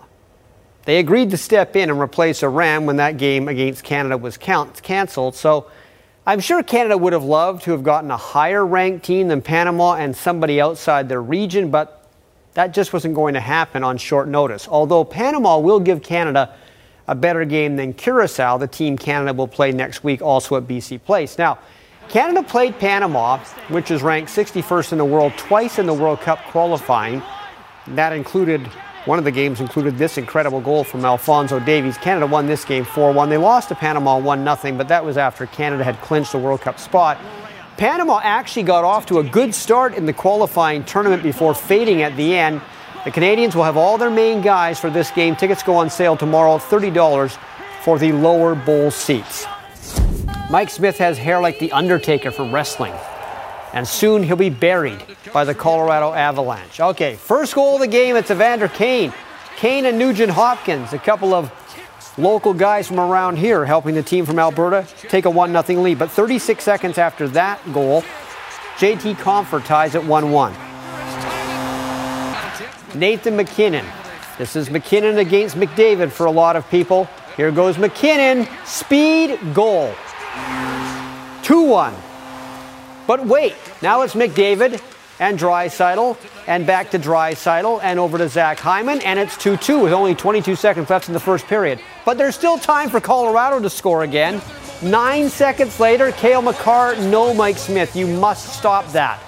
They 0.84 1.00
agreed 1.00 1.30
to 1.32 1.38
step 1.38 1.78
in 1.78 1.90
and 1.90 2.02
replace 2.02 2.44
Iran 2.44 2.86
when 2.86 2.98
that 2.98 3.16
game 3.18 3.48
against 3.48 3.84
Canada 3.86 4.18
was 4.18 4.38
count- 4.38 4.82
canceled. 4.84 5.36
So 5.36 5.68
I'm 6.28 6.40
sure 6.40 6.62
Canada 6.62 6.98
would 6.98 7.14
have 7.14 7.24
loved 7.24 7.64
to 7.64 7.72
have 7.72 7.84
gotten 7.84 8.12
a 8.12 8.18
higher 8.18 8.66
ranked 8.66 9.06
team 9.06 9.30
than 9.30 9.42
Panama 9.42 9.96
and 9.96 10.16
somebody 10.16 10.62
outside 10.62 11.10
their 11.10 11.22
region, 11.22 11.72
but 11.72 12.08
that 12.54 12.74
just 12.74 12.94
wasn't 12.94 13.16
going 13.16 13.34
to 13.34 13.40
happen 13.40 13.84
on 13.84 13.98
short 13.98 14.28
notice. 14.28 14.68
Although 14.68 15.04
Panama 15.04 15.58
will 15.60 15.80
give 15.80 16.04
Canada 16.04 16.56
a 17.08 17.16
better 17.16 17.46
game 17.46 17.76
than 17.76 17.94
Curacao, 17.94 18.58
the 18.58 18.68
team 18.68 18.98
Canada 18.98 19.34
will 19.34 19.48
play 19.48 19.72
next 19.72 20.04
week 20.04 20.22
also 20.22 20.58
at 20.58 20.64
BC 20.64 21.04
Place. 21.04 21.38
Now, 21.38 21.58
Canada 22.10 22.44
played 22.44 22.78
Panama, 22.80 23.38
which 23.70 23.92
is 23.92 24.02
ranked 24.02 24.32
61st 24.32 24.92
in 24.92 24.98
the 24.98 25.06
world, 25.06 25.34
twice 25.38 25.80
in 25.80 25.86
the 25.86 25.94
World 25.94 26.20
Cup 26.22 26.40
qualifying. 26.46 27.22
That 27.88 28.14
included 28.14 28.70
one 29.10 29.18
of 29.18 29.26
the 29.26 29.32
games 29.32 29.60
included 29.60 29.98
this 29.98 30.20
incredible 30.20 30.62
goal 30.62 30.84
from 30.84 31.04
Alphonso 31.04 31.60
Davies. 31.60 31.98
Canada 31.98 32.28
won 32.28 32.46
this 32.46 32.64
game 32.64 32.86
4-1. 32.86 33.28
They 33.30 33.38
lost 33.38 33.70
to 33.70 33.76
Panama 33.76 34.22
1-0, 34.22 34.78
but 34.78 34.88
that 34.88 35.04
was 35.04 35.18
after 35.18 35.48
Canada 35.48 35.84
had 35.84 36.00
clinched 36.00 36.32
the 36.32 36.38
World 36.38 36.62
Cup 36.62 36.80
spot. 36.80 37.18
Panama 37.76 38.20
actually 38.22 38.62
got 38.62 38.84
off 38.84 39.08
to 39.08 39.18
a 39.18 39.24
good 39.24 39.56
start 39.56 39.96
in 39.96 40.06
the 40.06 40.14
qualifying 40.14 40.84
tournament 40.84 41.24
before 41.24 41.56
fading 41.56 42.04
at 42.04 42.16
the 42.18 42.38
end. 42.38 42.62
The 43.04 43.10
Canadians 43.10 43.56
will 43.56 43.64
have 43.64 43.78
all 43.78 43.98
their 43.98 44.12
main 44.12 44.44
guys 44.44 44.80
for 44.80 44.92
this 44.92 45.10
game. 45.10 45.36
Tickets 45.36 45.64
go 45.64 45.76
on 45.78 45.90
sale 45.90 46.16
tomorrow, 46.16 46.60
$30 46.60 47.36
for 47.82 47.98
the 47.98 48.12
lower 48.12 48.54
bowl 48.54 48.92
seats. 48.92 49.48
Mike 50.52 50.70
Smith 50.70 51.00
has 51.00 51.18
hair 51.18 51.42
like 51.42 51.58
The 51.58 51.72
Undertaker 51.72 52.30
from 52.30 52.54
wrestling. 52.54 52.94
And 53.74 53.88
soon 53.88 54.22
he'll 54.22 54.36
be 54.36 54.52
buried 54.52 55.04
by 55.34 55.44
the 55.44 55.54
Colorado 55.54 56.14
Avalanche. 56.14 56.80
Okay, 56.80 57.16
first 57.16 57.56
goal 57.56 57.76
of 57.76 57.82
the 57.82 57.88
game, 57.88 58.16
it's 58.16 58.32
Evander 58.32 58.68
Kane. 58.68 59.14
Kane 59.58 59.86
and 59.86 60.00
Nugent 60.00 60.32
Hopkins, 60.32 60.94
a 60.94 60.98
couple 60.98 61.34
of 61.34 61.52
local 62.18 62.54
guys 62.54 62.88
from 62.88 63.00
around 63.00 63.38
here 63.38 63.66
helping 63.66 63.96
the 63.96 64.04
team 64.04 64.26
from 64.26 64.40
Alberta 64.40 64.88
take 65.10 65.26
a 65.26 65.30
1 65.30 65.52
0 65.52 65.82
lead. 65.82 66.00
But 66.00 66.12
36 66.12 66.64
seconds 66.64 66.98
after 66.98 67.28
that 67.30 67.60
goal, 67.74 68.04
JT 68.78 69.16
Compher 69.16 69.64
ties 69.64 69.96
at 69.96 70.04
1 70.04 70.32
1. 70.32 70.54
Nathan 73.00 73.36
MacKinnon. 73.36 73.86
This 74.38 74.56
is 74.56 74.70
MacKinnon 74.70 75.18
against 75.18 75.58
McDavid 75.58 76.12
for 76.12 76.26
a 76.26 76.32
lot 76.32 76.56
of 76.56 76.70
people. 76.70 77.10
Here 77.36 77.52
goes 77.52 77.78
MacKinnon. 77.78 78.48
Speed 78.66 79.38
goal. 79.54 79.94
2 81.44 81.62
1. 81.64 81.94
But 83.06 83.26
wait, 83.26 83.56
now 83.82 84.02
it's 84.02 84.14
McDavid 84.14 84.82
and 85.20 85.38
Draisaitl 85.38 86.18
and 86.48 86.66
back 86.66 86.92
to 86.92 87.00
Draisaitl 87.00 87.82
and 87.84 88.00
over 88.00 88.18
to 88.18 88.28
Zach 88.30 88.60
Hyman 88.60 89.02
and 89.02 89.20
it's 89.20 89.36
2-2 89.36 89.84
with 89.84 89.94
only 89.94 90.16
22 90.16 90.56
seconds 90.56 90.90
left 90.90 91.08
in 91.08 91.14
the 91.14 91.20
first 91.20 91.46
period. 91.48 91.80
But 92.06 92.18
there's 92.18 92.36
still 92.36 92.58
time 92.58 92.90
for 92.90 93.00
Colorado 93.00 93.60
to 93.60 93.70
score 93.70 94.04
again. 94.04 94.42
Nine 94.82 95.30
seconds 95.30 95.80
later, 95.80 96.12
Cale 96.14 96.42
Makar, 96.42 96.96
no 96.96 97.34
Mike 97.34 97.58
Smith. 97.58 97.96
You 97.96 98.08
must 98.08 98.58
stop 98.58 98.90
that. 98.94 99.20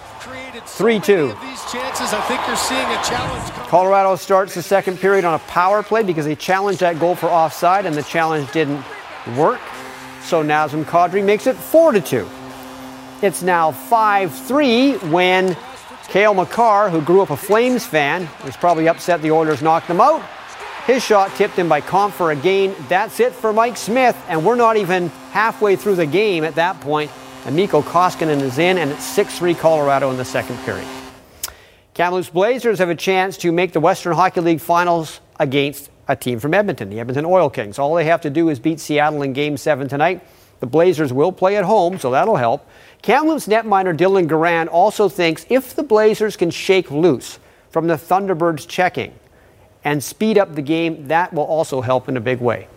3-2. 0.54 1.39
These 1.42 1.72
chances, 1.72 2.14
I 2.14 2.22
think 2.22 2.39
you're 2.48 2.56
seeing 2.56 2.80
a 2.80 3.04
challenge. 3.04 3.52
Colorado 3.68 4.16
starts 4.16 4.56
the 4.56 4.62
second 4.62 4.98
period 4.98 5.26
on 5.26 5.34
a 5.34 5.39
power 5.39 5.84
play 5.84 6.04
because 6.04 6.26
they 6.26 6.36
challenged 6.36 6.80
that 6.80 7.00
goal 7.00 7.16
for 7.16 7.28
offside 7.28 7.86
and 7.86 7.96
the 7.96 8.04
challenge 8.04 8.52
didn't 8.52 8.84
work. 9.36 9.60
So 10.24 10.44
Nazem 10.44 10.86
Kadri 10.86 11.24
makes 11.24 11.48
it 11.48 11.56
4-2. 11.56 12.28
It's 13.22 13.44
now 13.44 13.72
5 13.72 14.34
3 14.34 14.94
when 15.10 15.56
Cale 16.12 16.34
Makar, 16.34 16.89
who 16.89 16.99
grew 17.01 17.22
up 17.22 17.30
a 17.30 17.38
Flames 17.38 17.86
fan, 17.86 18.28
was 18.43 18.57
probably 18.57 18.89
upset 18.89 19.22
the 19.22 19.32
Oilers 19.32 19.62
knocked 19.62 19.88
them 19.88 20.01
out. 20.01 20.22
His 20.86 21.01
shot 21.01 21.34
tipped 21.38 21.57
in 21.57 21.70
by 21.70 21.80
Compher 21.80 22.38
again. 22.38 22.76
That's 22.89 23.22
it 23.22 23.32
for 23.32 23.53
Mike 23.53 23.78
Smith, 23.78 24.22
and 24.28 24.45
we're 24.45 24.57
not 24.57 24.76
even 24.76 25.07
halfway 25.32 25.78
through 25.78 25.95
the 25.95 26.05
game 26.05 26.43
at 26.43 26.55
that 26.55 26.82
point. 26.82 27.09
And 27.45 27.55
Mikko 27.55 27.84
Koskinen 27.84 28.41
is 28.41 28.57
in, 28.57 28.78
and 28.78 28.91
it's 28.91 29.05
6 29.05 29.38
3 29.38 29.53
Colorado 29.53 30.12
in 30.12 30.18
the 30.18 30.26
second 30.26 30.57
period. 30.66 30.86
Kamloops 31.93 32.30
Blazers 32.30 32.80
have 32.80 32.89
a 32.89 32.95
chance 32.95 33.38
to 33.38 33.53
make 33.53 33.72
the 33.72 33.80
Western 33.80 34.14
Hockey 34.14 34.41
League 34.41 34.59
finals 34.59 35.22
against 35.39 35.89
a 36.09 36.16
team 36.18 36.41
from 36.41 36.53
Edmonton, 36.53 36.89
the 36.89 36.99
Edmonton 36.99 37.24
Oil 37.24 37.49
Kings. 37.49 37.80
All 37.80 37.95
they 37.95 38.03
have 38.03 38.20
to 38.22 38.30
do 38.30 38.49
is 38.49 38.59
beat 38.59 38.82
Seattle 38.82 39.22
in 39.22 39.32
Game 39.32 39.55
7 39.55 39.88
tonight. 39.88 40.22
The 40.59 40.68
Blazers 40.68 41.12
will 41.12 41.32
play 41.32 41.55
at 41.55 41.64
home, 41.64 41.97
so 41.97 42.12
that'll 42.12 42.36
help. 42.36 42.68
Kamloops 43.02 43.47
netminder 43.47 43.97
Dylan 43.97 44.28
Garand 44.28 44.68
also 44.72 45.10
thinks 45.10 45.45
if 45.49 45.76
the 45.76 45.82
Blazers 45.82 46.38
can 46.38 46.52
shake 46.52 46.91
loose 46.91 47.39
from 47.72 47.88
the 47.88 47.95
Thunderbirds 47.95 48.68
checking 48.68 49.12
and 49.84 50.04
speed 50.04 50.38
up 50.38 50.54
the 50.54 50.62
game, 50.62 51.08
that 51.08 51.34
will 51.34 51.45
also 51.45 51.82
help 51.82 52.08
in 52.08 52.16
a 52.16 52.22
big 52.22 52.39
way. 52.39 52.68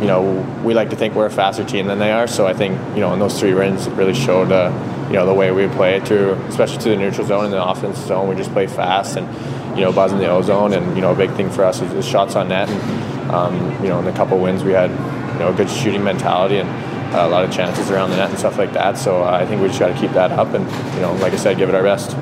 You 0.00 0.06
know, 0.06 0.62
we 0.64 0.74
like 0.74 0.90
to 0.90 0.96
think 0.96 1.14
we're 1.14 1.26
a 1.26 1.30
faster 1.30 1.64
team 1.64 1.86
than 1.86 2.00
they 2.00 2.10
are, 2.10 2.26
so 2.26 2.48
I 2.48 2.54
think 2.54 2.76
you 2.94 3.00
know 3.00 3.12
in 3.12 3.20
those 3.20 3.38
three 3.38 3.54
wins 3.54 3.86
it 3.86 3.92
really 3.92 4.14
showed 4.14 4.50
uh, 4.50 4.72
you 5.06 5.14
know 5.14 5.26
the 5.26 5.34
way 5.34 5.52
we 5.52 5.68
play 5.68 6.00
to, 6.00 6.32
especially 6.46 6.78
to 6.78 6.88
the 6.90 6.96
neutral 6.96 7.26
zone 7.26 7.44
and 7.44 7.52
the 7.52 7.64
offensive 7.64 8.06
zone. 8.06 8.28
We 8.28 8.34
just 8.34 8.50
play 8.50 8.66
fast 8.66 9.16
and 9.16 9.28
you 9.76 9.84
know 9.84 9.92
buzzing 9.92 10.18
the 10.18 10.28
O 10.28 10.42
zone, 10.42 10.72
and 10.72 10.96
you 10.96 11.02
know 11.02 11.12
a 11.12 11.16
big 11.16 11.30
thing 11.32 11.50
for 11.50 11.64
us 11.64 11.80
is, 11.80 12.04
shots 12.04 12.34
on 12.34 12.48
net. 12.48 12.68
And 12.68 13.30
um, 13.30 13.82
you 13.82 13.88
know 13.88 14.00
in 14.00 14.04
the 14.04 14.12
couple 14.12 14.38
wins 14.38 14.64
we 14.64 14.72
had 14.72 14.90
you 14.90 15.38
know 15.38 15.52
a 15.52 15.54
good 15.54 15.70
shooting 15.70 16.02
mentality 16.02 16.58
and 16.58 16.68
a 17.12 17.28
lot 17.28 17.44
of 17.44 17.52
chances 17.52 17.90
around 17.90 18.10
the 18.10 18.16
net 18.16 18.30
and 18.30 18.38
stuff 18.38 18.58
like 18.58 18.72
that. 18.72 18.98
So 18.98 19.22
uh, 19.22 19.30
I 19.30 19.46
think 19.46 19.60
we 19.62 19.68
just 19.68 19.80
got 19.80 19.88
to 19.88 19.98
keep 20.00 20.12
that 20.12 20.30
up 20.32 20.48
and, 20.54 20.64
you 20.94 21.00
know, 21.00 21.14
like 21.14 21.32
I 21.32 21.36
said, 21.36 21.56
give 21.58 21.68
it 21.68 21.74
our 21.74 21.82
best. 21.82 22.16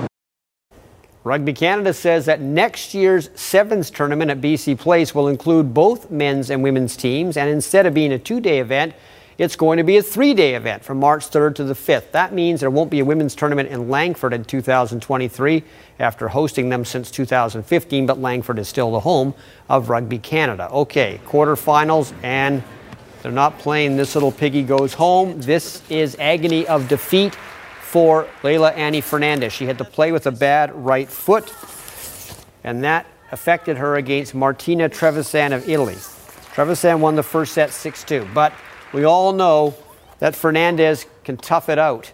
Rugby 1.24 1.52
Canada 1.52 1.92
says 1.92 2.26
that 2.26 2.40
next 2.40 2.94
year's 2.94 3.30
Sevens 3.34 3.90
tournament 3.90 4.30
at 4.30 4.40
BC 4.40 4.78
Place 4.78 5.12
will 5.12 5.26
include 5.26 5.74
both 5.74 6.08
men's 6.08 6.50
and 6.50 6.62
women's 6.62 6.96
teams, 6.96 7.36
and 7.36 7.50
instead 7.50 7.84
of 7.84 7.94
being 7.94 8.12
a 8.12 8.18
two 8.18 8.40
day 8.40 8.60
event, 8.60 8.94
It's 9.38 9.54
going 9.54 9.76
to 9.76 9.84
be 9.84 9.98
a 9.98 10.02
three 10.02 10.32
day 10.32 10.54
event 10.54 10.82
from 10.82 10.98
March 10.98 11.28
3rd 11.28 11.56
to 11.56 11.64
the 11.64 11.74
5th. 11.74 12.10
That 12.12 12.32
means 12.32 12.60
there 12.60 12.70
won't 12.70 12.90
be 12.90 13.00
a 13.00 13.04
women's 13.04 13.34
tournament 13.34 13.68
in 13.68 13.90
Langford 13.90 14.32
in 14.32 14.46
2023 14.46 15.62
after 15.98 16.28
hosting 16.28 16.70
them 16.70 16.86
since 16.86 17.10
2015, 17.10 18.06
but 18.06 18.18
Langford 18.18 18.58
is 18.58 18.66
still 18.66 18.90
the 18.92 19.00
home 19.00 19.34
of 19.68 19.90
Rugby 19.90 20.18
Canada. 20.18 20.70
Okay, 20.70 21.20
quarterfinals, 21.26 22.14
and 22.22 22.62
they're 23.26 23.32
not 23.32 23.58
playing 23.58 23.96
This 23.96 24.14
Little 24.14 24.30
Piggy 24.30 24.62
Goes 24.62 24.94
Home. 24.94 25.40
This 25.40 25.82
is 25.90 26.16
agony 26.20 26.64
of 26.68 26.86
defeat 26.86 27.34
for 27.82 28.28
Leylah 28.42 28.72
Annie 28.76 29.00
Fernandez. 29.00 29.52
She 29.52 29.66
had 29.66 29.78
to 29.78 29.84
play 29.84 30.12
with 30.12 30.28
a 30.28 30.30
bad 30.30 30.72
right 30.72 31.08
foot, 31.08 31.52
and 32.62 32.84
that 32.84 33.04
affected 33.32 33.78
her 33.78 33.96
against 33.96 34.32
Martina 34.32 34.88
Trevisan 34.88 35.52
of 35.52 35.68
Italy. 35.68 35.96
Trevisan 36.54 37.00
won 37.00 37.16
the 37.16 37.22
first 37.24 37.52
set 37.52 37.72
6 37.72 38.04
2, 38.04 38.28
but 38.32 38.52
we 38.92 39.02
all 39.02 39.32
know 39.32 39.74
that 40.20 40.36
Fernandez 40.36 41.06
can 41.24 41.36
tough 41.36 41.68
it 41.68 41.80
out. 41.80 42.12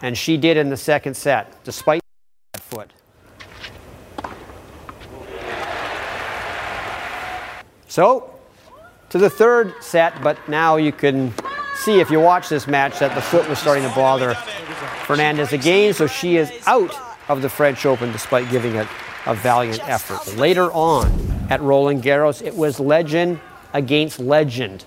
And 0.00 0.16
she 0.16 0.36
did 0.36 0.56
in 0.56 0.70
the 0.70 0.76
second 0.76 1.16
set, 1.16 1.64
despite 1.64 2.02
that 2.52 2.62
foot. 2.62 2.92
So, 7.88 8.31
to 9.12 9.18
the 9.18 9.28
third 9.28 9.74
set, 9.82 10.22
but 10.22 10.38
now 10.48 10.76
you 10.76 10.90
can 10.90 11.34
see 11.76 12.00
if 12.00 12.10
you 12.10 12.18
watch 12.18 12.48
this 12.48 12.66
match 12.66 12.98
that 12.98 13.14
the 13.14 13.20
foot 13.20 13.46
was 13.46 13.58
starting 13.58 13.86
to 13.86 13.94
bother 13.94 14.32
Fernandez 15.04 15.52
again, 15.52 15.92
so 15.92 16.06
she 16.06 16.38
is 16.38 16.50
out 16.66 16.94
of 17.28 17.42
the 17.42 17.48
French 17.48 17.84
Open 17.84 18.10
despite 18.10 18.50
giving 18.50 18.74
it 18.74 18.88
a 19.26 19.34
valiant 19.34 19.86
effort. 19.86 20.34
Later 20.38 20.72
on 20.72 21.12
at 21.50 21.60
Roland 21.60 22.02
Garros, 22.02 22.40
it 22.40 22.56
was 22.56 22.80
legend 22.80 23.38
against 23.74 24.18
legend. 24.18 24.86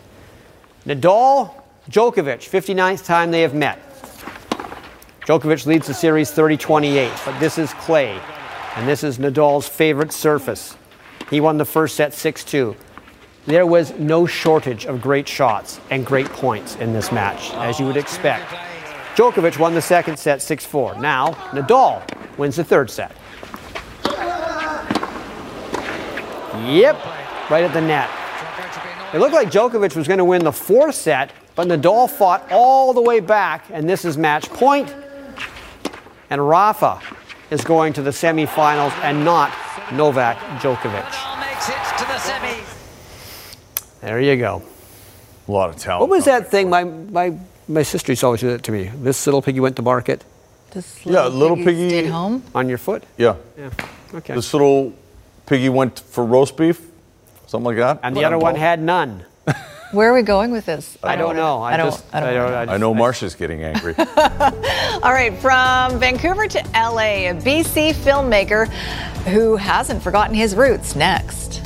Nadal, 0.88 1.54
Djokovic, 1.92 2.50
59th 2.50 3.06
time 3.06 3.30
they 3.30 3.44
have 3.44 3.54
met. 3.54 3.80
Djokovic 5.22 5.68
leads 5.68 5.86
the 5.86 5.94
series 5.94 6.32
30 6.32 6.58
28, 6.58 7.12
but 7.26 7.40
this 7.40 7.60
is 7.60 7.72
clay, 7.76 8.20
and 8.76 8.88
this 8.88 9.04
is 9.04 9.20
Nadal's 9.20 9.68
favorite 9.68 10.12
surface. 10.12 10.76
He 11.30 11.40
won 11.40 11.60
the 11.60 11.66
first 11.66 11.96
set 11.96 12.12
6 12.12 12.44
2. 12.44 12.76
There 13.46 13.68
was 13.68 13.91
no 14.00 14.26
shortage 14.26 14.88
of 14.88 15.02
great 15.02 15.28
shots 15.28 15.80
and 15.91 16.04
great 16.04 16.26
points 16.28 16.78
in 16.78 16.93
this 16.93 17.12
match, 17.12 17.52
as 17.54 17.80
you 17.80 17.86
would 17.86 17.98
expect. 17.98 18.52
Djokovic 19.16 19.60
won 19.60 19.76
the 19.76 19.82
second 19.82 20.18
set 20.18 20.41
6 20.41 20.66
4. 20.66 20.96
Now, 21.00 21.34
Nadal 21.52 22.02
wins 22.39 22.56
the 22.56 22.64
third 22.64 22.89
set. 22.89 23.12
Yep, 26.66 26.98
right 27.52 27.64
at 27.64 27.74
the 27.74 27.82
net. 27.82 28.10
It 29.14 29.20
looked 29.20 29.34
like 29.34 29.52
Djokovic 29.52 29.96
was 29.96 30.08
going 30.08 30.18
to 30.18 30.26
win 30.26 30.43
the 30.43 30.52
fourth 30.52 30.96
set, 30.96 31.32
but 31.54 31.68
Nadal 31.68 32.10
fought 32.10 32.52
all 32.52 32.93
the 32.93 33.02
way 33.02 33.20
back, 33.20 33.66
and 33.70 33.88
this 33.88 34.06
is 34.06 34.18
match 34.18 34.50
point. 34.50 34.93
And 36.32 36.50
Rafa 36.50 37.00
is 37.52 37.64
going 37.64 37.93
to 37.93 38.02
the 38.02 38.10
semifinals 38.10 38.91
and 39.04 39.24
not 39.24 39.54
Novak 39.91 40.38
Djokovic. 40.60 41.06
There 44.06 44.22
you 44.22 44.38
go. 44.38 44.62
A 45.47 45.51
lot 45.51 45.70
of 45.72 45.78
talent. 45.78 46.01
What 46.01 46.10
was 46.12 46.26
that 46.26 46.51
thing? 46.51 46.70
My 46.70 46.84
my 46.84 47.34
my 47.68 47.82
sister 47.82 48.12
used 48.12 48.20
to 48.20 48.28
always 48.28 48.41
do 48.41 48.49
that 48.51 48.62
to 48.64 48.72
me. 48.72 48.91
This 49.01 49.26
little 49.26 49.41
piggy 49.41 49.60
went 49.60 49.76
to 49.78 49.82
market. 49.82 50.24
This 50.70 51.03
Yeah, 51.03 51.26
little 51.26 51.58
piggy. 51.58 51.89
stayed 51.89 52.10
home. 52.12 52.43
On 52.53 52.70
your 52.70 52.78
foot? 52.78 53.03
Yeah. 53.18 53.36
Yeah. 53.58 53.72
Okay. 54.14 54.36
This 54.36 54.53
little 54.53 54.93
piggy 55.47 55.70
went 55.70 55.99
for 56.01 56.24
roast 56.24 56.56
beef, 56.56 56.82
something 57.47 57.66
like 57.66 57.78
that. 57.78 57.99
And 58.03 58.16
the 58.16 58.26
other 58.26 58.38
one 58.38 58.53
had 58.56 58.80
none. 58.80 59.26
Where 59.91 60.12
are 60.12 60.14
we 60.14 60.22
going 60.22 60.51
with 60.51 60.68
this? 60.68 60.97
I 61.01 61.16
don't 61.16 61.36
know. 61.36 61.64
I, 61.64 61.74
I 61.74 61.78
don't. 61.78 61.88
just, 61.91 62.06
I 62.14 62.20
don't. 62.20 62.34
know. 62.68 62.74
I 62.74 62.78
know 62.78 62.93
Marcia's 62.93 63.34
getting 63.34 63.64
angry. 63.64 63.95
All 63.97 65.14
right, 65.14 65.34
from 65.39 65.99
Vancouver 65.99 66.47
to 66.47 66.60
LA, 66.76 67.30
a 67.30 67.34
BC 67.34 67.93
filmmaker 67.93 68.68
who 69.34 69.56
hasn't 69.56 70.03
forgotten 70.03 70.36
his 70.36 70.56
roots. 70.56 70.95
Next. 70.95 71.64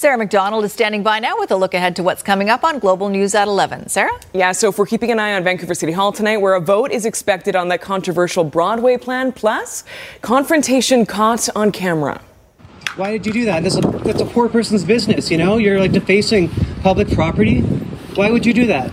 Sarah 0.00 0.16
McDonald 0.16 0.64
is 0.64 0.72
standing 0.72 1.02
by 1.02 1.18
now 1.18 1.38
with 1.38 1.50
a 1.50 1.56
look 1.56 1.74
ahead 1.74 1.94
to 1.96 2.02
what's 2.02 2.22
coming 2.22 2.48
up 2.48 2.64
on 2.64 2.78
Global 2.78 3.10
News 3.10 3.34
at 3.34 3.46
11. 3.46 3.90
Sarah? 3.90 4.18
Yeah, 4.32 4.52
so 4.52 4.70
if 4.70 4.78
we're 4.78 4.86
keeping 4.86 5.10
an 5.10 5.18
eye 5.18 5.34
on 5.34 5.44
Vancouver 5.44 5.74
City 5.74 5.92
Hall 5.92 6.10
tonight, 6.10 6.38
where 6.38 6.54
a 6.54 6.60
vote 6.60 6.90
is 6.90 7.04
expected 7.04 7.54
on 7.54 7.68
that 7.68 7.82
controversial 7.82 8.42
Broadway 8.42 8.96
plan, 8.96 9.30
plus 9.30 9.84
confrontation 10.22 11.04
caught 11.04 11.50
on 11.54 11.70
camera. 11.70 12.22
Why 12.96 13.10
did 13.10 13.26
you 13.26 13.32
do 13.34 13.44
that? 13.44 13.62
That's 13.62 13.76
a, 13.76 13.82
that's 13.82 14.22
a 14.22 14.24
poor 14.24 14.48
person's 14.48 14.84
business, 14.84 15.30
you 15.30 15.36
know? 15.36 15.58
You're 15.58 15.78
like 15.78 15.92
defacing 15.92 16.48
public 16.80 17.10
property. 17.10 17.60
Why 17.60 18.30
would 18.30 18.46
you 18.46 18.54
do 18.54 18.68
that? 18.68 18.90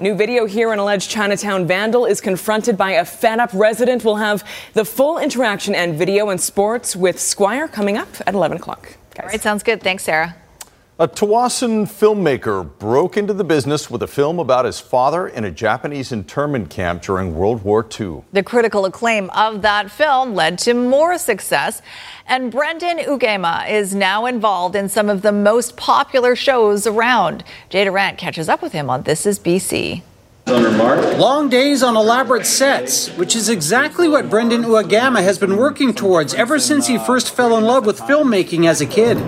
New 0.00 0.16
video 0.16 0.46
here 0.46 0.72
an 0.72 0.80
alleged 0.80 1.12
Chinatown 1.12 1.64
vandal 1.64 2.06
is 2.06 2.20
confronted 2.20 2.76
by 2.76 2.90
a 2.90 3.04
fed 3.04 3.38
up 3.38 3.50
resident. 3.52 4.04
We'll 4.04 4.16
have 4.16 4.44
the 4.72 4.84
full 4.84 5.18
interaction 5.18 5.76
and 5.76 5.96
video 5.96 6.28
and 6.30 6.40
sports 6.40 6.96
with 6.96 7.20
Squire 7.20 7.68
coming 7.68 7.96
up 7.96 8.08
at 8.26 8.34
11 8.34 8.56
o'clock. 8.56 8.96
All 9.20 9.26
right, 9.26 9.40
sounds 9.40 9.62
good. 9.62 9.82
Thanks, 9.82 10.04
Sarah. 10.04 10.36
A 10.98 11.08
Tsawwassen 11.08 11.86
filmmaker 11.86 12.78
broke 12.78 13.16
into 13.16 13.32
the 13.32 13.44
business 13.44 13.90
with 13.90 14.02
a 14.02 14.06
film 14.06 14.38
about 14.38 14.66
his 14.66 14.78
father 14.78 15.26
in 15.26 15.44
a 15.44 15.50
Japanese 15.50 16.12
internment 16.12 16.70
camp 16.70 17.02
during 17.02 17.34
World 17.34 17.64
War 17.64 17.84
II. 17.98 18.22
The 18.32 18.42
critical 18.42 18.84
acclaim 18.84 19.28
of 19.30 19.62
that 19.62 19.90
film 19.90 20.34
led 20.34 20.58
to 20.60 20.74
more 20.74 21.18
success, 21.18 21.82
and 22.26 22.52
Brendan 22.52 22.98
Uegama 22.98 23.68
is 23.68 23.94
now 23.94 24.26
involved 24.26 24.76
in 24.76 24.88
some 24.88 25.08
of 25.08 25.22
the 25.22 25.32
most 25.32 25.76
popular 25.76 26.36
shows 26.36 26.86
around. 26.86 27.42
Jay 27.68 27.84
Durant 27.84 28.18
catches 28.18 28.48
up 28.48 28.62
with 28.62 28.72
him 28.72 28.90
on 28.90 29.02
This 29.02 29.26
Is 29.26 29.40
BC. 29.40 30.02
Long 30.46 31.48
days 31.48 31.82
on 31.82 31.96
elaborate 31.96 32.46
sets, 32.46 33.08
which 33.16 33.36
is 33.36 33.48
exactly 33.48 34.08
what 34.08 34.28
Brendan 34.28 34.62
Uegama 34.62 35.22
has 35.22 35.38
been 35.38 35.56
working 35.56 35.94
towards 35.94 36.34
ever 36.34 36.58
since 36.58 36.86
he 36.86 36.98
first 36.98 37.34
fell 37.34 37.56
in 37.56 37.64
love 37.64 37.86
with 37.86 38.00
filmmaking 38.00 38.68
as 38.68 38.80
a 38.80 38.86
kid. 38.86 39.18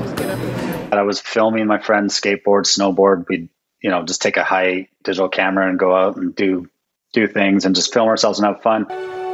I 0.93 1.03
was 1.03 1.21
filming 1.21 1.67
my 1.67 1.79
friends 1.79 2.19
skateboard, 2.19 2.65
snowboard. 2.65 3.29
We'd, 3.29 3.49
you 3.81 3.91
know, 3.91 4.05
just 4.05 4.23
take 4.23 4.37
a 4.37 4.45
high 4.45 4.89
digital 5.03 5.29
camera 5.29 5.69
and 5.69 5.79
go 5.79 5.95
out 5.95 6.17
and 6.17 6.35
do 6.35 6.69
do 7.13 7.27
things 7.29 7.65
and 7.65 7.75
just 7.75 7.93
film 7.93 8.09
ourselves 8.09 8.41
and 8.41 8.47
have 8.47 8.63
fun. 8.63 8.87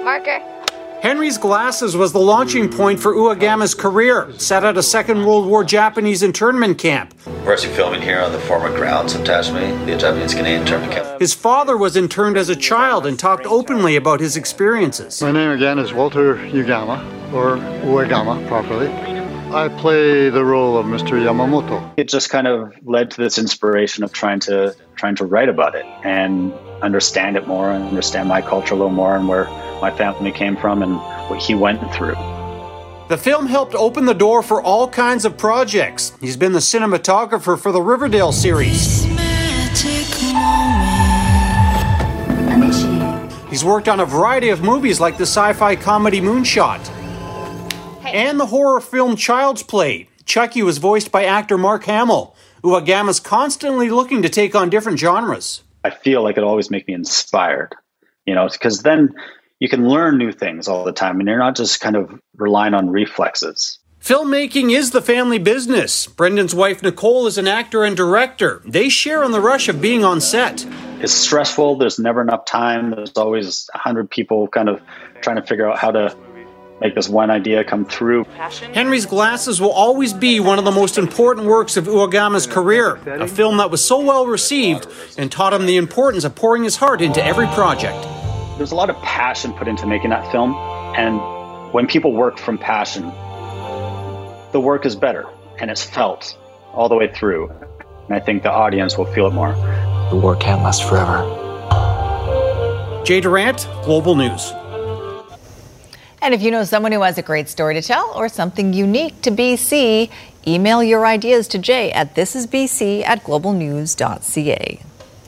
Marker. 0.05 0.60
Henry's 1.03 1.39
Glasses 1.39 1.97
was 1.97 2.13
the 2.13 2.21
launching 2.21 2.69
point 2.69 3.01
for 3.01 3.15
Uegama's 3.15 3.75
career, 3.75 4.31
set 4.37 4.65
at 4.65 4.77
a 4.77 4.83
Second 4.83 5.25
World 5.25 5.47
War 5.47 5.65
Japanese 5.65 6.23
internment 6.23 6.77
camp. 6.77 7.15
We're 7.27 7.55
actually 7.55 7.73
filming 7.73 8.03
here 8.03 8.21
on 8.21 8.33
the 8.33 8.41
former 8.41 8.69
grounds 8.69 9.15
of 9.15 9.23
Tashme, 9.23 9.87
the 9.87 9.97
Japanese 9.97 10.35
Canadian 10.35 10.61
internment 10.61 10.93
camp. 10.93 11.19
His 11.19 11.33
father 11.33 11.79
was 11.79 11.97
interned 11.97 12.37
as 12.37 12.51
a 12.51 12.57
child 12.57 13.07
and 13.07 13.19
talked 13.19 13.47
openly 13.47 13.97
about 13.97 14.21
his 14.21 14.37
experiences. 14.37 15.23
My 15.23 15.33
name 15.33 15.53
again 15.53 15.79
is 15.79 15.95
Walter 15.95 16.37
Yugama, 16.37 17.03
or 17.33 17.57
Uegama 17.87 18.47
properly. 18.47 18.89
I 19.53 19.69
play 19.69 20.31
the 20.31 20.45
role 20.45 20.79
of 20.79 20.87
Mr. 20.87 21.21
Yamamoto. 21.21 21.93
It 21.97 22.09
just 22.09 22.31
kind 22.31 22.47
of 22.47 22.73
led 22.85 23.11
to 23.11 23.21
this 23.21 23.37
inspiration 23.37 24.05
of 24.05 24.13
trying 24.13 24.39
to 24.41 24.77
trying 24.95 25.17
to 25.17 25.25
write 25.25 25.49
about 25.49 25.75
it 25.75 25.85
and 26.05 26.53
understand 26.83 27.37
it 27.37 27.49
more 27.49 27.73
and 27.73 27.83
understand 27.83 28.29
my 28.29 28.43
culture 28.43 28.75
a 28.75 28.77
little 28.77 28.93
more 28.93 29.17
and 29.17 29.27
where 29.27 29.47
my 29.81 29.91
family 29.91 30.31
came 30.31 30.57
from 30.57 30.85
and 30.85 30.95
what 31.29 31.43
he 31.43 31.57
went 31.57 31.81
through. 31.93 32.15
The 33.09 33.19
film 33.21 33.47
helped 33.47 33.75
open 33.75 34.05
the 34.05 34.15
door 34.15 34.45
for 34.45 34.63
all 34.63 34.87
kinds 34.87 35.25
of 35.25 35.37
projects. 35.37 36.17
He's 36.21 36.37
been 36.37 36.53
the 36.53 36.61
cinematographer 36.61 37.59
for 37.59 37.73
the 37.73 37.83
Riverdale 37.83 38.31
series. 38.31 39.03
He's 43.51 43.65
worked 43.65 43.89
on 43.89 43.99
a 43.99 44.07
variety 44.07 44.51
of 44.51 44.63
movies 44.63 45.01
like 45.01 45.17
the 45.19 45.27
sci 45.27 45.53
fi 45.55 45.75
comedy 45.75 46.21
Moonshot 46.21 47.00
and 48.05 48.39
the 48.39 48.47
horror 48.47 48.81
film 48.81 49.17
Child's 49.17 49.63
Play. 49.63 50.09
Chucky 50.25 50.63
was 50.63 50.79
voiced 50.79 51.11
by 51.11 51.25
actor 51.25 51.59
Mark 51.59 51.85
Hamill. 51.85 52.35
Uegama's 52.63 53.21
constantly 53.21 53.91
looking 53.91 54.23
to 54.23 54.29
take 54.29 54.55
on 54.55 54.71
different 54.71 54.99
genres. 54.99 55.63
I 55.83 55.91
feel 55.91 56.23
like 56.23 56.37
it 56.37 56.45
always 56.45 56.71
makes 56.71 56.87
me 56.87 56.95
inspired, 56.95 57.75
you 58.27 58.35
know, 58.35 58.49
because 58.49 58.83
then 58.83 59.15
you 59.59 59.69
can 59.69 59.89
learn 59.89 60.19
new 60.19 60.33
things 60.33 60.69
all 60.69 60.85
the 60.85 60.93
time 60.93 61.21
and 61.21 61.29
you're 61.29 61.39
not 61.39 61.57
just 61.57 61.81
kind 61.81 61.97
of 61.97 62.21
relying 62.37 62.75
on 62.75 62.91
reflexes. 62.91 63.79
Filmmaking 64.03 64.75
is 64.75 64.93
the 64.93 65.03
family 65.03 65.39
business. 65.39 66.07
Brendan's 66.07 66.55
wife 66.55 66.83
Nicole 66.83 67.27
is 67.27 67.37
an 67.37 67.47
actor 67.47 67.85
and 67.85 67.95
director. 67.95 68.63
They 68.65 68.89
share 68.89 69.23
in 69.25 69.31
the 69.31 69.43
rush 69.43 69.69
of 69.69 69.83
being 69.83 70.05
on 70.05 70.23
set. 70.23 70.67
It's 71.01 71.13
stressful. 71.13 71.77
There's 71.77 71.99
never 71.99 72.23
enough 72.23 72.47
time. 72.47 72.93
There's 72.93 73.17
always 73.17 73.69
a 73.75 73.79
hundred 73.79 74.11
people 74.11 74.49
kind 74.49 74.71
of 74.71 74.81
trying 75.21 75.37
to 75.37 75.43
figure 75.43 75.71
out 75.71 75.79
how 75.79 75.91
to 75.91 76.17
make 76.81 76.95
this 76.95 77.09
one 77.09 77.31
idea 77.31 77.63
come 77.65 77.85
through. 77.85 78.25
Henry's 78.73 79.07
Glasses 79.07 79.61
will 79.61 79.71
always 79.71 80.13
be 80.13 80.41
one 80.41 80.59
of 80.59 80.65
the 80.65 80.71
most 80.71 80.99
important 80.99 81.47
works 81.47 81.77
of 81.77 81.85
Uegama's 81.85 82.47
career, 82.47 82.97
a 83.07 83.29
film 83.29 83.59
that 83.59 83.71
was 83.71 83.85
so 83.85 84.01
well 84.01 84.27
received 84.27 84.87
and 85.19 85.31
taught 85.31 85.53
him 85.53 85.67
the 85.67 85.77
importance 85.77 86.25
of 86.25 86.35
pouring 86.35 86.65
his 86.65 86.77
heart 86.77 87.01
into 87.01 87.25
every 87.25 87.47
project. 87.49 88.03
There's 88.57 88.73
a 88.73 88.77
lot 88.77 88.91
of 88.91 88.97
passion 88.97 89.53
put 89.53 89.69
into 89.69 89.87
making 89.87 90.11
that 90.11 90.31
film, 90.33 90.55
and 90.97 91.21
when 91.73 91.87
people 91.87 92.13
work 92.13 92.39
from 92.39 92.59
passion, 92.59 93.05
the 94.53 94.61
work 94.61 94.85
is 94.87 94.97
better 94.97 95.27
and 95.59 95.71
it's 95.71 95.83
felt 95.83 96.37
all 96.73 96.89
the 96.89 96.97
way 96.97 97.13
through. 97.13 97.49
And 98.07 98.15
I 98.15 98.21
think 98.21 98.43
the 98.43 98.51
audience 98.51 98.99
will 98.99 99.07
feel 99.07 99.27
it 99.27 99.35
more. 99.35 99.53
The 100.11 100.17
war 100.17 100.35
can't 100.35 100.63
last 100.63 100.89
forever. 100.89 101.23
Jay 103.05 103.21
Durant, 103.21 103.69
Global 103.85 104.15
News. 104.15 104.53
And 106.23 106.35
if 106.35 106.43
you 106.43 106.51
know 106.51 106.65
someone 106.65 106.93
who 106.93 107.01
has 107.01 107.17
a 107.17 107.23
great 107.23 107.49
story 107.49 107.75
to 107.75 107.83
tell 107.83 108.13
or 108.15 108.29
something 108.29 108.75
unique 108.75 109.23
to 109.23 109.31
BC, 109.31 110.11
email 110.47 110.83
your 110.83 111.07
ideas 111.07 111.49
to 111.49 111.59
Jay 111.59 111.91
at 111.93 112.15
thisisbc 112.15 113.05
at 113.05 113.25
globalnews.ca. 113.25 114.81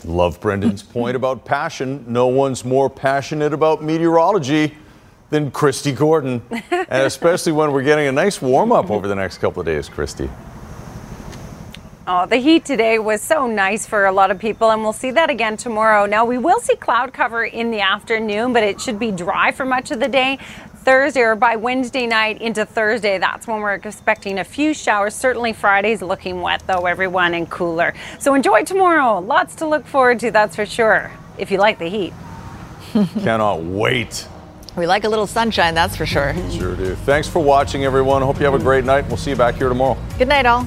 Love 0.04 0.40
Brendan's 0.40 0.82
point 0.94 1.16
about 1.16 1.44
passion. 1.44 2.04
No 2.06 2.26
one's 2.26 2.64
more 2.64 2.90
passionate 2.90 3.54
about 3.54 3.82
meteorology 3.82 4.76
than 5.30 5.50
Kristi 5.50 5.96
Gordon. 5.96 6.42
and 6.50 7.06
especially 7.06 7.52
when 7.52 7.72
we're 7.72 7.82
getting 7.82 8.06
a 8.06 8.12
nice 8.12 8.42
warm 8.42 8.70
up 8.70 8.90
over 8.90 9.08
the 9.08 9.14
next 9.14 9.38
couple 9.38 9.60
of 9.60 9.66
days, 9.66 9.88
Kristi. 9.88 10.30
Oh, 12.04 12.26
the 12.26 12.36
heat 12.36 12.64
today 12.64 12.98
was 12.98 13.22
so 13.22 13.46
nice 13.46 13.86
for 13.86 14.06
a 14.06 14.12
lot 14.12 14.32
of 14.32 14.38
people, 14.40 14.72
and 14.72 14.82
we'll 14.82 14.92
see 14.92 15.12
that 15.12 15.30
again 15.30 15.56
tomorrow. 15.56 16.04
Now, 16.04 16.24
we 16.24 16.36
will 16.36 16.58
see 16.58 16.74
cloud 16.74 17.12
cover 17.12 17.44
in 17.44 17.70
the 17.70 17.80
afternoon, 17.80 18.52
but 18.52 18.64
it 18.64 18.80
should 18.80 18.98
be 18.98 19.12
dry 19.12 19.52
for 19.52 19.64
much 19.64 19.92
of 19.92 20.00
the 20.00 20.08
day. 20.08 20.38
Thursday 20.82 21.20
or 21.20 21.36
by 21.36 21.54
Wednesday 21.54 22.06
night 22.06 22.42
into 22.42 22.66
Thursday, 22.66 23.18
that's 23.18 23.46
when 23.46 23.60
we're 23.60 23.74
expecting 23.74 24.40
a 24.40 24.44
few 24.44 24.74
showers. 24.74 25.14
Certainly 25.14 25.52
Friday's 25.52 26.02
looking 26.02 26.40
wet, 26.40 26.62
though, 26.66 26.86
everyone, 26.86 27.34
and 27.34 27.48
cooler. 27.48 27.94
So 28.18 28.34
enjoy 28.34 28.64
tomorrow. 28.64 29.20
Lots 29.20 29.54
to 29.56 29.66
look 29.66 29.86
forward 29.86 30.18
to, 30.20 30.30
that's 30.32 30.56
for 30.56 30.66
sure, 30.66 31.12
if 31.38 31.50
you 31.50 31.58
like 31.58 31.78
the 31.78 31.88
heat. 31.88 32.12
Cannot 32.92 33.62
wait. 33.62 34.26
We 34.76 34.86
like 34.86 35.04
a 35.04 35.08
little 35.08 35.26
sunshine, 35.26 35.74
that's 35.74 35.96
for 35.96 36.06
sure. 36.06 36.34
Sure 36.50 36.74
do. 36.74 36.94
Thanks 36.96 37.28
for 37.28 37.40
watching, 37.40 37.84
everyone. 37.84 38.22
Hope 38.22 38.38
you 38.38 38.44
have 38.44 38.54
a 38.54 38.58
great 38.58 38.84
night. 38.84 39.06
We'll 39.06 39.18
see 39.18 39.30
you 39.30 39.36
back 39.36 39.54
here 39.54 39.68
tomorrow. 39.68 39.96
Good 40.18 40.28
night, 40.28 40.46
all. 40.46 40.66